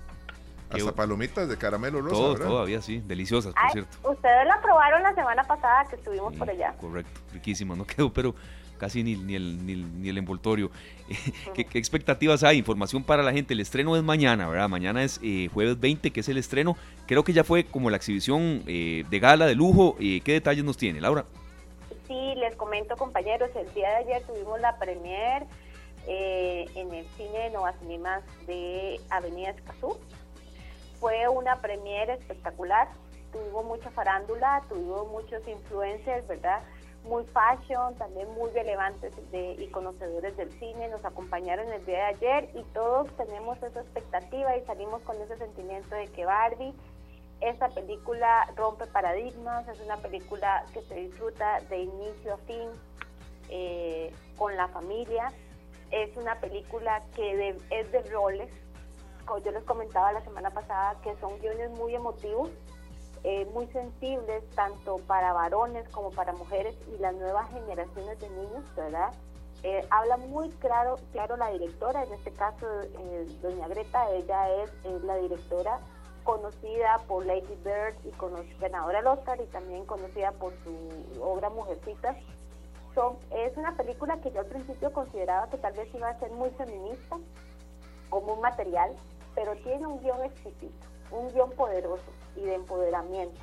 Hasta 0.71 0.91
palomitas 0.93 1.47
de 1.47 1.55
caramelo 1.59 2.01
rosa, 2.01 2.15
Todo, 2.15 2.35
todavía 2.37 2.81
sí, 2.81 3.03
deliciosas, 3.05 3.53
por 3.53 3.71
cierto. 3.71 4.09
Ustedes 4.09 4.47
la 4.47 4.59
probaron 4.59 5.03
la 5.03 5.13
semana 5.13 5.43
pasada 5.43 5.85
que 5.85 5.97
estuvimos 5.97 6.35
por 6.35 6.49
allá. 6.49 6.73
Correcto, 6.81 7.21
riquísima, 7.31 7.75
no 7.75 7.85
quedó, 7.85 8.11
pero 8.11 8.33
casi 8.83 9.01
ni, 9.01 9.15
ni, 9.15 9.35
el, 9.35 9.65
ni, 9.65 10.09
el, 10.09 10.17
envoltorio. 10.17 10.69
¿Qué, 11.53 11.65
expectativas 11.75 12.43
hay? 12.43 12.57
Información 12.57 13.01
para 13.01 13.23
la 13.23 13.31
gente. 13.31 13.53
El 13.53 13.61
estreno 13.61 13.95
es 13.95 14.03
mañana, 14.03 14.49
¿verdad? 14.49 14.67
Mañana 14.67 15.05
es 15.05 15.21
eh, 15.23 15.47
jueves 15.53 15.79
20, 15.79 16.11
que 16.11 16.19
es 16.19 16.27
el 16.27 16.37
estreno. 16.37 16.75
Creo 17.07 17.23
que 17.23 17.31
ya 17.31 17.45
fue 17.45 17.63
como 17.63 17.89
la 17.89 17.95
exhibición 17.95 18.61
eh, 18.67 19.05
de 19.09 19.19
gala, 19.19 19.45
de 19.45 19.55
lujo. 19.55 19.95
Eh, 20.01 20.19
¿Qué 20.25 20.33
detalles 20.33 20.65
nos 20.65 20.75
tiene, 20.75 20.99
Laura? 20.99 21.23
Sí, 22.09 22.33
les 22.35 22.57
comento, 22.57 22.97
compañeros. 22.97 23.49
El 23.55 23.73
día 23.73 23.87
de 23.87 23.95
ayer 23.95 24.23
tuvimos 24.23 24.59
la 24.59 24.77
premier 24.77 25.43
en 26.05 26.93
el 26.93 27.05
cine 27.15 27.39
de 27.43 27.49
Nova 27.51 27.71
Cinemas 27.79 28.21
de 28.45 28.99
Avenida 29.09 29.51
Escazú 29.51 29.97
fue 30.99 31.25
una 31.29 31.61
premiere 31.61 32.15
espectacular, 32.15 32.89
tuvo 33.31 33.63
mucha 33.63 33.89
farándula, 33.91 34.61
tuvo 34.67 35.05
muchos 35.05 35.41
influencers, 35.47 36.27
¿verdad? 36.27 36.59
Muy 37.03 37.25
fashion, 37.25 37.95
también 37.95 38.33
muy 38.33 38.49
relevantes 38.51 39.13
de, 39.31 39.53
y 39.53 39.67
conocedores 39.71 40.37
del 40.37 40.51
cine, 40.59 40.87
nos 40.87 41.03
acompañaron 41.03 41.69
el 41.71 41.85
día 41.85 41.97
de 41.97 42.03
ayer 42.03 42.49
y 42.55 42.63
todos 42.73 43.11
tenemos 43.17 43.61
esa 43.61 43.81
expectativa 43.81 44.55
y 44.55 44.61
salimos 44.65 45.01
con 45.01 45.21
ese 45.21 45.37
sentimiento 45.37 45.95
de 45.95 46.07
que 46.07 46.25
Barbie, 46.25 46.73
esta 47.41 47.67
película 47.69 48.49
rompe 48.55 48.87
paradigmas, 48.87 49.67
es 49.67 49.81
una 49.81 49.97
película 49.97 50.63
que 50.73 50.81
se 50.83 50.95
disfruta 50.95 51.59
de 51.69 51.79
inicio 51.79 52.35
a 52.35 52.37
fin 52.37 52.69
eh, 53.49 54.13
con 54.37 54.55
la 54.55 54.69
familia, 54.69 55.33
es 55.91 56.15
una 56.15 56.39
película 56.39 57.03
que 57.15 57.57
es 57.69 57.91
de 57.91 58.01
roles, 58.03 58.49
yo 59.43 59.51
les 59.51 59.63
comentaba 59.63 60.11
la 60.11 60.21
semana 60.23 60.51
pasada 60.51 60.95
que 61.01 61.15
son 61.17 61.39
guiones 61.39 61.71
muy 61.71 61.95
emotivos, 61.95 62.49
eh, 63.23 63.45
muy 63.53 63.67
sensibles 63.67 64.43
tanto 64.51 64.97
para 65.07 65.31
varones 65.33 65.87
como 65.89 66.11
para 66.11 66.33
mujeres 66.33 66.75
y 66.93 66.97
las 66.99 67.15
nuevas 67.15 67.49
generaciones 67.51 68.19
de 68.19 68.29
niños, 68.29 68.63
¿verdad? 68.75 69.13
Eh, 69.63 69.85
habla 69.91 70.17
muy 70.17 70.49
claro, 70.59 70.97
claro 71.13 71.37
la 71.37 71.49
directora, 71.51 72.03
en 72.03 72.13
este 72.13 72.31
caso 72.31 72.67
eh, 72.81 73.27
doña 73.41 73.69
Greta, 73.69 74.11
ella 74.11 74.49
es, 74.55 74.71
la 75.03 75.15
directora 75.15 75.79
conocida 76.25 76.99
por 77.07 77.25
Lady 77.25 77.55
Bird 77.63 77.95
y 78.03 78.11
ganadora 78.59 78.97
del 78.97 79.07
Oscar 79.07 79.39
y 79.39 79.45
también 79.45 79.85
conocida 79.85 80.33
por 80.33 80.53
su 80.63 81.21
obra 81.21 81.49
Mujercitas. 81.49 82.17
Son, 82.93 83.17
es 83.31 83.55
una 83.55 83.75
película 83.77 84.19
que 84.19 84.31
yo 84.31 84.41
al 84.41 84.47
principio 84.47 84.91
consideraba 84.91 85.49
que 85.49 85.57
tal 85.57 85.73
vez 85.73 85.87
iba 85.95 86.09
a 86.09 86.19
ser 86.19 86.31
muy 86.31 86.49
feminista, 86.51 87.17
como 88.09 88.33
un 88.33 88.41
material, 88.41 88.93
pero 89.33 89.55
tiene 89.63 89.87
un 89.87 89.99
guion 90.01 90.23
exquisito, 90.23 90.87
un 91.13 91.31
guion 91.33 91.51
poderoso 91.51 92.03
y 92.35 92.41
de 92.41 92.55
empoderamiento, 92.55 93.39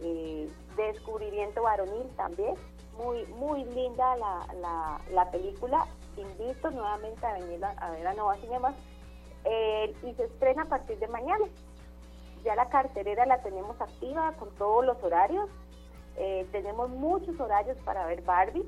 eh, 0.00 0.48
de 0.76 0.82
descubrimiento 0.82 1.62
varonil 1.62 2.08
también. 2.16 2.54
Muy, 2.96 3.24
muy 3.26 3.64
linda 3.64 4.16
la, 4.16 5.00
la, 5.10 5.30
película. 5.30 5.86
Invito 6.16 6.70
nuevamente 6.70 7.24
a 7.24 7.34
venir 7.34 7.64
a, 7.64 7.90
ver 7.90 8.06
a 8.06 8.14
Nova 8.14 8.36
Cinemas 8.36 8.74
eh, 9.44 9.94
y 10.02 10.12
se 10.14 10.24
estrena 10.24 10.62
a 10.62 10.66
partir 10.66 10.98
de 10.98 11.08
mañana. 11.08 11.46
Ya 12.44 12.54
la 12.56 12.68
carterera 12.68 13.24
la 13.26 13.42
tenemos 13.42 13.80
activa 13.80 14.32
con 14.38 14.50
todos 14.56 14.84
los 14.84 15.02
horarios. 15.02 15.48
Eh, 16.16 16.46
tenemos 16.52 16.90
muchos 16.90 17.38
horarios 17.40 17.78
para 17.84 18.06
ver 18.06 18.22
Barbie 18.22 18.66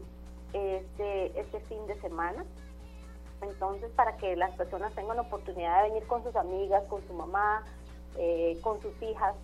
este, 0.53 1.39
este 1.39 1.61
fin 1.61 1.87
de 1.87 2.01
semana. 2.01 2.45
Entonces, 3.43 3.91
para 3.93 4.17
que 4.17 4.37
las 4.37 4.55
personas 4.57 4.95
tengan 4.95 5.17
la 5.17 5.23
oportunidad 5.23 5.83
de 5.83 5.91
venir 5.91 6.07
con 6.07 6.23
sus 6.23 6.35
amigas, 6.37 6.85
con 6.89 7.07
su 7.07 7.13
mamá, 7.13 7.65
eh, 8.19 8.59
con 8.63 8.81
sus 8.81 8.93
hijas 9.03 9.35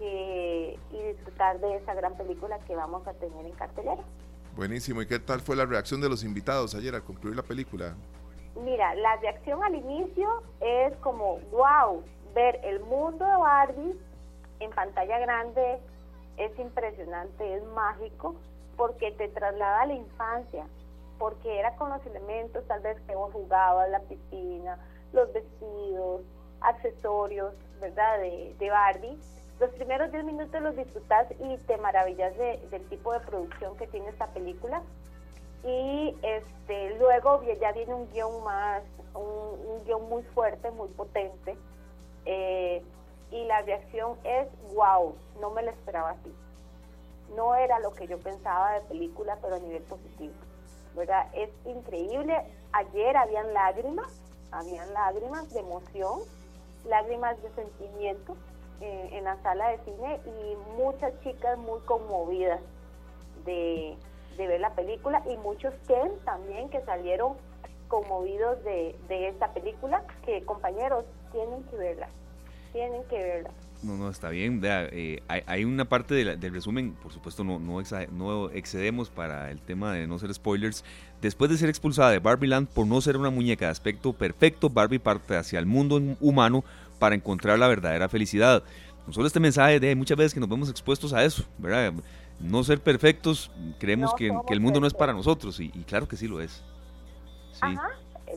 y 0.00 0.76
disfrutar 0.90 1.60
de 1.60 1.76
esa 1.76 1.94
gran 1.94 2.16
película 2.16 2.58
que 2.66 2.74
vamos 2.74 3.06
a 3.06 3.12
tener 3.12 3.46
en 3.46 3.52
cartelera. 3.52 4.02
Buenísimo. 4.56 5.00
¿Y 5.00 5.06
qué 5.06 5.18
tal 5.18 5.40
fue 5.40 5.56
la 5.56 5.64
reacción 5.64 6.00
de 6.00 6.08
los 6.08 6.24
invitados 6.24 6.74
ayer 6.74 6.94
al 6.94 7.04
concluir 7.04 7.36
la 7.36 7.42
película? 7.42 7.94
Mira, 8.56 8.94
la 8.96 9.16
reacción 9.16 9.62
al 9.64 9.74
inicio 9.74 10.42
es 10.60 10.94
como, 10.96 11.38
wow, 11.52 12.02
ver 12.34 12.60
el 12.64 12.80
mundo 12.80 13.24
de 13.24 13.36
Barbie 13.36 13.94
en 14.60 14.70
pantalla 14.70 15.18
grande 15.18 15.78
es 16.36 16.58
impresionante, 16.58 17.56
es 17.56 17.64
mágico, 17.74 18.34
porque 18.76 19.12
te 19.12 19.28
traslada 19.28 19.82
a 19.82 19.86
la 19.86 19.94
infancia, 19.94 20.66
porque 21.18 21.58
era 21.58 21.74
con 21.76 21.90
los 21.90 22.04
elementos 22.06 22.66
tal 22.66 22.80
vez 22.80 23.00
que 23.06 23.14
vos 23.14 23.32
jugabas, 23.32 23.88
la 23.90 24.00
piscina, 24.00 24.78
los 25.12 25.32
vestidos, 25.32 26.22
accesorios, 26.60 27.54
¿verdad? 27.82 28.18
De, 28.20 28.54
de 28.58 28.70
Barbie. 28.70 29.18
Los 29.60 29.70
primeros 29.72 30.10
10 30.10 30.24
minutos 30.24 30.62
los 30.62 30.74
disfrutas 30.74 31.26
y 31.38 31.58
te 31.58 31.76
maravillas 31.76 32.36
del 32.38 32.88
tipo 32.88 33.12
de 33.12 33.20
producción 33.20 33.76
que 33.76 33.86
tiene 33.86 34.08
esta 34.08 34.28
película. 34.28 34.82
Y 35.64 36.16
este 36.22 36.96
luego 36.98 37.42
ya 37.60 37.70
viene 37.72 37.94
un 37.94 38.10
guion 38.10 38.42
más, 38.42 38.82
un, 39.14 39.84
guion 39.84 40.08
muy 40.08 40.22
fuerte, 40.34 40.70
muy 40.70 40.88
potente. 40.88 41.56
Eh, 42.24 42.82
y 43.30 43.44
la 43.44 43.62
reacción 43.62 44.16
es, 44.24 44.48
wow, 44.74 45.14
no 45.40 45.50
me 45.50 45.62
lo 45.62 45.70
esperaba 45.70 46.10
así. 46.10 46.34
No 47.36 47.54
era 47.54 47.78
lo 47.78 47.92
que 47.92 48.06
yo 48.06 48.18
pensaba 48.18 48.72
de 48.72 48.80
película, 48.82 49.38
pero 49.40 49.56
a 49.56 49.58
nivel 49.58 49.82
positivo. 49.82 50.32
¿verdad? 50.94 51.28
Es 51.32 51.50
increíble. 51.64 52.36
Ayer 52.72 53.16
habían 53.16 53.52
lágrimas, 53.52 54.10
habían 54.50 54.92
lágrimas 54.92 55.52
de 55.52 55.60
emoción, 55.60 56.20
lágrimas 56.84 57.40
de 57.42 57.50
sentimiento 57.54 58.36
eh, 58.80 59.10
en 59.12 59.24
la 59.24 59.40
sala 59.42 59.68
de 59.68 59.78
cine 59.84 60.20
y 60.26 60.56
muchas 60.76 61.12
chicas 61.20 61.58
muy 61.58 61.80
conmovidas 61.80 62.60
de, 63.44 63.96
ver 64.36 64.60
la 64.60 64.74
película 64.74 65.22
y 65.30 65.36
muchos 65.36 65.72
Ken 65.86 66.18
también 66.24 66.68
que 66.68 66.80
salieron 66.80 67.36
conmovidos 67.86 68.62
de, 68.64 68.96
de 69.06 69.28
esta 69.28 69.52
película, 69.52 70.02
que 70.24 70.44
compañeros 70.44 71.04
tienen 71.30 71.62
que 71.64 71.76
verla, 71.76 72.08
tienen 72.72 73.04
que 73.04 73.22
verla. 73.22 73.50
No, 73.82 73.96
no, 73.96 74.08
está 74.08 74.28
bien. 74.28 74.60
Eh, 74.64 75.22
hay, 75.26 75.64
una 75.64 75.84
parte 75.84 76.14
del 76.14 76.52
resumen, 76.52 76.92
por 77.02 77.12
supuesto, 77.12 77.42
no, 77.42 77.58
no, 77.58 77.82
no, 78.12 78.50
excedemos 78.50 79.10
para 79.10 79.50
el 79.50 79.60
tema 79.60 79.92
de 79.92 80.06
no 80.06 80.18
ser 80.18 80.32
spoilers. 80.32 80.84
Después 81.20 81.50
de 81.50 81.56
ser 81.56 81.68
expulsada 81.68 82.10
de 82.10 82.20
Barbieland 82.20 82.68
por 82.68 82.86
no 82.86 83.00
ser 83.00 83.16
una 83.16 83.30
muñeca 83.30 83.64
de 83.64 83.72
aspecto 83.72 84.12
perfecto, 84.12 84.70
Barbie 84.70 85.00
parte 85.00 85.36
hacia 85.36 85.58
el 85.58 85.66
mundo 85.66 86.00
humano 86.20 86.64
para 87.00 87.16
encontrar 87.16 87.58
la 87.58 87.66
verdadera 87.66 88.08
felicidad. 88.08 88.62
No 89.06 89.12
solo 89.12 89.26
este 89.26 89.40
mensaje 89.40 89.80
de 89.80 89.96
muchas 89.96 90.16
veces 90.16 90.34
que 90.34 90.40
nos 90.40 90.48
vemos 90.48 90.70
expuestos 90.70 91.12
a 91.12 91.24
eso, 91.24 91.44
¿verdad? 91.58 91.92
No 92.38 92.62
ser 92.62 92.80
perfectos, 92.80 93.50
creemos 93.80 94.14
que, 94.14 94.30
el 94.48 94.60
mundo 94.60 94.78
no 94.78 94.86
es 94.86 94.94
para 94.94 95.12
nosotros, 95.12 95.58
y, 95.58 95.70
claro 95.84 96.06
que 96.06 96.16
sí 96.16 96.28
lo 96.28 96.40
es. 96.40 96.62
Ajá, 97.60 97.88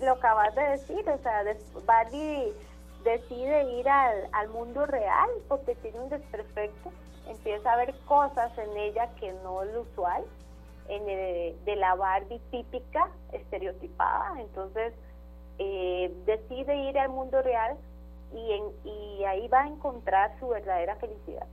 lo 0.01 0.13
acabas 0.13 0.55
de 0.55 0.63
decir, 0.63 1.07
o 1.07 1.17
sea, 1.21 1.43
Barbie 1.85 2.53
decide 3.05 3.63
ir 3.79 3.87
al, 3.87 4.27
al 4.33 4.49
mundo 4.49 4.85
real 4.85 5.29
porque 5.47 5.75
tiene 5.75 5.99
un 5.99 6.09
desperfecto, 6.09 6.91
empieza 7.29 7.71
a 7.71 7.77
ver 7.77 7.95
cosas 8.05 8.51
en 8.57 8.75
ella 8.75 9.09
que 9.15 9.31
no 9.43 9.63
es 9.63 9.73
lo 9.73 9.81
usual, 9.81 10.25
en 10.89 11.05
de 11.05 11.75
la 11.77 11.95
Barbie 11.95 12.41
típica, 12.51 13.09
estereotipada, 13.31 14.39
entonces 14.41 14.93
eh, 15.57 16.13
decide 16.25 16.75
ir 16.89 16.99
al 16.99 17.09
mundo 17.09 17.41
real 17.41 17.77
y, 18.33 18.51
en, 18.51 18.63
y 18.83 19.23
ahí 19.23 19.47
va 19.47 19.61
a 19.61 19.67
encontrar 19.67 20.37
su 20.39 20.49
verdadera 20.49 20.95
felicidad. 20.97 21.47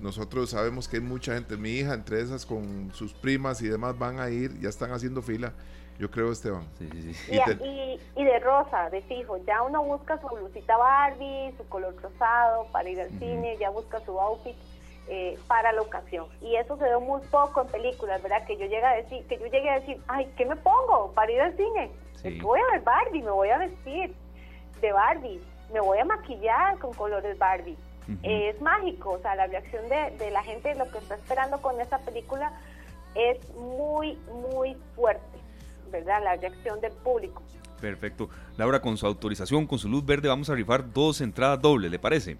nosotros 0.00 0.50
sabemos 0.50 0.88
que 0.88 0.96
hay 0.96 1.02
mucha 1.02 1.34
gente, 1.34 1.56
mi 1.56 1.70
hija 1.70 1.94
entre 1.94 2.20
esas 2.20 2.46
con 2.46 2.90
sus 2.94 3.12
primas 3.12 3.60
y 3.62 3.68
demás 3.68 3.98
van 3.98 4.18
a 4.18 4.30
ir, 4.30 4.58
ya 4.60 4.68
están 4.68 4.92
haciendo 4.92 5.22
fila. 5.22 5.52
Yo 6.00 6.10
creo, 6.10 6.32
Esteban. 6.32 6.66
Y, 6.80 8.24
de 8.24 8.38
rosa, 8.38 8.88
de 8.88 9.02
fijo. 9.02 9.36
Ya 9.46 9.60
uno 9.60 9.84
busca 9.84 10.18
su 10.18 10.28
blusita 10.28 10.78
Barbie, 10.78 11.52
su 11.58 11.68
color 11.68 11.94
rosado 12.00 12.66
para 12.72 12.88
ir 12.88 12.98
al 13.02 13.10
cine, 13.18 13.58
ya 13.58 13.68
busca 13.68 14.00
su 14.00 14.18
outfit 14.18 14.56
eh, 15.08 15.38
para 15.46 15.72
la 15.72 15.82
ocasión. 15.82 16.26
Y 16.40 16.56
eso 16.56 16.78
se 16.78 16.84
ve 16.84 16.96
muy 16.96 17.20
poco 17.30 17.60
en 17.60 17.68
películas, 17.68 18.22
¿verdad? 18.22 18.46
Que 18.46 18.56
yo 18.56 18.64
llegue 18.64 18.82
a 18.82 18.94
decir, 18.94 19.26
que 19.26 19.38
yo 19.38 19.44
llegue 19.48 19.68
a 19.68 19.80
decir, 19.80 20.00
ay, 20.08 20.32
¿qué 20.38 20.46
me 20.46 20.56
pongo 20.56 21.12
para 21.12 21.30
ir 21.32 21.40
al 21.42 21.54
cine? 21.54 21.90
Voy 22.40 22.58
a 22.60 22.72
ver 22.72 22.80
Barbie, 22.80 23.22
me 23.22 23.30
voy 23.30 23.50
a 23.50 23.58
vestir 23.58 24.14
de 24.80 24.92
Barbie, 24.92 25.42
me 25.70 25.80
voy 25.80 25.98
a 25.98 26.06
maquillar 26.06 26.78
con 26.78 26.94
colores 26.94 27.36
Barbie. 27.36 27.76
es 28.22 28.58
mágico, 28.62 29.10
o 29.10 29.18
sea, 29.18 29.34
la 29.34 29.48
reacción 29.48 29.86
de, 29.90 30.16
de 30.16 30.30
la 30.30 30.42
gente, 30.42 30.74
lo 30.76 30.90
que 30.90 30.96
está 30.96 31.16
esperando 31.16 31.60
con 31.60 31.78
esa 31.78 31.98
película 31.98 32.52
es 33.14 33.54
muy, 33.54 34.18
muy 34.50 34.74
fuerte, 34.96 35.39
¿verdad? 35.90 36.22
La 36.22 36.36
reacción 36.36 36.80
del 36.80 36.92
público. 36.92 37.42
Perfecto. 37.80 38.28
Laura, 38.56 38.80
con 38.80 38.96
su 38.96 39.06
autorización, 39.06 39.66
con 39.66 39.78
su 39.78 39.88
luz 39.88 40.04
verde, 40.04 40.28
vamos 40.28 40.50
a 40.50 40.54
rifar 40.54 40.92
dos 40.92 41.20
entradas 41.20 41.60
dobles, 41.60 41.90
¿le 41.90 41.98
parece? 41.98 42.36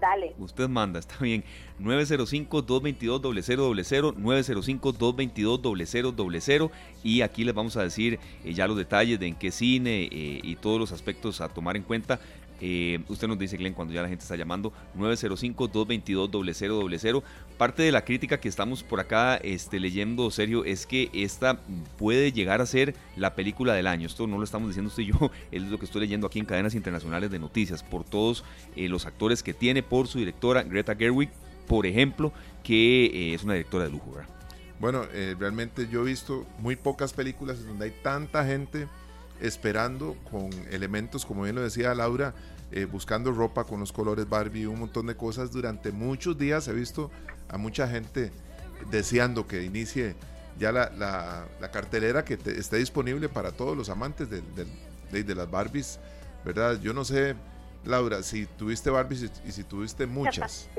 Dale. 0.00 0.34
Usted 0.38 0.68
manda, 0.68 0.98
está 0.98 1.16
bien. 1.20 1.44
905-222-0000, 1.80 4.14
905-222-0000 4.16 6.70
y 7.02 7.20
aquí 7.20 7.44
les 7.44 7.54
vamos 7.54 7.76
a 7.76 7.82
decir 7.82 8.18
eh, 8.44 8.54
ya 8.54 8.66
los 8.66 8.78
detalles 8.78 9.20
de 9.20 9.26
en 9.26 9.34
qué 9.34 9.50
cine 9.50 10.04
eh, 10.04 10.40
y 10.42 10.56
todos 10.56 10.80
los 10.80 10.92
aspectos 10.92 11.42
a 11.42 11.50
tomar 11.50 11.76
en 11.76 11.82
cuenta 11.82 12.18
eh, 12.60 12.98
usted 13.08 13.26
nos 13.26 13.38
dice, 13.38 13.56
Glenn, 13.56 13.72
cuando 13.72 13.94
ya 13.94 14.02
la 14.02 14.08
gente 14.08 14.22
está 14.22 14.36
llamando, 14.36 14.74
905-222-0000. 14.96 17.22
Parte 17.60 17.82
de 17.82 17.92
la 17.92 18.06
crítica 18.06 18.40
que 18.40 18.48
estamos 18.48 18.82
por 18.82 19.00
acá 19.00 19.36
este, 19.36 19.78
leyendo, 19.80 20.30
serio, 20.30 20.64
es 20.64 20.86
que 20.86 21.10
esta 21.12 21.60
puede 21.98 22.32
llegar 22.32 22.62
a 22.62 22.64
ser 22.64 22.94
la 23.16 23.34
película 23.34 23.74
del 23.74 23.86
año. 23.86 24.06
Esto 24.06 24.26
no 24.26 24.38
lo 24.38 24.44
estamos 24.44 24.68
diciendo 24.70 24.88
usted 24.88 25.02
y 25.02 25.08
yo, 25.08 25.30
es 25.52 25.64
lo 25.64 25.78
que 25.78 25.84
estoy 25.84 26.00
leyendo 26.00 26.26
aquí 26.26 26.38
en 26.38 26.46
cadenas 26.46 26.74
internacionales 26.74 27.30
de 27.30 27.38
noticias, 27.38 27.82
por 27.82 28.02
todos 28.02 28.44
eh, 28.76 28.88
los 28.88 29.04
actores 29.04 29.42
que 29.42 29.52
tiene, 29.52 29.82
por 29.82 30.08
su 30.08 30.20
directora 30.20 30.62
Greta 30.62 30.96
Gerwig, 30.96 31.28
por 31.68 31.84
ejemplo, 31.84 32.32
que 32.62 33.04
eh, 33.04 33.34
es 33.34 33.44
una 33.44 33.52
directora 33.52 33.84
de 33.84 33.90
lujo, 33.90 34.10
Bueno, 34.78 35.04
realmente 35.38 35.86
yo 35.86 36.00
he 36.00 36.06
visto 36.06 36.46
muy 36.60 36.76
pocas 36.76 37.12
películas 37.12 37.62
donde 37.66 37.84
hay 37.84 37.94
tanta 38.02 38.42
gente 38.46 38.88
esperando 39.38 40.16
con 40.30 40.48
elementos, 40.70 41.26
como 41.26 41.42
bien 41.42 41.56
lo 41.56 41.62
decía 41.62 41.94
Laura, 41.94 42.32
eh, 42.72 42.84
buscando 42.84 43.32
ropa 43.32 43.64
con 43.64 43.80
los 43.80 43.92
colores 43.92 44.28
Barbie, 44.28 44.66
un 44.66 44.80
montón 44.80 45.06
de 45.06 45.16
cosas. 45.16 45.50
Durante 45.52 45.92
muchos 45.92 46.38
días 46.38 46.68
he 46.68 46.72
visto 46.72 47.10
a 47.48 47.58
mucha 47.58 47.88
gente 47.88 48.32
deseando 48.90 49.46
que 49.46 49.62
inicie 49.62 50.14
ya 50.58 50.72
la, 50.72 50.90
la, 51.60 51.70
cartelera 51.70 52.24
que 52.24 52.34
esté 52.34 52.76
disponible 52.76 53.28
para 53.28 53.52
todos 53.52 53.76
los 53.76 53.88
amantes 53.88 54.28
de, 54.30 54.42
de, 55.10 55.34
las 55.34 55.50
Barbies, 55.50 55.98
¿verdad? 56.44 56.78
Yo 56.80 56.92
no 56.92 57.04
sé, 57.04 57.34
Laura, 57.84 58.22
si 58.22 58.46
tuviste 58.46 58.90
Barbies 58.90 59.30
y, 59.44 59.52
si 59.52 59.64
tuviste 59.64 60.06
muchas. 60.06 60.68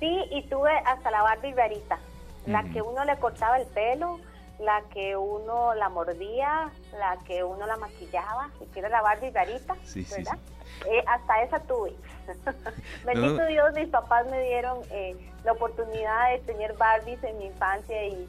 Sí. 0.00 0.20
y 0.32 0.42
tuve 0.48 0.70
hasta 0.84 1.10
la 1.10 1.22
Barbie 1.22 1.54
Verita, 1.54 1.98
la 2.46 2.62
que 2.64 2.82
uno 2.82 3.06
le 3.06 3.16
cortaba 3.16 3.56
el 3.56 3.66
pelo 3.68 4.20
la 4.58 4.82
que 4.92 5.16
uno 5.16 5.74
la 5.74 5.88
mordía, 5.88 6.70
la 6.98 7.18
que 7.24 7.42
uno 7.42 7.66
la 7.66 7.76
maquillaba, 7.76 8.50
si 8.58 8.66
quiere 8.66 8.88
la 8.88 9.02
Barbie 9.02 9.30
Garita, 9.30 9.76
¿verdad? 10.10 10.38
Eh, 10.86 11.04
hasta 11.06 11.42
esa 11.42 11.60
tuve. 11.60 11.94
Bendito 13.04 13.46
Dios, 13.46 13.74
mis 13.74 13.88
papás 13.88 14.26
me 14.30 14.40
dieron 14.42 14.78
eh, 14.90 15.16
la 15.44 15.52
oportunidad 15.52 16.32
de 16.32 16.38
tener 16.40 16.74
Barbies 16.74 17.22
en 17.24 17.38
mi 17.38 17.46
infancia 17.46 18.06
y, 18.06 18.26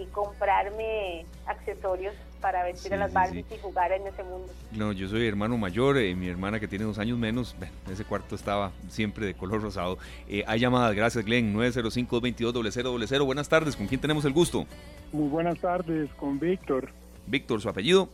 y 0.00 0.06
comprarme 0.06 1.26
accesorios 1.46 2.14
para 2.40 2.64
vestir 2.64 2.94
a 2.94 2.96
las 2.96 3.12
Barbies 3.12 3.46
y 3.50 3.58
jugar 3.58 3.92
en 3.92 4.06
ese 4.06 4.22
mundo. 4.22 4.52
No, 4.72 4.92
yo 4.92 5.08
soy 5.08 5.26
hermano 5.26 5.56
mayor, 5.58 5.98
eh, 5.98 6.14
mi 6.14 6.28
hermana 6.28 6.60
que 6.60 6.68
tiene 6.68 6.84
dos 6.84 6.98
años 6.98 7.18
menos, 7.18 7.56
ese 7.90 8.04
cuarto 8.04 8.34
estaba 8.34 8.72
siempre 8.88 9.26
de 9.26 9.34
color 9.34 9.62
rosado. 9.62 9.98
Eh, 10.28 10.44
hay 10.46 10.60
llamadas, 10.60 10.94
gracias 10.94 11.24
Glenn, 11.24 11.54
905-220000. 11.54 13.24
Buenas 13.24 13.48
tardes, 13.48 13.76
¿con 13.76 13.86
quién 13.86 14.00
tenemos 14.00 14.24
el 14.24 14.32
gusto? 14.32 14.66
Muy 15.12 15.28
buenas 15.28 15.58
tardes, 15.58 16.10
con 16.14 16.38
Víctor. 16.38 16.90
Víctor, 17.26 17.60
¿su 17.60 17.68
apellido? 17.68 18.08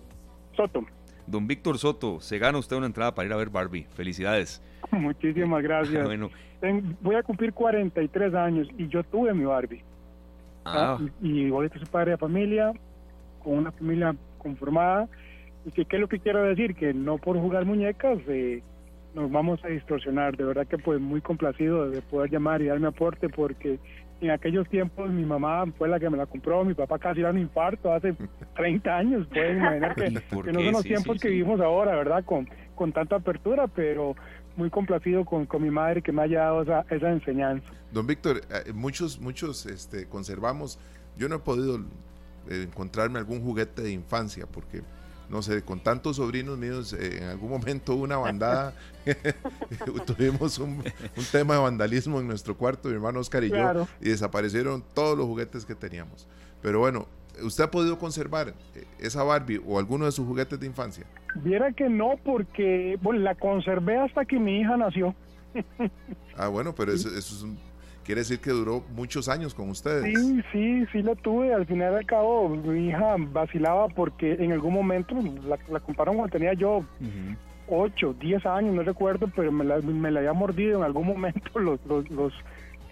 Soto. 0.57 0.85
Don 1.27 1.47
Víctor 1.47 1.79
Soto, 1.79 2.21
se 2.21 2.39
gana 2.39 2.59
usted 2.59 2.77
una 2.77 2.87
entrada 2.87 3.15
para 3.15 3.27
ir 3.27 3.33
a 3.33 3.37
ver 3.37 3.51
Barbie. 3.51 3.87
Felicidades. 3.95 4.63
Muchísimas 4.91 5.63
gracias. 5.63 6.05
bueno. 6.05 6.31
voy 7.01 7.15
a 7.17 7.23
cumplir 7.23 7.53
43 7.53 8.35
años 8.35 8.69
y 8.79 8.89
yo 8.89 9.03
tuve 9.05 9.33
mi 9.35 9.45
Barbie. 9.45 9.83
Ah. 10.65 10.99
Y, 11.21 11.51
hoy 11.51 11.69
soy 11.69 11.85
padre 11.87 12.13
de 12.13 12.17
familia, 12.17 12.73
con 13.43 13.55
una 13.55 13.73
familia 13.73 14.15
conformada. 14.39 15.09
Y 15.67 15.71
que, 15.71 15.85
¿qué 15.85 15.97
es 15.97 16.01
lo 16.01 16.09
que 16.09 16.19
quiero 16.19 16.43
decir? 16.43 16.75
Que 16.75 16.93
no 16.95 17.19
por 17.19 17.39
jugar 17.39 17.65
muñecas 17.65 18.19
eh, 18.29 18.63
nos 19.15 19.31
vamos 19.31 19.63
a 19.65 19.69
distorsionar. 19.69 20.37
De 20.37 20.45
verdad 20.45 20.67
que 20.67 20.79
pues 20.79 21.01
muy 21.01 21.21
complacido 21.21 21.91
de 21.91 22.03
poder 22.03 22.31
llamar 22.31 22.63
y 22.63 22.67
darme 22.67 22.89
aporte 22.89 23.29
porque 23.29 23.79
en 24.25 24.31
aquellos 24.31 24.69
tiempos 24.69 25.11
mi 25.11 25.25
mamá 25.25 25.65
fue 25.79 25.89
la 25.89 25.99
que 26.01 26.11
me 26.11 26.17
la 26.17 26.27
compró, 26.27 26.65
mi 26.65 26.75
papá 26.75 26.99
casi 26.99 27.21
era 27.21 27.31
un 27.31 27.39
infarto 27.39 27.93
hace 27.93 28.15
30 28.57 28.97
años, 28.97 29.27
pueden 29.29 29.59
imaginar 29.59 29.95
que, 29.95 30.11
no 30.11 30.61
son 30.61 30.73
los 30.73 30.83
tiempos 30.85 31.21
que 31.21 31.29
vivimos 31.29 31.61
ahora, 31.61 31.97
¿verdad? 31.97 32.25
Con, 32.25 32.49
con 32.75 32.93
tanta 32.93 33.17
apertura, 33.17 33.67
pero 33.69 34.15
muy 34.57 34.71
complacido 34.71 35.25
con, 35.25 35.47
con 35.47 35.63
mi 35.63 35.71
madre 35.71 36.03
que 36.03 36.13
me 36.13 36.23
haya 36.23 36.41
dado 36.41 36.63
esa, 36.63 36.85
esa 36.91 37.11
enseñanza. 37.11 37.67
Don 37.93 38.07
Víctor, 38.07 38.41
eh, 38.51 38.73
muchos, 38.73 39.21
muchos 39.21 39.67
este, 39.67 40.07
conservamos, 40.09 40.79
yo 41.17 41.29
no 41.29 41.37
he 41.37 41.41
podido 41.41 41.79
eh, 42.49 42.63
encontrarme 42.65 43.19
algún 43.19 43.41
juguete 43.41 43.83
de 43.83 43.93
infancia 43.93 44.47
porque 44.47 44.83
no 45.29 45.43
sé, 45.43 45.63
con 45.63 45.81
tantos 45.81 46.17
sobrinos 46.17 46.59
míos, 46.59 46.93
eh, 46.93 47.19
en 47.19 47.25
algún 47.25 47.51
momento 47.51 47.95
una 47.95 48.17
bandada, 48.17 48.75
tuvimos 50.07 50.59
un, 50.59 50.83
tema 51.33 51.55
de 51.55 51.61
vandalismo 51.61 52.21
en 52.21 52.29
nuestro 52.29 52.57
cuarto, 52.57 52.89
mi 52.89 52.95
hermano 52.95 53.21
Oscar 53.21 53.45
y 53.45 53.51
yo, 53.51 53.87
y 54.01 54.11
desaparecieron 54.11 54.85
todos 54.95 55.17
los 55.17 55.27
juguetes 55.27 55.65
que 55.65 55.75
teníamos. 55.75 56.27
Pero 56.63 56.81
bueno, 56.81 57.07
¿usted 57.43 57.65
ha 57.65 57.71
podido 57.71 57.99
conservar 57.99 58.55
eh, 58.75 58.85
esa 58.99 59.23
Barbie 59.23 59.61
o 59.67 59.79
alguno 59.79 60.07
de 60.07 60.13
sus 60.13 60.27
juguetes 60.27 60.59
de 60.59 60.67
infancia? 60.67 61.07
Viera 61.37 61.73
que 61.73 61.89
no, 61.89 62.15
porque 62.25 62.99
bueno, 63.03 63.21
la 63.21 63.35
conservé 63.35 63.99
hasta 63.99 64.25
que 64.25 64.39
mi 64.39 64.61
hija 64.61 64.77
nació. 64.77 65.15
ah, 66.37 66.49
bueno, 66.49 66.75
pero 66.75 66.93
eso, 66.93 67.09
eso 67.09 67.35
es 67.35 67.43
un 67.43 67.59
Quiere 68.05 68.21
decir 68.21 68.39
que 68.39 68.51
duró 68.51 68.85
muchos 68.95 69.29
años 69.29 69.55
con 69.55 69.71
ustedes. 69.71 70.05
Sí, 70.05 70.43
sí, 70.53 70.87
sí 70.93 71.03
lo 71.03 71.17
tuve. 71.17 71.55
Al 71.55 71.67
final 71.67 71.95
al 71.95 72.07
cabo, 72.07 72.51
mi 72.51 72.89
hija 72.89 73.17
vacilaba 73.19 73.89
porque 73.89 74.35
en 74.35 74.53
algún 74.53 74.75
momento 74.75 75.15
la, 75.47 75.59
la 75.71 75.81
compraron 75.81 76.17
cuando 76.17 76.33
tenía 76.33 76.53
yo 76.53 76.85
8, 77.69 78.17
10 78.21 78.47
años, 78.47 78.75
no 78.75 78.83
recuerdo, 78.83 79.29
pero 79.35 79.51
me 79.51 79.65
la, 79.65 79.79
me 79.79 80.11
la 80.11 80.21
había 80.21 80.33
mordido 80.33 80.79
en 80.79 80.85
algún 80.85 81.07
momento 81.07 81.59
los, 81.59 81.85
los, 81.87 82.11
los, 82.11 82.33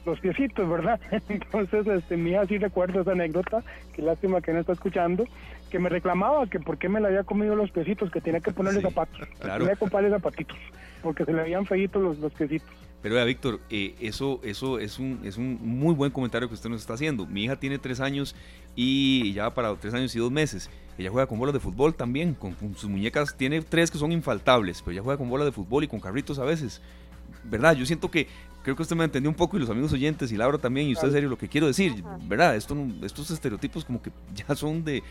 los 0.07 0.21
piecitos, 0.21 0.69
¿verdad? 0.69 1.01
Entonces, 1.29 1.87
este, 1.87 2.17
mi 2.17 2.31
hija 2.31 2.47
sí 2.47 2.59
recuerdo 2.59 3.03
esa 3.03 3.13
anécdota, 3.13 3.63
qué 3.95 4.03
lástima 4.03 4.41
que 4.41 4.53
no 4.53 4.61
está 4.61 4.73
escuchando, 4.73 5.27
que 5.71 5.79
me 5.79 5.89
reclamaba 5.89 6.47
que 6.47 6.59
por 6.59 6.79
qué 6.79 6.89
me 6.89 7.01
la 7.01 7.09
había 7.09 7.25
comido 7.25 7.55
los 7.55 7.71
piecitos, 7.71 8.11
que 8.11 8.21
tenía 8.21 8.41
que 8.41 8.53
ponerle 8.53 8.81
zapatos, 8.81 9.29
claro. 9.41 9.59
tenía 9.59 9.75
que 9.75 9.81
comprarle 9.81 10.11
zapatitos, 10.11 10.59
porque 11.03 11.25
se 11.25 11.33
le 11.33 11.43
habían 11.43 11.67
feitos 11.67 12.03
los, 12.03 12.19
los 12.19 12.33
piecitos. 12.33 12.71
Pero 13.03 13.17
vea, 13.17 13.25
Víctor, 13.25 13.61
eh, 13.69 13.97
eso, 14.01 14.41
eso 14.45 14.79
es, 14.79 14.99
un, 15.01 15.21
es 15.25 15.37
un 15.37 15.59
muy 15.61 15.93
buen 15.93 16.13
comentario 16.13 16.49
que 16.49 16.55
usted 16.55 16.71
nos 16.71 16.81
está 16.81 16.95
haciendo. 16.95 17.27
Mi 17.27 17.45
hija 17.45 17.57
tiene 17.57 17.79
tres 17.79 18.01
años 18.01 18.37
y 18.77 19.33
ya 19.33 19.45
va 19.45 19.55
para 19.55 19.75
tres 19.75 19.93
años 19.93 20.15
y 20.15 20.21
dos 20.21 20.31
meses. 20.31 20.71
Ella 20.97 21.11
juega 21.11 21.27
con 21.27 21.39
bolas 21.39 21.53
de 21.53 21.59
fútbol 21.59 21.95
también, 21.95 22.35
con, 22.35 22.57
sus 22.77 22.89
muñecas. 22.89 23.37
Tiene 23.37 23.61
tres 23.61 23.91
que 23.91 23.99
son 23.99 24.13
infaltables, 24.13 24.83
pero 24.83 24.93
ella 24.93 25.03
juega 25.03 25.19
con 25.19 25.29
bolas 25.29 25.47
de 25.47 25.53
fútbol 25.53 25.83
y 25.83 25.89
con 25.89 25.99
carritos 25.99 26.39
a 26.39 26.45
veces. 26.45 26.81
¿Verdad? 27.45 27.75
Yo 27.75 27.85
siento 27.87 28.09
que 28.09 28.29
creo 28.63 28.77
que 28.77 28.83
usted 28.83 28.95
me 28.95 29.03
entendió 29.03 29.29
un 29.29 29.35
poco 29.35 29.57
y 29.57 29.61
los 29.61 29.71
amigos 29.71 29.93
oyentes 29.93 30.31
y 30.31 30.37
Laura 30.37 30.59
también 30.59 30.87
y 30.87 30.93
usted 30.93 31.11
serio 31.11 31.29
lo 31.29 31.39
que 31.39 31.49
quiero 31.49 31.67
decir, 31.67 32.05
¿verdad? 32.29 32.55
Esto 32.55 32.77
estos 33.03 33.33
estereotipos 33.33 33.85
como 33.85 34.01
que 34.01 34.13
ya 34.35 34.55
son 34.55 34.85
de, 34.85 35.03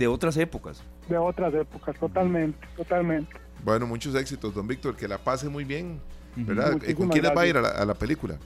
de 0.00 0.06
otras 0.08 0.36
épocas. 0.36 0.82
De 1.08 1.16
otras 1.16 1.54
épocas, 1.54 1.96
totalmente, 1.96 2.66
totalmente. 2.76 3.36
Bueno, 3.62 3.86
muchos 3.86 4.16
éxitos, 4.16 4.52
don 4.52 4.66
Víctor, 4.66 4.96
que 4.96 5.06
la 5.06 5.18
pase 5.18 5.48
muy 5.48 5.64
bien 5.64 6.00
¿verdad? 6.36 6.78
¿Con 6.96 7.08
quién 7.08 7.24
va 7.24 7.40
a 7.40 7.46
ir 7.46 7.56
a 7.56 7.84
la, 7.84 7.94
película? 7.94 8.36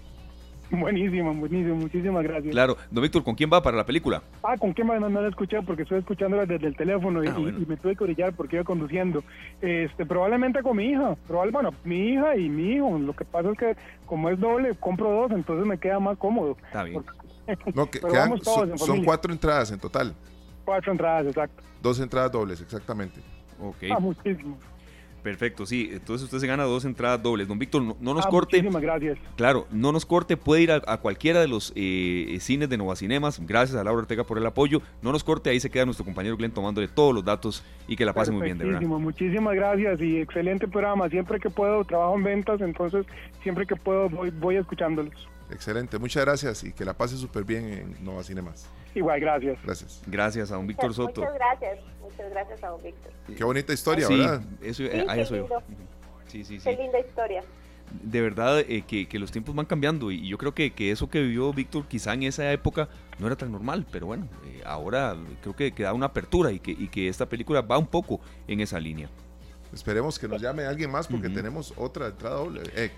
Buenísimo, 0.70 1.34
buenísimo, 1.34 1.74
muchísimas 1.74 2.22
gracias. 2.22 2.53
Claro, 2.53 2.76
don 2.93 3.03
Víctor, 3.03 3.24
¿con 3.24 3.34
quién 3.34 3.51
va 3.53 3.61
para 3.61 3.76
la 3.76 3.84
película? 3.84 4.22
Ah, 4.45 4.57
¿con 4.57 4.72
quién 4.72 4.88
va? 4.88 5.01
No, 5.01 5.09
no 5.09 5.20
la 5.20 5.28
escuché 5.28 5.61
porque 5.62 5.82
estoy 5.82 5.99
escuchándola 5.99 6.47
desde 6.47 6.68
el 6.68 6.76
teléfono 6.76 7.24
y, 7.24 7.26
ah, 7.26 7.36
me 7.66 7.76
tuve 7.76 7.97
que 7.97 8.05
orillar 8.05 8.32
porque 8.34 8.57
iba 8.57 8.64
conduciendo. 8.64 9.24
Este, 9.61 10.07
probablemente 10.07 10.62
con 10.62 10.76
mi 10.76 10.91
hija, 10.91 11.16
probablemente, 11.26 11.70
bueno, 11.70 11.76
mi 11.82 12.12
hija 12.12 12.36
y 12.36 12.49
mi 12.49 12.74
hijo. 12.74 12.99
Lo 13.01 13.14
que 13.14 13.24
pasa 13.24 13.51
es 13.51 13.59
que 13.59 13.76
como 14.07 14.30
es 14.30 14.38
doble, 14.38 14.74
compro 14.78 15.11
dos, 15.11 15.32
entonces 15.32 15.66
me 15.66 15.76
queda 15.76 15.99
más 15.99 16.16
cómodo. 16.18 16.57
Está 16.66 16.84
bien. 16.84 17.03
son, 18.76 19.05
cuatro 19.05 19.32
entradas 19.32 19.72
en 19.72 19.80
total. 19.80 20.14
Cuatro 20.64 20.93
entradas, 20.93 21.26
exacto. 21.26 21.62
Dos 21.82 21.99
entradas 21.99 22.30
dobles, 22.30 22.61
exactamente. 22.61 23.20
Ok. 23.61 23.91
Ah, 23.91 23.99
muchísimo. 23.99 24.57
Perfecto, 25.22 25.66
sí. 25.66 25.90
Entonces 25.92 26.24
usted 26.24 26.38
se 26.38 26.46
gana 26.46 26.64
dos 26.64 26.84
entradas 26.84 27.22
dobles. 27.22 27.46
Don 27.48 27.58
Víctor, 27.58 27.82
no, 27.82 28.14
nos 28.14 28.26
ah, 28.26 28.28
corte. 28.30 28.56
Muchísimas 28.56 28.82
gracias. 28.82 29.18
Claro, 29.36 29.66
no 29.70 29.92
nos 29.92 30.06
corte. 30.06 30.36
Puede 30.36 30.62
ir 30.62 30.72
a, 30.72 30.96
cualquiera 30.98 31.40
de 31.40 31.48
los 31.48 31.72
eh, 31.76 32.38
cines 32.40 32.68
de 32.68 32.78
Nova 32.78 32.96
Cinemas. 32.96 33.40
Gracias 33.46 33.78
a 33.78 33.84
Laura 33.84 34.02
Ortega 34.02 34.24
por 34.24 34.38
el 34.38 34.46
apoyo. 34.46 34.80
No 35.02 35.12
nos 35.12 35.24
corte. 35.24 35.50
Ahí 35.50 35.60
se 35.60 35.70
queda 35.70 35.84
nuestro 35.84 36.04
compañero 36.04 36.36
Glenn 36.36 36.52
tomándole 36.52 36.88
todos 36.88 37.14
los 37.14 37.24
datos 37.24 37.64
y 37.86 37.96
que 37.96 38.04
la 38.04 38.12
pase 38.12 38.32
muy 38.32 38.42
bien, 38.42 38.58
de 38.58 38.64
verdad. 38.64 38.80
Muchísimas 38.80 39.54
gracias 39.54 40.00
y 40.00 40.18
excelente 40.18 40.66
programa. 40.68 41.08
Siempre 41.08 41.38
que 41.38 41.50
puedo, 41.50 41.84
trabajo 41.84 42.16
en 42.16 42.24
ventas. 42.24 42.60
Entonces, 42.60 43.06
siempre 43.42 43.66
que 43.66 43.76
puedo, 43.76 44.08
voy, 44.08 44.30
voy 44.30 44.56
escuchándolos. 44.56 45.28
Excelente. 45.53 45.98
Muchas 45.98 46.24
gracias 46.24 46.64
y 46.64 46.72
que 46.72 46.84
la 46.84 46.94
pase 46.94 47.16
súper 47.16 47.44
bien 47.44 47.64
en 47.66 48.05
Nova 48.05 48.22
Cinemas. 48.22 48.68
Igual, 48.94 49.20
gracias. 49.20 49.59
Gracias. 49.62 50.03
Gracias 50.07 50.51
a 50.51 50.57
don 50.57 50.66
Víctor 50.66 50.94
Soto. 50.94 51.20
Muchas 51.20 51.34
gracias. 51.34 51.78
Muchas 52.01 52.30
gracias 52.30 52.64
a 52.64 52.68
don 52.68 52.82
Víctor. 52.82 53.12
Qué 53.36 53.44
bonita 53.44 53.72
historia, 53.72 54.09
¿verdad? 54.09 54.42
Eso, 54.62 54.82
sí, 54.82 54.90
a 55.09 55.16
eso 55.16 55.48
Sí, 56.26 56.44
sí, 56.44 56.61
sí. 56.61 56.64
Qué 56.64 56.76
linda 56.76 57.01
historia. 57.01 57.42
De 58.03 58.20
verdad 58.20 58.61
eh, 58.61 58.84
que, 58.86 59.09
que, 59.09 59.18
los 59.18 59.32
tiempos 59.32 59.53
van 59.53 59.66
cambiando 59.66 60.12
y 60.12 60.28
yo 60.28 60.38
creo 60.38 60.55
que, 60.55 60.72
que, 60.72 60.92
eso 60.92 61.11
que 61.11 61.20
vivió 61.20 61.53
Víctor 61.53 61.86
quizá 61.88 62.14
en 62.14 62.22
esa 62.22 62.53
época 62.53 62.88
no 63.18 63.26
era 63.26 63.34
tan 63.34 63.51
normal, 63.51 63.84
pero 63.90 64.07
bueno, 64.07 64.28
eh, 64.46 64.62
ahora 64.64 65.16
creo 65.42 65.57
que, 65.57 65.72
que, 65.72 65.82
da 65.82 65.92
una 65.92 66.07
apertura 66.07 66.53
y 66.53 66.61
que, 66.61 66.70
y 66.70 66.86
que 66.86 67.09
esta 67.09 67.26
película 67.28 67.62
va 67.62 67.78
un 67.78 67.88
poco 67.88 68.20
en 68.46 68.61
esa 68.61 68.78
línea. 68.78 69.11
Esperemos 69.72 70.20
que 70.20 70.28
nos 70.28 70.40
llame 70.40 70.64
alguien 70.66 70.90
más 70.90 71.09
porque 71.09 71.28
tenemos 71.28 71.72
otra 71.76 72.09
entrada 72.09 72.36
doble. 72.36 72.62
Eh, 72.74 72.90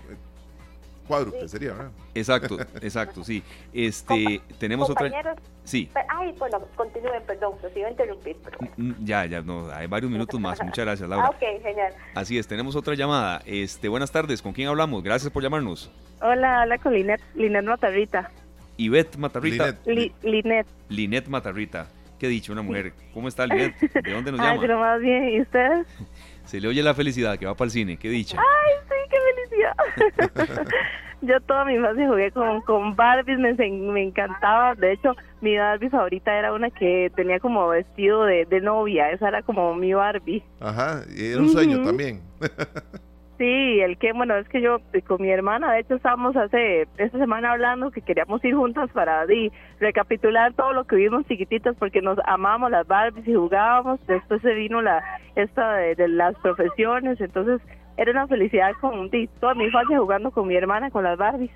cuádruple 1.07 1.47
sería, 1.47 1.73
¿verdad? 1.73 1.91
Exacto, 2.13 2.57
exacto, 2.81 3.23
sí. 3.23 3.43
Este, 3.73 4.41
tenemos 4.59 4.89
otra. 4.89 5.35
Sí. 5.63 5.89
Ay, 6.09 6.33
bueno, 6.37 6.61
continúen, 6.75 7.21
perdón, 7.25 7.53
los 7.61 7.75
iba 7.75 7.87
a 7.87 7.91
interrumpir. 7.91 8.35
Pero... 8.43 8.57
Mm, 8.77 8.89
mm, 8.89 8.95
ya, 9.05 9.25
ya, 9.25 9.41
no, 9.41 9.69
hay 9.71 9.87
varios 9.87 10.11
minutos 10.11 10.39
más. 10.39 10.61
Muchas 10.61 10.85
gracias, 10.85 11.09
Laura. 11.09 11.27
Ah, 11.27 11.29
ok, 11.29 11.61
genial. 11.61 11.93
Así 12.15 12.37
es, 12.37 12.47
tenemos 12.47 12.75
otra 12.75 12.95
llamada. 12.95 13.41
Este, 13.45 13.87
buenas 13.87 14.11
tardes, 14.11 14.41
¿con 14.41 14.53
quién 14.53 14.67
hablamos? 14.67 15.03
Gracias 15.03 15.31
por 15.31 15.41
llamarnos. 15.43 15.91
Hola, 16.21 16.63
hola 16.63 16.77
con 16.77 16.93
Linet, 16.93 17.21
Linet 17.35 17.65
Matarrita. 17.65 18.31
Ivette 18.77 19.17
Matarrita. 19.17 19.77
Linet. 19.85 20.67
Linet 20.89 21.27
Matarrita. 21.27 21.87
¿Qué 22.17 22.27
ha 22.27 22.29
dicho 22.29 22.53
una 22.53 22.61
mujer? 22.61 22.93
¿Cómo 23.13 23.27
está 23.27 23.45
Linet? 23.45 23.77
¿De 23.79 24.11
dónde 24.13 24.31
nos 24.31 24.39
llama? 24.39 24.51
Ay, 24.51 24.57
pero 24.61 24.79
más 24.79 24.99
bien, 25.01 25.29
¿y 25.29 25.41
usted? 25.41 25.85
Se 26.45 26.59
le 26.59 26.67
oye 26.67 26.83
la 26.83 26.93
felicidad 26.93 27.37
que 27.37 27.45
va 27.45 27.55
para 27.55 27.65
el 27.65 27.71
cine, 27.71 27.97
qué 27.97 28.09
dicha. 28.09 28.37
Ay, 28.39 28.73
sí, 28.87 28.95
qué 29.09 29.17
felicidad. 29.35 30.65
Yo 31.21 31.39
toda 31.39 31.63
mi 31.63 31.75
infancia 31.75 32.05
jugué 32.05 32.31
con, 32.31 32.61
con 32.63 32.95
Barbies, 32.97 33.39
me, 33.39 33.53
me 33.53 34.03
encantaba. 34.03 34.75
De 34.75 34.91
hecho, 34.91 35.15
mi 35.39 35.57
Barbie 35.57 35.89
favorita 35.89 36.37
era 36.37 36.51
una 36.51 36.69
que 36.69 37.09
tenía 37.15 37.39
como 37.39 37.69
vestido 37.69 38.25
de, 38.25 38.43
de 38.45 38.59
novia. 38.59 39.09
Esa 39.09 39.29
era 39.29 39.41
como 39.41 39.73
mi 39.73 39.93
Barbie. 39.93 40.43
Ajá, 40.59 41.01
y 41.15 41.31
era 41.31 41.39
un 41.41 41.49
sueño 41.49 41.81
también. 41.81 42.21
Sí, 43.43 43.81
el 43.81 43.97
que, 43.97 44.13
bueno, 44.13 44.37
es 44.37 44.47
que 44.47 44.61
yo 44.61 44.77
eh, 44.93 45.01
con 45.01 45.21
mi 45.21 45.29
hermana, 45.29 45.73
de 45.73 45.81
hecho, 45.81 45.95
estábamos 45.95 46.33
hace 46.37 46.87
esta 46.97 47.17
semana 47.17 47.51
hablando 47.51 47.91
que 47.91 48.01
queríamos 48.01 48.41
ir 48.45 48.55
juntas 48.55 48.89
para 48.93 49.25
di, 49.25 49.51
recapitular 49.81 50.53
todo 50.53 50.71
lo 50.71 50.85
que 50.85 50.95
vimos 50.95 51.25
chiquititas 51.27 51.75
porque 51.77 52.01
nos 52.01 52.17
amamos 52.25 52.71
las 52.71 52.87
Barbies 52.87 53.27
y 53.27 53.33
jugábamos. 53.33 53.99
Después 54.07 54.41
se 54.43 54.53
vino 54.53 54.81
la 54.81 55.03
esta 55.35 55.73
de, 55.75 56.07
las 56.07 56.35
profesiones, 56.35 57.19
entonces 57.19 57.59
era 57.97 58.11
una 58.11 58.27
felicidad 58.27 58.71
con 58.79 59.09
di, 59.09 59.27
toda 59.41 59.55
mi 59.55 59.65
infancia 59.65 59.99
jugando 59.99 60.31
con 60.31 60.47
mi 60.47 60.55
hermana, 60.55 60.89
con 60.89 61.03
las 61.03 61.17
Barbies. 61.17 61.51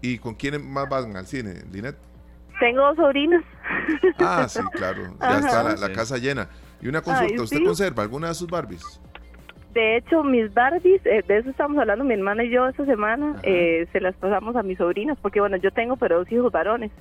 ¿Y 0.00 0.16
con 0.16 0.32
quién 0.32 0.72
más 0.72 0.88
van 0.88 1.14
al 1.18 1.26
cine, 1.26 1.64
Linet? 1.70 1.98
Tengo 2.60 2.80
dos 2.80 2.96
sobrinas. 2.96 3.44
Ah, 4.20 4.46
sí, 4.48 4.60
claro. 4.72 5.02
Ya 5.20 5.38
está 5.38 5.76
la, 5.76 5.92
casa 5.92 6.16
llena. 6.16 6.48
Y 6.80 6.88
una 6.88 7.02
consulta, 7.02 7.42
¿usted 7.42 7.62
conserva 7.62 8.04
alguna 8.04 8.28
de 8.28 8.34
sus 8.34 8.48
Barbies? 8.48 9.02
De 9.74 9.96
hecho, 9.96 10.22
mis 10.22 10.54
Barbies, 10.54 11.04
eh, 11.04 11.24
de 11.26 11.38
eso 11.38 11.50
estamos 11.50 11.76
hablando 11.78 12.04
mi 12.04 12.14
hermana 12.14 12.44
y 12.44 12.50
yo 12.50 12.68
esta 12.68 12.84
semana, 12.84 13.34
eh, 13.42 13.88
se 13.92 14.00
las 14.00 14.14
pasamos 14.14 14.54
a 14.54 14.62
mis 14.62 14.78
sobrinas, 14.78 15.18
porque 15.20 15.40
bueno, 15.40 15.56
yo 15.56 15.72
tengo 15.72 15.96
pero 15.96 16.18
dos 16.18 16.30
hijos 16.30 16.52
varones. 16.52 16.92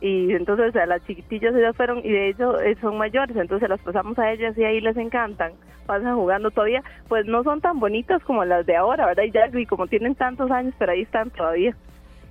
Y 0.00 0.32
entonces 0.32 0.74
a 0.74 0.86
las 0.86 1.04
chiquitillas 1.06 1.54
ellas 1.54 1.76
fueron, 1.76 1.98
y 1.98 2.10
de 2.10 2.30
hecho 2.30 2.58
eh, 2.60 2.76
son 2.80 2.96
mayores, 2.96 3.36
entonces 3.36 3.68
las 3.68 3.80
pasamos 3.80 4.18
a 4.18 4.32
ellas 4.32 4.56
y 4.56 4.64
ahí 4.64 4.80
les 4.80 4.96
encantan, 4.96 5.52
pasan 5.84 6.16
jugando 6.16 6.50
todavía, 6.50 6.82
pues 7.08 7.26
no 7.26 7.42
son 7.44 7.60
tan 7.60 7.78
bonitas 7.78 8.22
como 8.24 8.42
las 8.46 8.64
de 8.64 8.76
ahora, 8.76 9.04
¿verdad? 9.04 9.24
Y 9.24 9.30
ya, 9.30 9.50
y 9.52 9.66
como 9.66 9.86
tienen 9.86 10.14
tantos 10.14 10.50
años, 10.50 10.74
pero 10.78 10.92
ahí 10.92 11.02
están 11.02 11.28
todavía. 11.28 11.76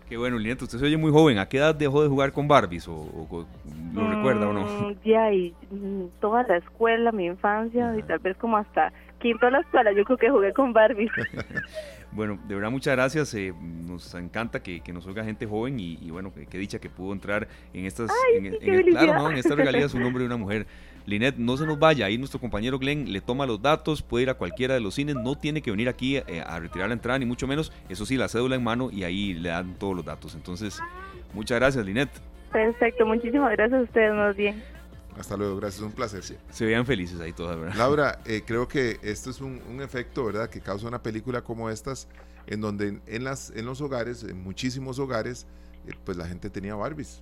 Qué 0.10 0.18
bueno, 0.18 0.38
Liliana, 0.38 0.60
usted 0.62 0.80
se 0.80 0.86
oye 0.86 0.98
muy 0.98 1.12
joven. 1.12 1.38
¿A 1.38 1.48
qué 1.48 1.58
edad 1.58 1.74
dejó 1.74 2.04
de 2.04 2.10
jugar 2.10 2.34
con 2.34 2.48
Barbies? 2.48 2.88
¿O, 2.88 3.46
lo 3.94 4.08
recuerda 4.08 4.50
o 4.50 4.54
no? 4.54 4.66
Mm, 4.66 4.96
ya, 5.06 5.32
y 5.32 5.54
mm, 5.72 6.20
toda 6.20 6.44
la 6.44 6.58
escuela, 6.58 7.12
mi 7.12 7.26
infancia, 7.26 7.96
y 7.98 8.02
tal 8.04 8.20
vez 8.20 8.36
como 8.38 8.58
hasta 8.58 8.92
quinto 9.24 9.46
de 9.46 9.54
la 9.54 9.60
escuela, 9.62 9.92
yo 9.94 10.04
creo 10.04 10.18
que 10.18 10.30
jugué 10.30 10.54
con 10.54 10.74
Barbie. 10.74 11.10
bueno, 12.12 12.38
de 12.46 12.56
verdad 12.56 12.70
muchas 12.70 12.94
gracias, 12.94 13.34
eh, 13.34 13.54
nos 13.62 14.14
encanta 14.14 14.62
que, 14.62 14.82
nos 14.94 15.08
oiga 15.08 15.24
gente 15.24 15.48
joven 15.48 15.80
y, 15.80 16.12
bueno, 16.12 16.32
qué 16.50 16.58
dicha 16.58 16.80
que 16.80 16.90
pudo 16.90 17.14
entrar 17.14 17.48
en 17.74 17.86
estas, 17.86 18.12
en, 18.36 18.58
claro, 18.92 19.32
en 19.32 19.38
esta 19.38 19.56
regalía 19.56 19.88
un 19.94 20.04
hombre 20.04 20.24
y 20.24 20.28
una 20.28 20.38
mujer. 20.38 20.68
Linet, 21.06 21.36
no 21.36 21.58
se 21.58 21.66
nos 21.66 21.78
vaya, 21.80 22.06
ahí 22.06 22.18
nuestro 22.18 22.40
compañero 22.40 22.80
Glenn 22.80 23.12
le 23.12 23.20
toma 23.20 23.46
los 23.46 23.62
datos, 23.62 24.02
puede 24.02 24.24
ir 24.24 24.30
a 24.30 24.36
cualquiera 24.36 24.74
de 24.74 24.80
los 24.80 24.96
cines, 24.96 25.16
no 25.16 25.36
tiene 25.36 25.62
que 25.62 25.70
venir 25.70 25.90
aquí 25.90 26.16
eh, 26.16 26.42
a 26.46 26.60
retirar 26.60 26.88
la 26.88 26.94
entrada, 26.94 27.20
ni 27.20 27.26
mucho 27.26 27.46
menos, 27.46 27.74
eso 27.90 28.06
sí, 28.06 28.16
la 28.16 28.30
cédula 28.30 28.56
en 28.56 28.64
mano 28.64 28.90
y 28.90 29.04
ahí 29.04 29.34
le 29.34 29.50
dan 29.50 29.74
todos 29.78 29.96
los 29.96 30.06
datos. 30.06 30.34
Entonces, 30.36 30.80
muchas 31.34 31.60
gracias, 31.60 31.86
Linet. 31.86 32.10
Perfecto, 32.54 33.06
muchísimas 33.06 33.52
gracias 33.52 33.82
a 33.82 33.84
ustedes, 33.84 34.14
más 34.14 34.36
bien. 34.36 34.64
Hasta 35.20 35.38
luego, 35.38 35.58
gracias, 35.58 35.82
un 35.82 35.92
placer. 35.92 36.24
Se 36.24 36.66
vean 36.66 36.86
felices 36.86 37.20
ahí 37.20 37.34
todas, 37.34 37.58
¿verdad? 37.58 37.76
Laura, 37.76 38.20
eh, 38.26 38.44
creo 38.46 38.68
que 38.68 38.98
esto 39.04 39.30
es 39.30 39.42
un, 39.42 39.82
efecto, 39.82 40.26
¿verdad?, 40.26 40.50
que 40.50 40.62
causa 40.62 40.88
una 40.88 41.02
película 41.02 41.42
como 41.42 41.70
estas, 41.70 42.08
en 42.48 42.62
donde 42.62 43.00
en, 43.08 43.24
las, 43.24 43.52
en 43.52 43.66
los 43.66 43.82
hogares, 43.82 44.24
en 44.24 44.44
muchísimos 44.44 45.00
hogares, 45.00 45.48
eh, 45.88 45.92
pues 46.04 46.18
la 46.18 46.26
gente 46.26 46.50
tenía 46.50 46.76
Barbies. 46.76 47.22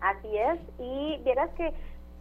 Así 0.00 0.28
es, 0.36 0.60
y 0.78 1.20
vieras 1.24 1.50
que 1.56 1.72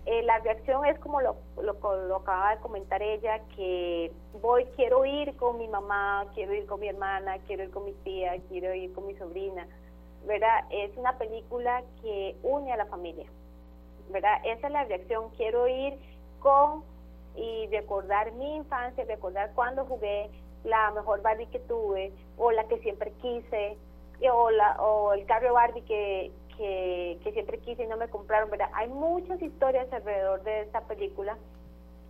eh, 0.06 0.24
la 0.24 0.40
reacción 0.40 0.86
es 0.86 0.98
como 1.00 1.20
lo, 1.22 1.36
lo, 1.62 1.74
lo, 2.08 2.16
acaba 2.18 2.56
de 2.56 2.62
comentar 2.62 3.02
ella, 3.02 3.42
que 3.56 4.12
voy, 4.42 4.66
quiero 4.76 5.06
ir 5.06 5.36
con 5.36 5.58
mi 5.58 5.68
mamá, 5.68 6.26
quiero 6.34 6.54
ir 6.54 6.66
con 6.66 6.80
mi 6.80 6.88
hermana, 6.88 7.38
quiero 7.48 7.64
ir 7.64 7.72
con 7.72 7.86
mi 7.86 7.94
tía, 8.04 8.34
quiero 8.50 8.74
ir 8.74 8.94
con 8.94 9.08
mi 9.08 9.16
sobrina, 9.16 9.68
¿verdad? 10.26 10.66
Es 10.70 10.96
una 10.98 11.18
película 11.18 11.84
que 12.02 12.36
une 12.44 12.72
a 12.72 12.78
la 12.78 12.86
familia. 12.86 13.26
¿Verdad? 14.10 14.38
Esa 14.44 14.68
es 14.68 14.74
la 14.74 14.84
reacción. 14.84 15.30
Quiero 15.38 15.68
ir 15.68 15.98
con 16.40 16.84
y 17.36 17.68
recordar 17.68 18.32
mi 18.34 18.56
infancia, 18.56 19.04
recordar 19.06 19.52
cuando 19.56 19.86
jugué 19.86 20.30
la 20.64 20.92
mejor 20.92 21.22
Barbie 21.22 21.48
que 21.48 21.60
tuve 21.60 22.12
o 22.38 22.52
la 22.52 22.66
que 22.68 22.80
siempre 22.80 23.12
quise 23.22 23.78
o, 24.32 24.50
la, 24.50 24.82
o 24.82 25.14
el 25.14 25.26
carro 25.26 25.54
Barbie 25.54 25.82
que, 25.82 26.32
que, 26.58 27.32
siempre 27.34 27.60
quise 27.60 27.84
y 27.84 27.88
no 27.88 27.98
me 27.98 28.08
compraron, 28.08 28.50
¿verdad? 28.50 28.70
Hay 28.74 28.88
muchas 28.88 29.42
historias 29.42 29.92
alrededor 29.92 30.42
de 30.44 30.62
esta 30.62 30.82
película 30.82 31.38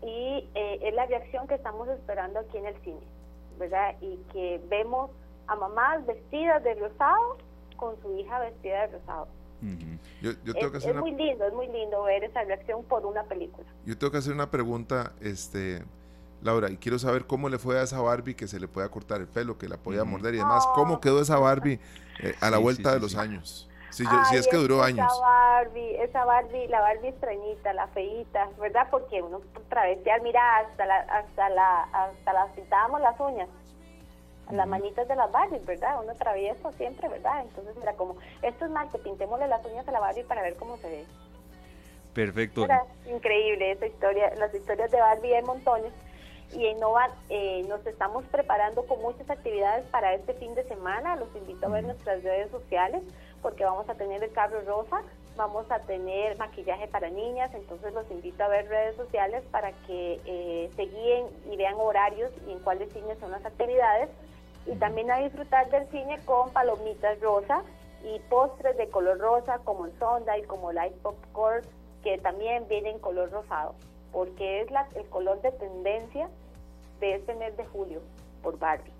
y 0.02 0.48
eh, 0.54 0.80
es 0.84 0.94
la 0.94 1.06
reacción 1.08 1.48
que 1.48 1.56
estamos 1.56 1.88
esperando 1.90 2.40
aquí 2.40 2.58
en 2.58 2.68
el 2.68 2.76
cine, 2.82 3.02
¿verdad? 3.58 3.96
Y 4.02 4.18
que 4.32 4.62
vemos 4.70 5.10
a 5.48 5.56
mamás 5.56 6.06
vestidas 6.06 6.64
de 6.64 6.76
rosado 6.76 7.38
con 7.78 8.00
su 8.02 8.16
hija 8.18 8.40
vestida 8.40 8.88
de 8.88 8.98
rosado 8.98 9.28
es, 9.62 10.96
muy 10.96 11.12
lindo, 11.12 11.46
es 11.46 11.54
muy 11.54 11.68
lindo 11.68 12.04
ver 12.04 12.24
esa 12.24 12.44
reacción 12.44 12.84
por 12.84 13.06
una 13.06 13.24
película. 13.24 13.66
Yo 13.86 13.98
tengo 13.98 14.12
que 14.12 14.18
hacer 14.18 14.34
una 14.34 14.52
pregunta, 14.52 15.14
este, 15.22 15.84
Laura, 16.42 16.70
y 16.70 16.78
quiero 16.78 17.00
saber 17.00 17.26
cómo 17.26 17.50
le 17.50 17.58
fue 17.58 17.80
a 17.80 17.84
esa 17.84 18.02
Barbie 18.02 18.36
que 18.36 18.48
se 18.48 18.60
le 18.60 18.68
podía 18.68 18.90
cortar 18.90 19.22
el 19.22 19.28
pelo, 19.28 19.58
que 19.58 19.68
la 19.68 19.78
podía 19.78 20.04
morder 20.04 20.36
y 20.36 20.38
demás. 20.38 20.66
¿Cómo 20.76 21.00
quedó 21.00 21.22
esa 21.22 21.40
Barbie 21.40 21.80
eh, 22.22 22.36
a 22.42 22.50
la 22.50 22.58
vuelta 22.58 22.94
de 22.94 23.00
los 23.00 23.16
años? 23.16 23.70
Si, 23.90 24.04
es 24.36 24.48
que 24.48 24.58
duró 24.58 24.84
años. 24.84 25.10
Esa 25.10 25.22
Barbie, 25.22 25.96
esa 26.02 26.26
Barbie, 26.26 26.68
la 26.68 26.82
Barbie 26.82 27.08
extrañita, 27.08 27.74
la 27.74 27.88
feita, 27.88 28.50
¿verdad? 28.60 28.88
Porque 28.92 29.22
uno 29.22 29.40
travesear, 29.70 30.22
mira, 30.22 30.58
hasta 30.58 30.86
la, 30.86 30.98
hasta 30.98 31.50
la, 31.50 31.84
hasta 31.84 32.34
las 32.34 32.52
pintábamos 32.52 33.00
las 33.00 33.18
uñas 33.22 33.48
las 34.52 34.68
manitas 34.68 35.08
de 35.08 35.16
las 35.16 35.32
Barbies, 35.32 35.66
¿verdad? 35.66 36.04
Uno 36.04 36.14
travieso 36.16 36.72
siempre, 36.74 37.08
¿verdad? 37.08 37.42
Entonces 37.42 37.76
era 37.82 37.94
como, 37.94 38.16
esto 38.42 38.66
es 38.66 38.72
mal, 38.72 38.90
que 38.92 39.00
pintémosle 39.00 39.48
las 39.48 39.66
uñas 39.66 39.88
a 39.88 39.92
la 39.92 40.00
Barbie 40.00 40.24
para 40.24 40.42
ver 40.42 40.56
cómo 40.56 40.78
se 40.78 40.90
ve. 40.90 41.06
Perfecto. 42.14 42.66
Era 42.66 42.86
increíble 43.06 43.72
esa 43.72 43.88
historia, 43.88 44.34
las 44.36 44.54
historias 44.54 44.92
de 44.92 45.00
Barbie 45.00 45.36
hay 45.36 45.44
montones. 45.44 45.92
Y 46.54 46.68
en 46.68 46.80
Nova 46.80 47.10
eh, 47.30 47.66
nos 47.68 47.86
estamos 47.88 48.24
preparando 48.26 48.86
con 48.86 49.02
muchas 49.02 49.30
actividades 49.30 49.84
para 49.88 50.14
este 50.14 50.34
fin 50.36 50.54
de 50.54 50.64
semana. 50.66 51.16
Los 51.16 51.36
invito 51.36 51.66
a 51.66 51.70
ver 51.70 51.84
nuestras 51.84 52.24
redes 52.24 52.52
sociales 52.52 53.02
porque 53.42 53.66
vamos 53.66 53.90
a 53.90 53.96
tener 53.96 54.24
el 54.24 54.32
carro 54.32 54.62
rosa, 54.62 55.02
vamos 55.36 55.70
a 55.70 55.80
tener 55.80 56.38
maquillaje 56.38 56.88
para 56.88 57.10
niñas, 57.10 57.52
entonces 57.54 57.94
los 57.94 58.10
invito 58.10 58.44
a 58.44 58.48
ver 58.48 58.68
redes 58.68 58.96
sociales 58.96 59.44
para 59.52 59.72
que 59.86 60.20
eh, 60.26 60.72
se 60.76 60.84
guíen 60.84 61.28
y 61.52 61.58
vean 61.58 61.76
horarios 61.78 62.32
y 62.48 62.54
en 62.54 62.60
cuáles 62.60 62.92
cines 62.94 63.20
son 63.20 63.32
las 63.32 63.46
actividades 63.46 64.10
y 64.66 64.76
también 64.76 65.12
a 65.12 65.18
disfrutar 65.18 65.70
del 65.70 65.88
cine 65.90 66.20
con 66.26 66.52
palomitas 66.52 67.20
rosa 67.22 67.62
y 68.04 68.20
postres 68.30 68.78
de 68.78 68.88
color 68.90 69.20
rosa 69.20 69.60
como 69.60 69.86
el 69.86 69.98
sonda 70.00 70.38
y 70.38 70.44
como 70.44 70.72
ice 70.72 70.96
popcorn 71.02 71.64
que 72.04 72.18
también 72.20 72.68
viene 72.68 72.92
en 72.92 73.00
color 73.00 73.32
rosado 73.32 73.76
porque 74.12 74.62
es 74.62 74.72
la, 74.72 74.88
el 74.96 75.06
color 75.10 75.42
de 75.42 75.52
tendencia 75.52 76.30
de 77.00 77.16
este 77.16 77.36
mes 77.36 77.56
de 77.58 77.66
julio 77.66 78.02
por 78.42 78.58
Barbie. 78.58 78.94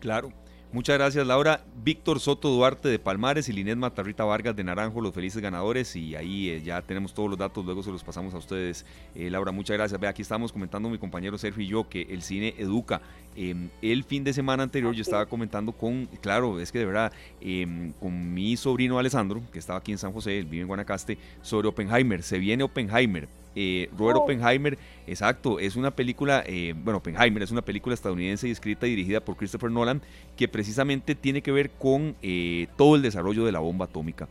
Claro. 0.00 0.30
Muchas 0.76 0.98
gracias, 0.98 1.26
Laura. 1.26 1.64
Víctor 1.82 2.20
Soto 2.20 2.50
Duarte 2.50 2.90
de 2.90 2.98
Palmares 2.98 3.48
y 3.48 3.54
Linet 3.54 3.78
Matarrita 3.78 4.24
Vargas 4.24 4.54
de 4.54 4.62
Naranjo, 4.62 5.00
los 5.00 5.14
felices 5.14 5.40
ganadores. 5.40 5.96
Y 5.96 6.14
ahí 6.16 6.50
eh, 6.50 6.60
ya 6.62 6.82
tenemos 6.82 7.14
todos 7.14 7.30
los 7.30 7.38
datos, 7.38 7.64
luego 7.64 7.82
se 7.82 7.90
los 7.90 8.04
pasamos 8.04 8.34
a 8.34 8.36
ustedes. 8.36 8.84
Eh, 9.14 9.30
Laura, 9.30 9.52
muchas 9.52 9.78
gracias. 9.78 9.98
Ve, 9.98 10.06
aquí 10.06 10.20
estamos 10.20 10.52
comentando 10.52 10.90
mi 10.90 10.98
compañero 10.98 11.38
Sergio 11.38 11.62
y 11.62 11.66
yo 11.66 11.88
que 11.88 12.02
el 12.10 12.20
cine 12.20 12.54
educa. 12.58 13.00
Em, 13.36 13.70
el 13.80 14.04
fin 14.04 14.22
de 14.22 14.34
semana 14.34 14.64
anterior 14.64 14.94
yo 14.94 15.00
estaba 15.00 15.24
comentando 15.24 15.72
con, 15.72 16.10
claro, 16.20 16.60
es 16.60 16.70
que 16.70 16.80
de 16.80 16.84
verdad, 16.84 17.10
em, 17.40 17.92
con 17.92 18.34
mi 18.34 18.54
sobrino 18.58 18.98
Alessandro, 18.98 19.40
que 19.54 19.58
estaba 19.58 19.78
aquí 19.78 19.92
en 19.92 19.98
San 19.98 20.12
José, 20.12 20.38
él 20.38 20.44
vive 20.44 20.60
en 20.60 20.68
Guanacaste, 20.68 21.16
sobre 21.40 21.68
Oppenheimer. 21.68 22.22
Se 22.22 22.38
viene 22.38 22.64
Oppenheimer. 22.64 23.45
Eh, 23.58 23.88
Robert 23.96 24.18
oh. 24.18 24.22
Oppenheimer, 24.22 24.78
exacto, 25.06 25.58
es 25.58 25.76
una 25.76 25.90
película, 25.90 26.44
eh, 26.46 26.74
bueno, 26.76 26.98
Oppenheimer 26.98 27.42
es 27.42 27.50
una 27.50 27.62
película 27.62 27.94
estadounidense 27.94 28.46
y 28.46 28.50
escrita 28.50 28.86
y 28.86 28.90
dirigida 28.90 29.20
por 29.20 29.36
Christopher 29.36 29.70
Nolan, 29.70 30.02
que 30.36 30.46
precisamente 30.46 31.14
tiene 31.14 31.40
que 31.40 31.50
ver 31.52 31.70
con 31.70 32.14
eh, 32.22 32.68
todo 32.76 32.96
el 32.96 33.02
desarrollo 33.02 33.46
de 33.46 33.52
la 33.52 33.60
bomba 33.60 33.86
atómica. 33.86 34.28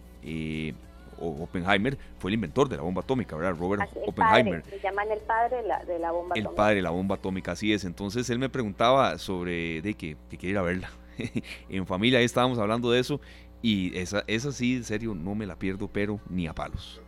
Oppenheimer 1.17 1.97
fue 2.19 2.29
el 2.29 2.35
inventor 2.35 2.69
de 2.69 2.77
la 2.77 2.83
bomba 2.83 3.01
atómica, 3.01 3.35
¿verdad? 3.35 3.55
Robert 3.57 3.89
Oppenheimer. 4.05 4.63
se 4.69 4.79
llaman 4.79 5.09
el 5.11 5.19
padre 5.19 5.57
de 5.87 5.99
la, 5.99 6.11
bomba 6.11 6.33
atómica. 6.33 6.49
El 6.49 6.55
padre 6.55 6.75
de 6.75 6.81
la 6.83 6.89
bomba 6.91 7.15
atómica, 7.15 7.51
así 7.53 7.73
es. 7.73 7.83
Entonces 7.83 8.29
él 8.29 8.37
me 8.37 8.49
preguntaba 8.49 9.17
sobre 9.17 9.81
de 9.81 9.93
que, 9.95 10.17
que 10.29 10.37
quiere 10.37 10.51
ir 10.51 10.57
a 10.57 10.61
verla. 10.61 10.91
en 11.69 11.87
familia 11.87 12.19
ahí 12.19 12.25
estábamos 12.25 12.59
hablando 12.59 12.91
de 12.91 12.99
eso 12.99 13.21
y 13.61 13.97
esa, 13.97 14.23
esa 14.27 14.51
sí, 14.51 14.75
en 14.75 14.83
serio, 14.83 15.15
no 15.15 15.33
me 15.33 15.45
la 15.45 15.55
pierdo, 15.55 15.87
pero 15.87 16.19
ni 16.29 16.45
a 16.45 16.53
palos 16.53 17.01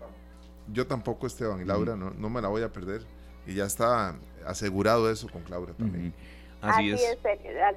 yo 0.72 0.88
tampoco, 0.88 1.28
Esteban 1.28 1.62
y 1.62 1.66
Laura, 1.66 1.96
no, 1.96 2.12
no, 2.12 2.30
me 2.30 2.42
la 2.42 2.48
voy 2.48 2.64
a 2.64 2.70
perder. 2.70 3.02
Y 3.46 3.56
ya 3.56 3.66
está 3.66 4.16
asegurado 4.46 5.10
eso 5.10 5.30
con 5.30 5.44
Laura 5.50 5.74
también. 5.74 6.14
Así, 6.62 6.92
es. 6.92 7.18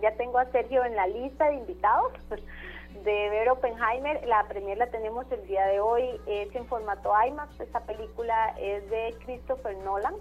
Ya 0.03 0.15
tengo 0.17 0.39
a 0.39 0.51
Sergio 0.51 0.85
en 0.85 0.97
la 0.97 1.07
lista 1.07 1.47
de 1.47 1.57
invitados 1.57 2.13
de 3.05 3.31
ver 3.31 3.49
Oppenheimer. 3.51 4.27
La 4.27 4.49
premier 4.49 4.79
la 4.79 4.89
tenemos 4.89 5.27
el 5.31 5.47
día 5.47 5.67
de 5.67 5.81
hoy. 5.81 6.21
Es 6.27 6.55
en 6.55 6.67
formato 6.67 7.13
IMAX. 7.27 7.61
Esta 7.61 7.81
película 7.81 8.55
es 8.59 8.89
de 8.91 9.15
Christopher 9.25 9.77
Nolan. 9.79 10.15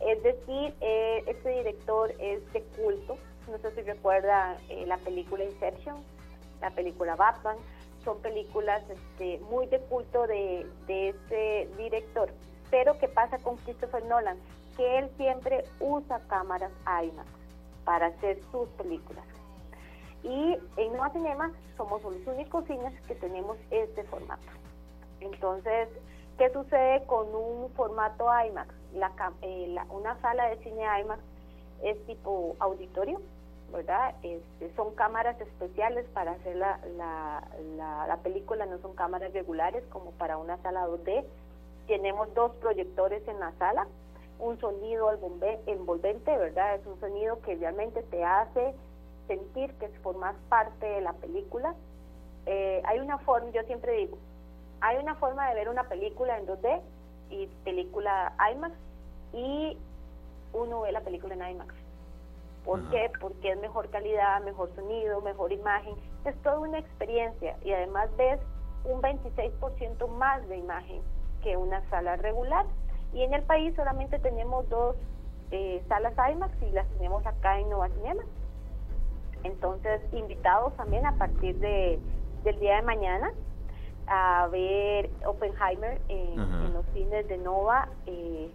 Es 0.00 0.22
decir, 0.22 0.74
eh, 0.80 1.24
este 1.26 1.48
director 1.50 2.14
es 2.18 2.40
de 2.52 2.62
culto. 2.76 3.18
No 3.50 3.58
sé 3.58 3.74
si 3.74 3.82
recuerda 3.82 4.56
eh, 4.68 4.84
la 4.86 4.96
película 4.98 5.42
Inception, 5.42 5.96
la 6.60 6.70
película 6.70 7.16
Batman 7.16 7.56
son 8.04 8.20
películas 8.20 8.82
este, 8.88 9.38
muy 9.50 9.66
de 9.66 9.80
culto 9.80 10.26
de, 10.26 10.66
de 10.86 11.10
este 11.10 11.68
director. 11.76 12.30
Pero 12.70 12.98
¿qué 12.98 13.08
pasa 13.08 13.38
con 13.38 13.56
Christopher 13.58 14.04
Nolan? 14.04 14.38
Que 14.76 14.98
él 14.98 15.10
siempre 15.16 15.64
usa 15.80 16.20
cámaras 16.28 16.72
IMAX 16.86 17.28
para 17.84 18.06
hacer 18.06 18.40
sus 18.52 18.68
películas. 18.70 19.24
Y 20.22 20.56
en 20.76 20.92
Nueva 20.92 21.10
Cinema 21.10 21.52
somos 21.76 22.02
los 22.02 22.26
únicos 22.26 22.64
cines 22.66 22.92
que 23.06 23.14
tenemos 23.14 23.56
este 23.70 24.04
formato. 24.04 24.42
Entonces, 25.20 25.88
¿qué 26.38 26.50
sucede 26.50 27.04
con 27.06 27.34
un 27.34 27.70
formato 27.72 28.26
IMAX? 28.46 28.74
Eh, 29.42 29.66
la, 29.68 29.84
una 29.90 30.20
sala 30.20 30.48
de 30.50 30.56
cine 30.62 30.82
IMAX 31.00 31.20
es 31.82 32.06
tipo 32.06 32.56
auditorio, 32.58 33.20
¿verdad? 33.72 34.14
Este, 34.22 34.72
son 34.74 34.94
cámaras 34.94 35.40
especiales 35.40 36.06
para 36.12 36.32
hacer 36.32 36.56
la, 36.56 36.78
la, 36.96 38.16
película, 38.22 38.66
no 38.66 38.78
son 38.78 38.94
cámaras 38.94 39.32
regulares 39.32 39.84
como 39.90 40.10
para 40.12 40.38
una 40.38 40.56
sala 40.58 40.86
2D. 40.86 41.24
Tenemos 41.86 42.32
dos 42.34 42.52
proyectores 42.56 43.26
en 43.28 43.40
la 43.40 43.52
sala, 43.52 43.86
un 44.38 44.58
sonido 44.60 45.10
envolvente, 45.66 46.36
¿verdad? 46.36 46.74
Es 46.74 46.86
un 46.86 46.98
sonido 47.00 47.40
que 47.40 47.56
realmente 47.56 48.02
te 48.02 48.24
hace 48.24 48.74
sentir 49.26 49.72
que 49.74 49.88
formas 50.02 50.34
parte 50.48 50.86
de 50.86 51.00
la 51.00 51.12
película. 51.14 51.74
Eh, 52.46 52.82
hay 52.84 52.98
una 53.00 53.18
forma, 53.18 53.50
yo 53.50 53.62
siempre 53.64 53.92
digo, 53.92 54.18
hay 54.80 54.98
una 54.98 55.14
forma 55.14 55.48
de 55.48 55.54
ver 55.54 55.68
una 55.68 55.84
película 55.84 56.38
en 56.38 56.46
2D 56.46 56.80
y 57.30 57.46
película 57.64 58.32
IMAX 58.52 58.74
y 59.32 59.76
uno 60.52 60.80
ve 60.80 60.92
la 60.92 61.00
película 61.00 61.34
en 61.34 61.54
IMAX 61.54 61.79
¿Por 62.70 62.88
qué? 62.90 63.10
Porque 63.20 63.50
es 63.50 63.60
mejor 63.60 63.90
calidad, 63.90 64.40
mejor 64.44 64.72
sonido, 64.76 65.20
mejor 65.22 65.50
imagen. 65.50 65.96
Es 66.24 66.40
toda 66.42 66.60
una 66.60 66.78
experiencia 66.78 67.56
y 67.64 67.72
además 67.72 68.08
ves 68.16 68.38
un 68.84 69.02
26% 69.02 70.06
más 70.06 70.48
de 70.48 70.58
imagen 70.58 71.02
que 71.42 71.56
una 71.56 71.82
sala 71.90 72.14
regular. 72.14 72.64
Y 73.12 73.24
en 73.24 73.34
el 73.34 73.42
país 73.42 73.74
solamente 73.74 74.20
tenemos 74.20 74.68
dos 74.68 74.94
eh, 75.50 75.82
salas 75.88 76.14
IMAX 76.30 76.62
y 76.62 76.70
las 76.70 76.86
tenemos 76.90 77.26
acá 77.26 77.58
en 77.58 77.70
Nova 77.70 77.88
Cinema. 77.88 78.22
Entonces, 79.42 80.00
invitados 80.12 80.72
también 80.76 81.04
a 81.06 81.16
partir 81.16 81.58
de, 81.58 81.98
del 82.44 82.60
día 82.60 82.76
de 82.76 82.82
mañana 82.82 83.32
a 84.06 84.46
ver 84.46 85.10
Oppenheimer 85.26 86.00
en, 86.06 86.72
los 86.72 86.86
cines 86.94 87.26
de 87.26 87.38
Nova. 87.38 87.88
Eh, 88.06 88.52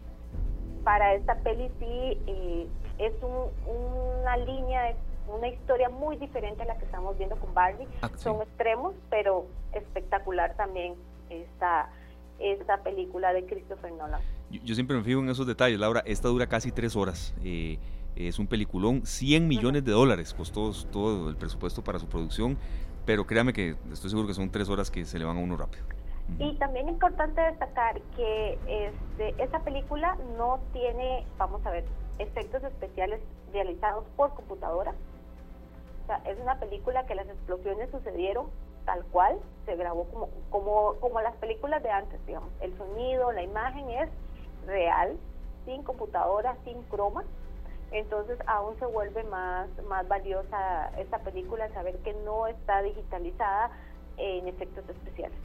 para 0.86 1.16
esta 1.16 1.36
peli 1.40 1.68
sí 1.80 2.18
eh, 2.28 2.68
es 3.00 3.14
una 3.24 4.38
línea, 4.38 4.96
una 5.28 5.50
historia 5.50 5.90
muy 5.90 6.16
diferente 6.16 6.62
a 6.62 6.66
la 6.66 6.78
que 6.78 6.86
estamos 6.86 7.18
viendo 7.18 7.36
con 7.38 7.54
Barbie. 7.54 7.88
Ah, 8.02 8.10
Son 8.16 8.42
extremos, 8.42 8.94
pero 9.10 9.48
espectacular 9.74 10.56
también 10.56 10.94
esta, 11.30 11.90
esta 12.40 12.78
película 12.84 13.34
de 13.34 13.46
Christopher 13.46 13.92
Nolan. 13.92 14.22
Yo, 14.52 14.76
siempre 14.76 14.96
me 14.96 15.04
fijo 15.04 15.20
en 15.20 15.30
esos 15.30 15.48
detalles, 15.48 15.80
Laura. 15.80 16.04
Esta 16.06 16.30
dura 16.30 16.48
casi 16.48 16.72
tres 16.72 16.96
horas. 16.96 17.34
Eh, 17.44 17.80
es 18.16 18.40
un 18.40 18.48
peliculón, 18.48 19.06
100 19.06 19.46
millones 19.48 19.84
de 19.84 19.92
dólares 19.92 20.34
costó 20.34 20.72
todo 20.90 21.30
el 21.30 21.36
presupuesto 21.36 21.84
para 21.84 22.00
su 22.00 22.08
producción, 22.08 22.58
pero 23.06 23.26
créame 23.26 23.52
que 23.52 23.76
estoy 23.92 24.10
seguro 24.10 24.28
que 24.28 24.34
son 24.34 24.52
tres 24.52 24.70
horas 24.70 24.90
que 24.90 25.04
se 25.04 25.20
le 25.20 25.26
van 25.26 25.36
a 25.36 25.42
uno 25.42 25.58
rápido. 25.58 25.84
Y 26.40 26.58
también 26.58 26.88
es 26.88 26.94
importante 26.94 27.40
destacar 27.42 28.02
que 28.16 28.60
este, 28.68 29.44
esa 29.44 29.60
película 29.60 30.18
no 30.38 30.60
tiene, 30.74 31.26
vamos 31.38 31.66
a 31.66 31.72
ver, 31.72 31.86
efectos 32.20 32.64
especiales 32.64 33.22
realizados 33.54 34.06
por 34.16 34.34
computadora. 34.34 34.94
O 36.04 36.08
sea, 36.08 36.22
es 36.26 36.40
una 36.40 36.60
película 36.60 37.06
que 37.06 37.16
las 37.16 37.28
explosiones 37.28 37.90
sucedieron 37.90 38.48
tal 38.86 39.04
cual, 39.06 39.40
se 39.66 39.76
grabó 39.76 40.06
como, 40.06 40.30
como, 40.50 40.96
como 41.00 41.22
las 41.22 41.36
películas 41.38 41.82
de 41.82 41.90
antes, 41.90 42.24
digamos. 42.26 42.50
El 42.62 42.78
sonido, 42.78 43.32
la 43.32 43.42
imagen 43.42 43.90
es 43.90 44.10
real, 44.66 45.18
sin 45.66 45.84
computadora, 45.84 46.56
sin 46.64 46.82
croma. 46.84 47.24
Entonces 47.92 48.38
aún 48.48 48.78
se 48.80 48.86
vuelve 48.86 49.24
más, 49.24 49.68
más 49.88 50.08
valiosa 50.08 50.92
esta 50.98 51.20
película, 51.20 51.70
saber 51.74 51.98
que 52.00 52.14
no 52.26 52.48
está 52.48 52.82
digitalizada 52.82 53.72
en 54.18 54.48
efectos 54.48 54.88
especiales. 54.90 55.38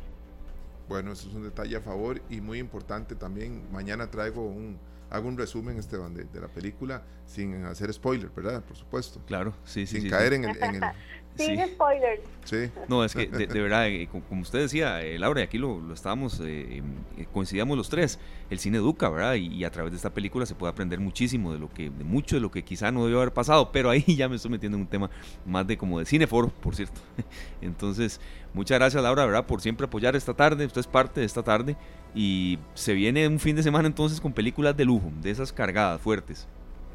Bueno, 0.91 1.13
eso 1.13 1.29
es 1.29 1.35
un 1.37 1.45
detalle 1.45 1.77
a 1.77 1.81
favor 1.81 2.21
y 2.29 2.41
muy 2.41 2.59
importante 2.59 3.15
también. 3.15 3.63
Mañana 3.71 4.11
traigo 4.11 4.45
un, 4.45 4.77
hago 5.11 5.29
un 5.29 5.37
resumen, 5.37 5.77
Esteban, 5.77 6.15
de, 6.15 6.25
de 6.25 6.41
la 6.41 6.49
película 6.49 7.03
sin 7.27 7.65
hacer 7.65 7.93
spoiler, 7.93 8.31
¿verdad? 8.31 8.63
Por 8.63 8.77
supuesto. 8.77 9.21
Claro, 9.27 9.55
sí, 9.65 9.87
sí. 9.87 10.01
Sin 10.01 10.11
caer 10.11 10.33
En, 10.33 10.45
el, 10.45 10.57
Sin 11.37 11.65
spoilers. 11.65 12.23
Sí. 12.45 12.71
No, 12.89 13.05
es 13.05 13.15
que 13.15 13.29
de, 13.29 13.47
verdad, 13.47 13.87
eh, 13.89 14.09
como 14.29 14.43
usted 14.43 14.59
decía, 14.59 15.01
eh, 15.03 15.19
Laura, 15.19 15.41
y 15.41 15.45
aquí 15.45 15.59
lo, 15.59 15.81
lo 15.81 15.95
estábamos, 15.95 16.41
eh, 16.41 16.79
em, 16.79 17.25
coincidíamos 17.33 17.79
los 17.79 17.89
tres, 17.89 18.19
el 18.51 18.59
cine 18.59 18.79
educa, 18.79 19.09
¿verdad? 19.09 19.35
Y, 19.35 19.65
a 19.65 19.71
través 19.71 19.93
de 19.93 19.97
esta 19.97 20.11
película 20.11 20.45
se 20.45 20.55
puede 20.55 20.73
aprender 20.73 20.99
muchísimo 20.99 21.53
de 21.53 21.61
lo 21.61 21.71
que, 21.71 21.89
de 21.89 22.05
mucho 22.05 22.35
de 22.35 22.41
lo 22.41 22.51
que 22.51 22.65
quizá 22.65 22.91
no 22.91 23.05
debió 23.05 23.19
haber 23.19 23.33
pasado, 23.33 23.71
pero 23.71 23.91
ahí 23.91 24.03
ya 24.17 24.29
me 24.29 24.37
estoy 24.37 24.51
metiendo 24.51 24.77
en 24.77 24.83
un 24.83 24.89
tema 24.89 25.09
más 25.47 25.67
de 25.67 25.79
como 25.79 26.01
de 26.01 26.05
cineforo, 26.05 26.49
por 26.49 26.75
cierto. 26.75 27.01
Entonces, 27.63 28.21
muchas 28.53 28.79
gracias, 28.79 29.03
Laura, 29.03 29.25
¿verdad? 29.25 29.47
Por 29.47 29.61
siempre 29.61 29.87
apoyar 29.87 30.17
esta 30.17 30.35
tarde, 30.35 30.67
usted 30.67 30.81
es 30.81 30.89
parte 30.89 31.21
de 31.21 31.27
esta 31.27 31.45
tarde 31.45 31.77
y 32.15 32.59
se 32.75 32.95
viene 32.95 33.27
un 33.29 33.39
fin 33.39 33.57
de 33.57 33.63
semana 33.63 33.89
entonces 33.89 34.21
con 34.21 34.33
películas 34.33 34.77
de 34.77 34.85
lujo, 34.85 35.11
de 35.21 35.31
esas 35.31 35.53
cargadas, 35.53 36.01
fuertes. 36.01 36.49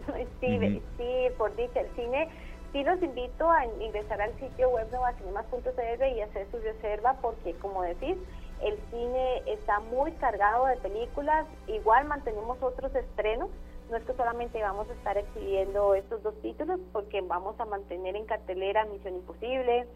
Sí, 0.39 0.81
sí, 0.97 1.27
por 1.39 1.55
dicho, 1.55 1.79
el 1.79 1.87
cine 1.95 2.27
sí 2.71 2.83
los 2.83 3.01
invito 3.01 3.49
a 3.49 3.65
ingresar 3.81 4.21
al 4.21 4.37
sitio 4.39 4.69
web 4.69 4.87
novacinemas.cr 4.91 6.07
y 6.15 6.21
hacer 6.21 6.45
su 6.51 6.57
reserva 6.59 7.17
porque, 7.21 7.53
como 7.55 7.81
decís, 7.81 8.15
el 8.61 8.77
cine 8.91 9.41
está 9.47 9.79
muy 9.79 10.11
cargado 10.13 10.65
de 10.65 10.75
películas. 10.77 11.45
Igual 11.67 12.05
mantenemos 12.05 12.61
otros 12.61 12.93
estrenos. 12.93 13.49
No 13.89 13.97
es 13.97 14.03
que 14.03 14.13
solamente 14.13 14.61
vamos 14.61 14.89
a 14.89 14.93
estar 14.93 15.17
exhibiendo 15.17 15.95
estos 15.95 16.21
dos 16.23 16.33
títulos, 16.41 16.79
porque 16.91 17.21
vamos 17.21 17.59
a 17.59 17.65
mantener 17.65 18.15
en 18.15 18.25
cartelera 18.25 18.85
Misión 18.85 19.15
Imposible, 19.15 19.87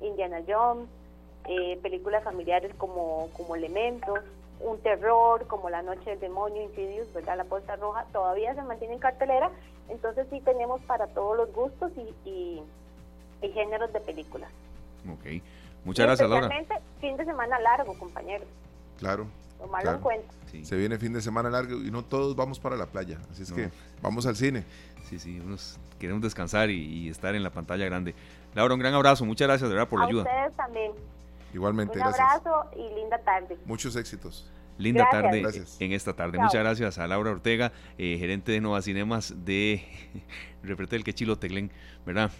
Indiana 0.00 0.40
Jones, 0.48 0.88
eh, 1.46 1.78
películas 1.82 2.24
familiares 2.24 2.74
como, 2.76 3.28
como 3.36 3.54
Elementos, 3.54 4.20
un 4.64 4.80
terror 4.80 5.46
como 5.46 5.68
La 5.68 5.82
Noche 5.82 6.10
del 6.10 6.20
Demonio, 6.20 6.62
Insidious, 6.62 7.12
¿verdad? 7.12 7.36
La 7.36 7.44
Puerta 7.44 7.76
Roja, 7.76 8.06
todavía 8.12 8.54
se 8.54 8.62
mantiene 8.62 8.94
en 8.94 9.00
cartelera, 9.00 9.50
entonces 9.88 10.26
sí 10.30 10.40
tenemos 10.40 10.80
para 10.82 11.06
todos 11.08 11.36
los 11.36 11.52
gustos 11.52 11.92
y, 11.96 12.28
y, 12.28 12.62
géneros 13.52 13.92
de 13.92 14.00
películas. 14.00 14.50
Ok, 15.06 15.42
muchas 15.84 16.06
gracias 16.06 16.30
Laura. 16.30 16.48
fin 17.00 17.16
de 17.16 17.24
semana 17.26 17.58
largo, 17.60 17.96
compañeros. 17.98 18.48
Claro, 18.98 19.26
tomarlo 19.58 19.90
en 19.92 20.00
cuenta. 20.00 20.34
Se 20.62 20.76
viene 20.76 20.98
fin 20.98 21.12
de 21.12 21.20
semana 21.20 21.50
largo 21.50 21.74
y 21.76 21.90
no 21.90 22.02
todos 22.02 22.34
vamos 22.34 22.58
para 22.58 22.76
la 22.76 22.86
playa, 22.86 23.18
así 23.30 23.42
es 23.42 23.52
que 23.52 23.70
vamos 24.00 24.24
al 24.24 24.36
cine. 24.36 24.64
Sí, 25.04 25.18
sí, 25.18 25.38
unos 25.40 25.78
queremos 25.98 26.22
descansar 26.22 26.70
y, 26.70 27.10
estar 27.10 27.34
en 27.34 27.42
la 27.42 27.50
pantalla 27.50 27.84
grande. 27.84 28.14
Laura, 28.54 28.72
un 28.72 28.80
gran 28.80 28.94
abrazo, 28.94 29.26
muchas 29.26 29.46
gracias 29.46 29.68
de 29.68 29.74
verdad 29.74 29.90
por 29.90 30.00
la 30.00 30.06
ayuda. 30.06 30.22
A 30.22 30.24
ustedes 30.24 30.56
también. 30.56 30.92
Igualmente, 31.52 31.98
un 31.98 32.04
abrazo 32.04 32.64
y 32.76 32.94
linda 32.94 33.18
tarde. 33.18 33.58
Muchos 33.66 33.94
éxitos. 33.96 34.50
Linda 34.78 35.08
tarde 35.10 35.42
en 35.78 35.92
esta 35.92 36.14
tarde. 36.14 36.38
Muchas 36.38 36.60
gracias 36.60 36.98
a 36.98 37.06
Laura 37.06 37.30
Ortega, 37.30 37.72
eh, 37.96 38.16
gerente 38.18 38.52
de 38.52 38.60
Nova 38.60 38.82
Cinemas 38.82 39.34
de 39.44 39.84
Reprete 40.62 40.96
del 40.96 41.04
Quechilo 41.04 41.36
Teglen, 41.36 41.70
¿verdad? 42.04 42.32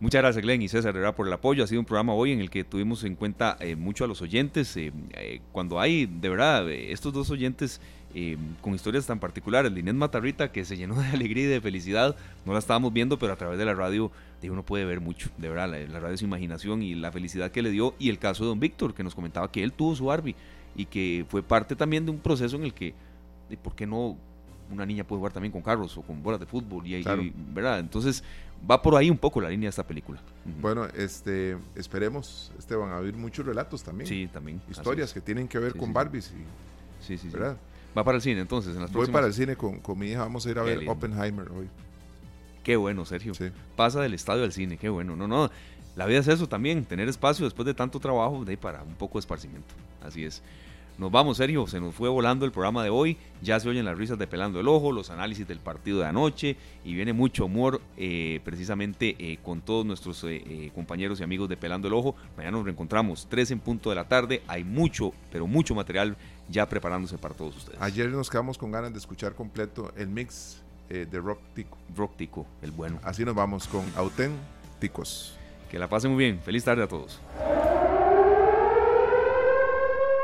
Muchas 0.00 0.22
gracias, 0.22 0.42
Glenn 0.42 0.62
y 0.62 0.68
César, 0.68 0.92
¿verdad? 0.92 1.14
por 1.14 1.26
el 1.26 1.32
apoyo. 1.32 1.62
Ha 1.62 1.66
sido 1.66 1.80
un 1.80 1.86
programa 1.86 2.14
hoy 2.14 2.32
en 2.32 2.40
el 2.40 2.50
que 2.50 2.64
tuvimos 2.64 3.04
en 3.04 3.14
cuenta 3.14 3.56
eh, 3.60 3.76
mucho 3.76 4.04
a 4.04 4.08
los 4.08 4.22
oyentes. 4.22 4.76
Eh, 4.76 4.92
cuando 5.52 5.78
hay, 5.78 6.06
de 6.06 6.28
verdad, 6.28 6.70
estos 6.70 7.12
dos 7.12 7.30
oyentes 7.30 7.80
con 8.60 8.74
historias 8.74 9.06
tan 9.06 9.18
particulares, 9.18 9.72
Linet 9.72 9.94
Matarrita, 9.94 10.52
que 10.52 10.64
se 10.64 10.76
llenó 10.76 11.00
de 11.00 11.06
alegría 11.12 11.44
y 11.44 11.48
de 11.48 11.60
felicidad, 11.60 12.16
no 12.44 12.52
la 12.52 12.60
estábamos 12.60 12.92
viendo, 12.92 13.18
pero 13.18 13.32
a 13.32 13.36
través 13.36 13.58
de 13.58 13.64
la 13.64 13.74
radio 13.74 14.10
uno 14.42 14.62
puede 14.62 14.84
ver 14.84 15.00
mucho, 15.00 15.30
de 15.38 15.48
verdad, 15.48 15.70
la, 15.70 15.78
la 15.78 16.00
radio 16.00 16.14
es 16.14 16.20
su 16.20 16.26
imaginación 16.26 16.82
y 16.82 16.94
la 16.94 17.10
felicidad 17.10 17.50
que 17.50 17.62
le 17.62 17.70
dio. 17.70 17.94
Y 17.98 18.10
el 18.10 18.18
caso 18.18 18.44
de 18.44 18.48
don 18.48 18.60
Víctor, 18.60 18.94
que 18.94 19.02
nos 19.02 19.14
comentaba 19.14 19.50
que 19.50 19.62
él 19.62 19.72
tuvo 19.72 19.96
su 19.96 20.04
Barbie 20.04 20.36
y 20.74 20.86
que 20.86 21.24
fue 21.28 21.42
parte 21.42 21.76
también 21.76 22.04
de 22.04 22.10
un 22.10 22.18
proceso 22.18 22.56
en 22.56 22.64
el 22.64 22.74
que, 22.74 22.94
¿por 23.62 23.74
qué 23.74 23.86
no 23.86 24.16
una 24.70 24.86
niña 24.86 25.04
puede 25.04 25.18
jugar 25.18 25.32
también 25.32 25.52
con 25.52 25.62
carros 25.62 25.96
o 25.98 26.02
con 26.02 26.22
bolas 26.22 26.40
de 26.40 26.46
fútbol? 26.46 26.86
Y 26.86 26.94
ahí, 26.94 27.32
¿verdad? 27.52 27.78
Entonces 27.78 28.24
va 28.68 28.80
por 28.80 28.96
ahí 28.96 29.10
un 29.10 29.18
poco 29.18 29.40
la 29.40 29.48
línea 29.48 29.66
de 29.66 29.70
esta 29.70 29.86
película. 29.86 30.20
Bueno, 30.60 30.86
este, 30.86 31.56
esperemos, 31.74 32.52
este, 32.58 32.74
van 32.74 32.90
a 32.90 32.96
haber 32.96 33.14
muchos 33.14 33.44
relatos 33.46 33.82
también. 33.82 34.08
Sí, 34.08 34.28
también. 34.32 34.60
Historias 34.70 35.12
que 35.12 35.20
tienen 35.20 35.48
que 35.48 35.58
ver 35.58 35.76
con 35.76 35.92
Barbies. 35.92 36.32
Y, 36.32 37.04
sí, 37.04 37.18
sí, 37.18 37.28
¿verdad? 37.28 37.56
Va 37.96 38.02
para 38.02 38.16
el 38.16 38.22
cine 38.22 38.40
entonces. 38.40 38.74
En 38.74 38.82
las 38.82 38.92
Voy 38.92 39.06
para 39.08 39.26
el 39.26 39.34
cine 39.34 39.56
con, 39.56 39.78
con, 39.78 39.98
mi 39.98 40.08
hija, 40.08 40.20
vamos 40.20 40.44
a 40.46 40.50
ir 40.50 40.58
a 40.58 40.62
ver 40.62 40.88
Oppenheimer 40.88 41.48
hoy. 41.52 41.68
Qué 42.64 42.76
bueno, 42.76 43.04
Sergio. 43.04 43.34
Pasa 43.76 44.00
del 44.00 44.14
estadio 44.14 44.42
al 44.42 44.52
cine, 44.52 44.78
qué 44.78 44.88
bueno. 44.88 45.14
No, 45.14 45.28
no, 45.28 45.50
la 45.96 46.06
vida 46.06 46.18
es 46.18 46.28
eso 46.28 46.48
también, 46.48 46.84
tener 46.84 47.08
espacio 47.08 47.44
después 47.44 47.66
de 47.66 47.74
tanto 47.74 48.00
trabajo 48.00 48.44
de 48.44 48.56
para 48.56 48.82
un 48.82 48.94
poco 48.94 49.18
de 49.18 49.20
esparcimiento. 49.20 49.74
Así 50.02 50.24
es. 50.24 50.42
Nos 50.96 51.10
vamos, 51.10 51.38
Sergio, 51.38 51.66
se 51.66 51.80
nos 51.80 51.92
fue 51.92 52.08
volando 52.08 52.44
el 52.46 52.52
programa 52.52 52.84
de 52.84 52.90
hoy, 52.90 53.16
ya 53.42 53.58
se 53.58 53.68
oyen 53.68 53.84
las 53.84 53.98
risas 53.98 54.16
de 54.16 54.28
Pelando 54.28 54.60
el 54.60 54.68
Ojo, 54.68 54.92
los 54.92 55.10
análisis 55.10 55.46
del 55.46 55.58
partido 55.58 55.98
de 55.98 56.06
anoche 56.06 56.56
y 56.84 56.94
viene 56.94 57.12
mucho 57.12 57.46
humor 57.46 57.80
eh, 57.96 58.40
precisamente 58.44 59.16
eh, 59.18 59.38
con 59.42 59.60
todos 59.60 59.84
nuestros 59.84 60.22
eh, 60.22 60.70
compañeros 60.72 61.18
y 61.18 61.24
amigos 61.24 61.48
de 61.48 61.56
Pelando 61.56 61.88
el 61.88 61.94
Ojo. 61.94 62.14
Mañana 62.36 62.58
nos 62.58 62.66
reencontramos 62.66 63.26
3 63.28 63.50
en 63.50 63.58
punto 63.58 63.90
de 63.90 63.96
la 63.96 64.04
tarde, 64.04 64.42
hay 64.46 64.62
mucho, 64.62 65.12
pero 65.32 65.48
mucho 65.48 65.74
material 65.74 66.16
ya 66.48 66.68
preparándose 66.68 67.18
para 67.18 67.34
todos 67.34 67.56
ustedes. 67.56 67.82
Ayer 67.82 68.08
nos 68.10 68.30
quedamos 68.30 68.56
con 68.56 68.70
ganas 68.70 68.92
de 68.92 68.98
escuchar 68.98 69.34
completo 69.34 69.92
el 69.96 70.06
mix 70.06 70.62
de 70.88 71.18
Rock 71.18 71.40
Tico. 71.54 71.76
Rock 71.96 72.16
Tico, 72.16 72.46
el 72.62 72.70
bueno. 72.70 73.00
Así 73.02 73.24
nos 73.24 73.34
vamos 73.34 73.66
con 73.66 73.84
Auténticos. 73.96 75.36
Que 75.68 75.78
la 75.78 75.88
pasen 75.88 76.12
muy 76.12 76.22
bien, 76.22 76.40
feliz 76.40 76.62
tarde 76.62 76.84
a 76.84 76.86
todos. 76.86 77.20